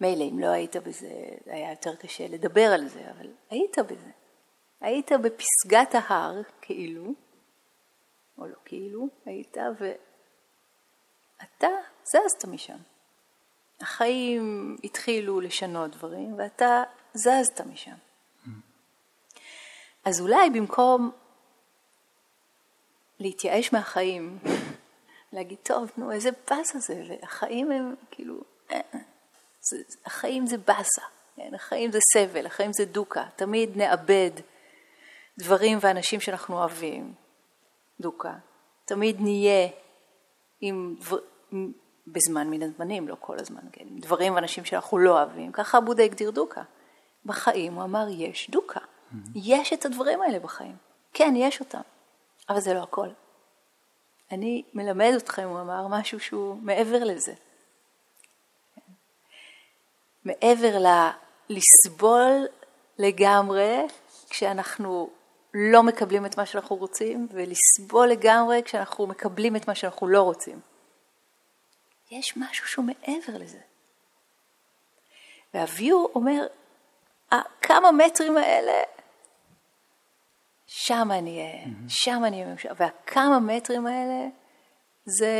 מילא 0.00 0.24
אם 0.24 0.38
לא 0.38 0.46
היית 0.46 0.76
בזה, 0.76 1.08
היה 1.46 1.70
יותר 1.70 1.96
קשה 1.96 2.28
לדבר 2.28 2.72
על 2.74 2.88
זה, 2.88 3.10
אבל 3.10 3.26
היית 3.50 3.78
בזה. 3.78 4.10
היית 4.80 5.10
בפסגת 5.12 5.94
ההר, 5.94 6.42
כאילו, 6.60 7.12
או 8.38 8.46
לא 8.46 8.56
כאילו, 8.64 9.08
היית, 9.26 9.56
ואתה 9.80 11.68
זזת 12.04 12.44
משם. 12.44 12.78
החיים 13.80 14.76
התחילו 14.84 15.40
לשנות 15.40 15.90
דברים, 15.90 16.34
ואתה 16.38 16.82
זזת 17.14 17.60
משם. 17.60 17.94
אז 20.04 20.20
אולי 20.20 20.50
במקום 20.50 21.10
להתייאש 23.20 23.72
מהחיים, 23.72 24.38
להגיד, 25.32 25.58
טוב, 25.62 25.90
נו, 25.96 26.12
איזה 26.12 26.30
באסה 26.50 26.78
זה, 26.78 27.02
והחיים 27.08 27.70
הם 27.70 27.94
כאילו, 28.10 28.40
אה, 28.72 28.80
זה, 29.60 29.76
החיים 30.04 30.46
זה 30.46 30.58
באסה, 30.58 31.02
כן? 31.36 31.54
החיים 31.54 31.92
זה 31.92 31.98
סבל, 32.14 32.46
החיים 32.46 32.72
זה 32.72 32.84
דוקה, 32.84 33.24
תמיד 33.36 33.76
נאבד 33.76 34.30
דברים 35.38 35.78
ואנשים 35.80 36.20
שאנחנו 36.20 36.58
אוהבים, 36.58 37.14
דוקה, 38.00 38.34
תמיד 38.84 39.20
נהיה 39.20 39.68
עם, 40.60 40.96
בזמן 42.06 42.50
מן 42.50 42.62
הזמנים, 42.62 43.08
לא 43.08 43.16
כל 43.20 43.38
הזמן, 43.38 43.60
כן, 43.72 43.84
דברים 44.00 44.34
ואנשים 44.34 44.64
שאנחנו 44.64 44.98
לא 44.98 45.10
אוהבים, 45.10 45.52
ככה 45.52 45.80
בודה 45.80 46.02
הגדיר 46.02 46.30
דוקה. 46.30 46.62
בחיים 47.24 47.74
הוא 47.74 47.84
אמר, 47.84 48.06
יש 48.10 48.50
דוקה, 48.50 48.80
mm-hmm. 48.80 49.16
יש 49.34 49.72
את 49.72 49.84
הדברים 49.84 50.22
האלה 50.22 50.38
בחיים, 50.38 50.76
כן, 51.12 51.34
יש 51.36 51.60
אותם. 51.60 51.80
אבל 52.48 52.60
זה 52.60 52.74
לא 52.74 52.82
הכל. 52.82 53.08
אני 54.32 54.62
מלמד 54.74 55.12
אתכם, 55.16 55.48
הוא 55.48 55.60
אמר, 55.60 55.86
משהו 55.88 56.20
שהוא 56.20 56.56
מעבר 56.62 57.04
לזה. 57.04 57.32
מעבר 60.24 60.78
ל... 60.78 60.86
לסבול 61.48 62.46
לגמרי 62.98 63.86
כשאנחנו 64.30 65.10
לא 65.54 65.82
מקבלים 65.82 66.26
את 66.26 66.38
מה 66.38 66.46
שאנחנו 66.46 66.76
רוצים, 66.76 67.28
ולסבול 67.30 68.08
לגמרי 68.08 68.62
כשאנחנו 68.64 69.06
מקבלים 69.06 69.56
את 69.56 69.68
מה 69.68 69.74
שאנחנו 69.74 70.08
לא 70.08 70.22
רוצים. 70.22 70.60
יש 72.10 72.36
משהו 72.36 72.68
שהוא 72.68 72.84
מעבר 72.84 73.38
לזה. 73.38 73.58
והוויור 75.54 76.12
אומר, 76.14 76.46
כמה 77.60 77.92
מטרים 77.92 78.36
האלה 78.36 78.82
שם 80.66 81.08
אני 81.10 81.38
אהיה, 81.38 81.64
mm-hmm. 81.64 81.88
שם 81.88 82.22
אני 82.24 82.42
אהיה. 82.44 82.54
והכמה 82.76 83.38
מטרים 83.38 83.86
האלה, 83.86 84.28
זה, 85.04 85.34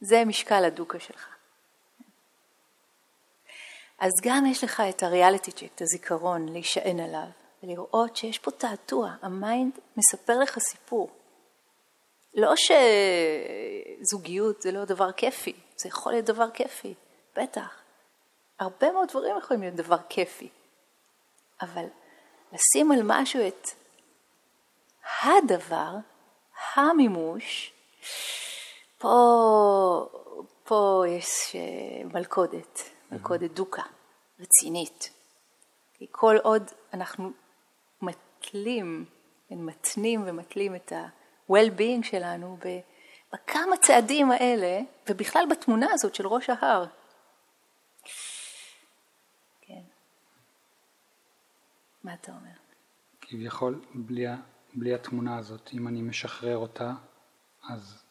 זה 0.00 0.24
משקל 0.24 0.64
ה 0.64 0.69
dukkha 0.69 1.00
שלך. 1.00 1.28
אז 3.98 4.10
גם 4.22 4.46
יש 4.46 4.64
לך 4.64 4.82
את 4.88 5.02
ה 5.02 5.08
reality 5.08 5.52
check, 5.52 5.66
את 5.74 5.82
הזיכרון, 5.82 6.48
להישען 6.48 7.00
עליו, 7.00 7.28
ולראות 7.64 8.16
שיש 8.16 8.38
פה 8.38 8.50
תעתוע, 8.50 9.10
ה 9.22 9.33
mind 9.33 9.78
מספר 9.96 10.38
לך 10.38 10.58
סיפור. 10.58 11.10
לא 12.34 12.52
שזוגיות 14.00 14.62
זה 14.62 14.72
לא 14.72 14.84
דבר 14.84 15.12
כיפי, 15.12 15.52
זה 15.76 15.88
יכול 15.88 16.12
להיות 16.12 16.24
דבר 16.24 16.50
כיפי, 16.50 16.94
בטח. 17.36 17.80
הרבה 18.58 18.92
מאוד 18.92 19.08
דברים 19.08 19.38
יכולים 19.38 19.62
להיות 19.62 19.74
דבר 19.74 19.96
כיפי, 20.08 20.48
אבל 21.62 21.84
לשים 22.52 22.92
על 22.92 23.00
משהו 23.04 23.40
את 23.48 23.68
הדבר, 25.22 25.90
המימוש, 26.74 27.72
פה, 28.98 30.08
פה 30.64 31.04
יש 31.08 31.56
אה, 31.56 32.04
מלכודת, 32.04 32.80
מלכודת 33.10 33.50
דוקה, 33.50 33.82
רצינית. 34.40 35.10
כי 35.94 36.06
כל 36.10 36.36
עוד 36.42 36.70
אנחנו 36.94 37.32
מתלים, 38.44 39.04
מתנים 39.50 40.22
ומתלים 40.26 40.74
את 40.74 40.92
ה-well-being 40.92 42.02
שלנו 42.02 42.58
בכמה 43.32 43.76
צעדים 43.76 44.30
האלה, 44.30 44.80
ובכלל 45.08 45.44
בתמונה 45.50 45.86
הזאת 45.92 46.14
של 46.14 46.26
ראש 46.26 46.50
ההר. 46.50 46.86
כן. 49.60 49.82
מה 52.04 52.14
אתה 52.14 52.32
אומר? 52.32 52.54
כביכול, 53.20 53.80
בלי, 53.94 54.26
בלי 54.74 54.94
התמונה 54.94 55.38
הזאת, 55.38 55.70
אם 55.74 55.88
אני 55.88 56.02
משחרר 56.02 56.56
אותה, 56.56 56.92
אז 57.70 58.02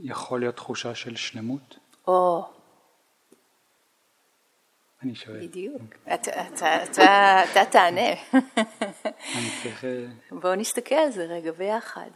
יכול 0.00 0.40
להיות 0.40 0.56
תחושה 0.56 0.94
של 0.94 1.16
שלמות? 1.16 1.76
או. 2.08 2.55
אני 5.02 5.14
שואל. 5.14 5.46
בדיוק. 5.46 5.82
אתה 6.14 7.64
תענה. 7.70 8.10
אני 9.34 9.50
צריך... 9.62 9.84
אה, 9.84 10.06
בואו 10.30 10.54
נסתכל 10.54 10.94
על 10.94 11.10
זה 11.10 11.24
רגע 11.24 11.52
ביחד. 11.52 12.10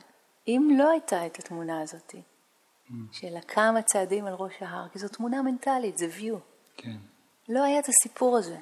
אם 0.48 0.68
לא 0.78 0.90
הייתה 0.90 1.26
את 1.26 1.38
התמונה 1.38 1.80
הזאת, 1.82 2.14
mm. 2.14 2.92
של 3.12 3.36
הכמה 3.36 3.82
צעדים 3.82 4.26
על 4.26 4.34
ראש 4.34 4.54
ההר, 4.60 4.88
כי 4.88 4.98
זו 4.98 5.08
תמונה 5.08 5.42
מנטלית, 5.42 5.98
זה 5.98 6.06
view. 6.18 6.36
כן. 6.76 6.96
לא 7.48 7.64
היה 7.64 7.78
את 7.78 7.88
הסיפור 7.88 8.38
הזה. 8.38 8.56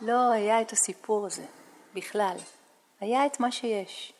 לא 0.00 0.30
היה 0.32 0.60
את 0.60 0.72
הסיפור 0.72 1.26
הזה 1.26 1.46
בכלל. 1.94 2.36
היה 3.00 3.26
את 3.26 3.40
מה 3.40 3.52
שיש. 3.52 4.12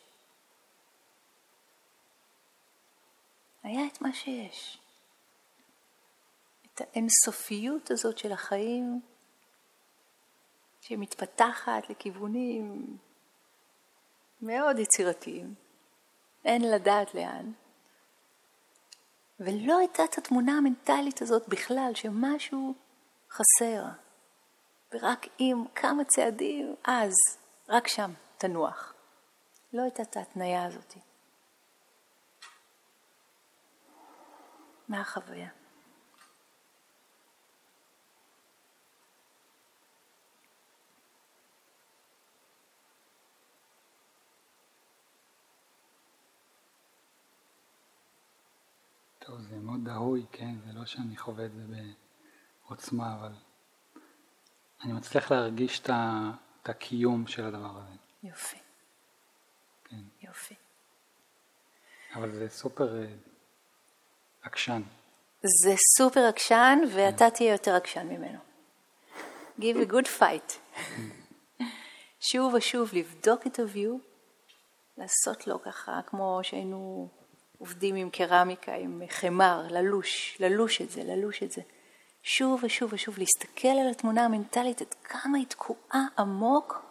היה 3.63 3.81
את 3.93 4.01
מה 4.01 4.13
שיש. 4.13 4.78
האינסופיות 6.81 7.91
הזאת 7.91 8.17
של 8.17 8.31
החיים, 8.31 9.01
שמתפתחת 10.81 11.89
לכיוונים 11.89 12.97
מאוד 14.41 14.79
יצירתיים, 14.79 15.53
אין 16.45 16.61
לדעת 16.71 17.15
לאן. 17.15 17.51
ולא 19.39 19.77
הייתה 19.77 20.03
את 20.03 20.17
התמונה 20.17 20.57
המנטלית 20.57 21.21
הזאת 21.21 21.49
בכלל, 21.49 21.91
שמשהו 21.95 22.73
חסר. 23.31 23.83
ורק 24.93 25.25
עם 25.37 25.65
כמה 25.75 26.03
צעדים, 26.03 26.75
אז, 26.83 27.13
רק 27.69 27.87
שם, 27.87 28.11
תנוח. 28.37 28.93
לא 29.73 29.81
הייתה 29.81 30.03
את 30.03 30.17
ההתניה 30.17 30.65
הזאת. 30.65 30.93
מה 34.87 35.01
החוויה? 35.01 35.58
טוב, 49.29 49.41
זה 49.41 49.55
מאוד 49.55 49.79
דהוי, 49.85 50.25
כן? 50.31 50.55
זה 50.65 50.73
לא 50.73 50.85
שאני 50.85 51.17
חווה 51.17 51.45
את 51.45 51.51
זה 51.53 51.61
בעוצמה, 52.65 53.15
אבל 53.19 53.31
אני 54.83 54.93
מצליח 54.93 55.31
להרגיש 55.31 55.79
את 55.79 55.89
הקיום 56.65 57.27
של 57.27 57.45
הדבר 57.45 57.77
הזה. 57.77 57.95
יופי. 58.23 58.57
כן. 59.83 60.01
יופי. 60.21 60.55
אבל 62.15 62.31
זה 62.31 62.49
סופר 62.49 63.01
אה, 63.01 63.07
עקשן. 64.41 64.81
זה 65.43 65.75
סופר 65.97 66.19
עקשן, 66.19 66.79
ואתה 66.95 67.29
תהיה 67.29 67.51
יותר 67.51 67.75
עקשן 67.75 68.07
ממנו. 68.07 68.39
Give 69.59 69.87
a 69.87 69.91
good 69.91 70.19
fight. 70.19 70.79
שוב 72.31 72.53
ושוב 72.53 72.89
לבדוק 72.93 73.47
את 73.47 73.59
ה-view, 73.59 73.91
לעשות 74.97 75.47
לו 75.47 75.61
ככה, 75.61 75.99
כמו 76.05 76.39
שהיינו 76.43 77.09
עובדים 77.59 77.95
עם 77.95 78.09
קרמיקה, 78.09 78.73
עם 78.73 79.01
חמר, 79.09 79.67
ללוש, 79.69 80.37
ללוש 80.39 80.81
את 80.81 80.89
זה, 80.89 81.03
ללוש 81.03 81.43
את 81.43 81.51
זה. 81.51 81.61
שוב 82.23 82.59
ושוב 82.63 82.93
ושוב 82.93 83.17
להסתכל 83.17 83.67
על 83.67 83.89
התמונה 83.91 84.25
המנטלית, 84.25 84.81
עד 84.81 84.93
כמה 85.03 85.37
היא 85.37 85.47
תקועה 85.47 86.05
עמוק 86.17 86.85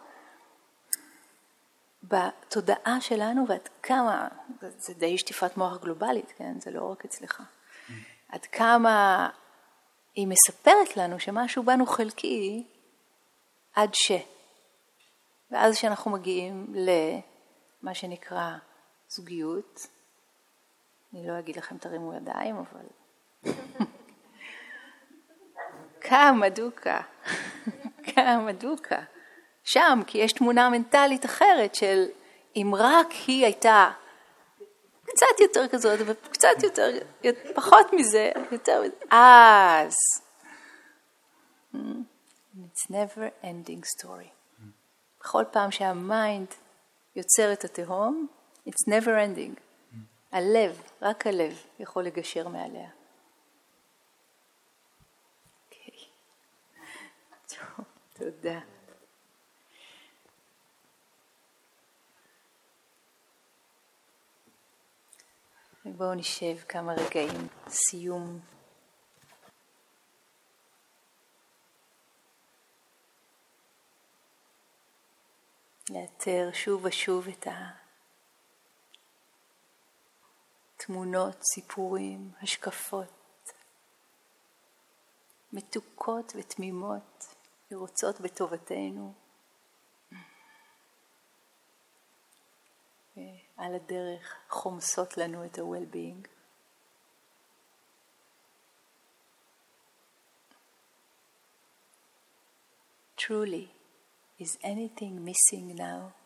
בתודעה 2.03 3.01
שלנו 3.01 3.45
ועד 3.47 3.69
כמה, 3.83 4.27
זה 4.61 4.93
די 4.93 5.17
שטיפת 5.17 5.57
מוח 5.57 5.77
גלובלית, 5.77 6.33
כן? 6.37 6.59
זה 6.59 6.71
לא 6.71 6.91
רק 6.91 7.05
אצלך. 7.05 7.43
עד 8.29 8.45
כמה 8.45 9.29
היא 10.15 10.27
מספרת 10.27 10.97
לנו 10.97 11.19
שמשהו 11.19 11.63
בנו 11.63 11.85
חלקי 11.85 12.67
עד 13.75 13.89
ש. 13.93 14.11
ואז 15.51 15.75
כשאנחנו 15.75 16.11
מגיעים 16.11 16.73
למה 16.73 17.93
שנקרא 17.93 18.57
זוגיות, 19.09 19.87
אני 21.13 21.27
לא 21.27 21.39
אגיד 21.39 21.57
לכם 21.57 21.77
תרימו 21.77 22.13
ידיים, 22.13 22.55
אבל... 22.55 22.85
כמה 26.09 26.49
דוקה, 26.49 27.01
כמה 28.15 28.51
דוקה. 28.51 28.99
שם, 29.63 29.99
כי 30.07 30.17
יש 30.17 30.33
תמונה 30.33 30.69
מנטלית 30.69 31.25
אחרת 31.25 31.75
של 31.75 32.05
אם 32.55 32.71
רק 32.77 33.07
היא 33.27 33.45
הייתה 33.45 33.91
קצת 35.03 35.39
יותר 35.39 35.67
כזאת 35.67 35.99
וקצת 36.05 36.63
יותר, 36.63 36.89
פחות 37.55 37.93
מזה, 37.93 38.31
יותר 38.51 38.81
מזה, 38.81 38.95
אז. 39.11 39.93
It's 41.73 42.89
never 42.89 43.43
ending 43.43 43.83
story. 43.97 44.29
בכל 45.19 45.43
פעם 45.51 45.71
שהמיינד 45.71 46.47
יוצר 47.15 47.53
את 47.53 47.63
התהום, 47.63 48.27
it's 48.67 48.91
never 48.91 49.07
ending. 49.07 49.68
הלב, 50.31 50.81
רק 51.01 51.27
הלב, 51.27 51.65
יכול 51.79 52.03
לגשר 52.03 52.47
מעליה. 52.47 52.89
אוקיי. 55.65 56.05
טוב, 57.47 57.85
תודה. 58.13 58.59
בואו 65.85 66.13
נשב 66.13 66.57
כמה 66.67 66.93
רגעים, 66.93 67.47
סיום. 67.67 68.39
לאתר 75.89 76.49
שוב 76.53 76.85
ושוב 76.85 77.27
את 77.27 77.47
התמונות, 80.89 81.43
סיפורים, 81.53 82.31
השקפות, 82.41 83.51
מתוקות 85.53 86.33
ותמימות, 86.35 87.35
ורוצות 87.71 88.21
בטובתנו. 88.21 89.13
על 93.57 93.75
הדרך 93.75 94.35
חומסות 94.49 95.17
לנו 95.17 95.45
את 95.45 95.57
ה-well-being. 95.57 96.27
Truly, 103.17 103.67
is 104.39 104.57
anything 104.63 105.25
missing 105.27 105.75
now? 105.75 106.18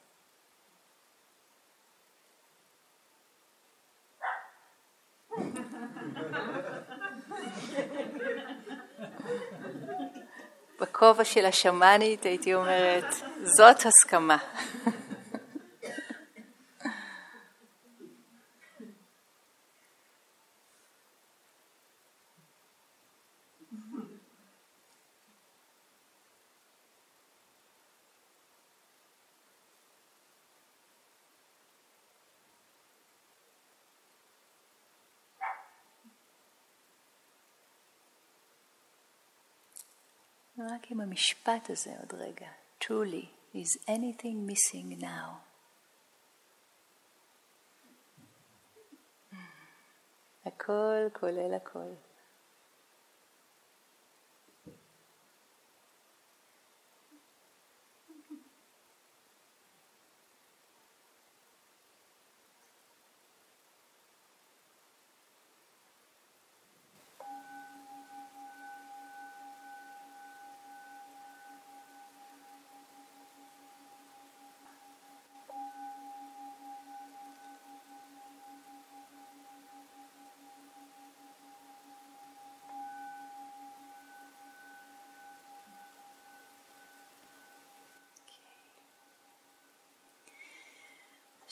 בכובע 11.03 11.23
של 11.23 11.45
השמאנית 11.45 12.25
הייתי 12.25 12.53
אומרת, 12.53 13.15
זאת 13.43 13.85
הסכמה. 13.85 14.37
רק 40.72 40.91
עם 40.91 41.01
המשפט 41.01 41.70
הזה 41.70 41.91
עוד 41.99 42.14
רגע. 42.14 42.47
truly, 42.84 43.26
is 43.53 43.78
anything 43.88 44.49
missing 44.49 45.01
now? 45.01 45.30
הכל 50.45 51.09
כולל 51.14 51.53
הכל. 51.53 51.91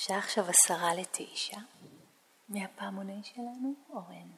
השעה 0.02 0.18
עכשיו 0.18 0.46
עשרה 0.50 0.96
לתשע, 0.96 1.58
מהפעמוני 2.50 3.24
שלנו, 3.24 3.74
אורן. 3.90 4.32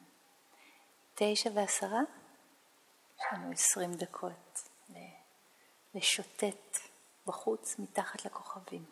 תשע 1.14 1.50
ועשרה, 1.54 2.00
יש 3.18 3.24
לנו 3.32 3.52
עשרים 3.52 3.94
דקות 3.94 4.68
לשוטט 5.94 6.78
בחוץ 7.26 7.78
מתחת 7.78 8.24
לכוכבים. 8.24 8.84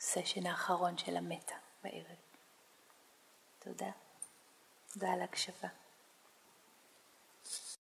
סשן 0.00 0.46
האחרון 0.46 0.98
של 0.98 1.16
המטה 1.16 1.56
בערב. 1.82 2.16
תודה. 3.58 3.90
תודה 4.92 5.12
על 5.12 5.20
ההקשבה. 5.20 5.68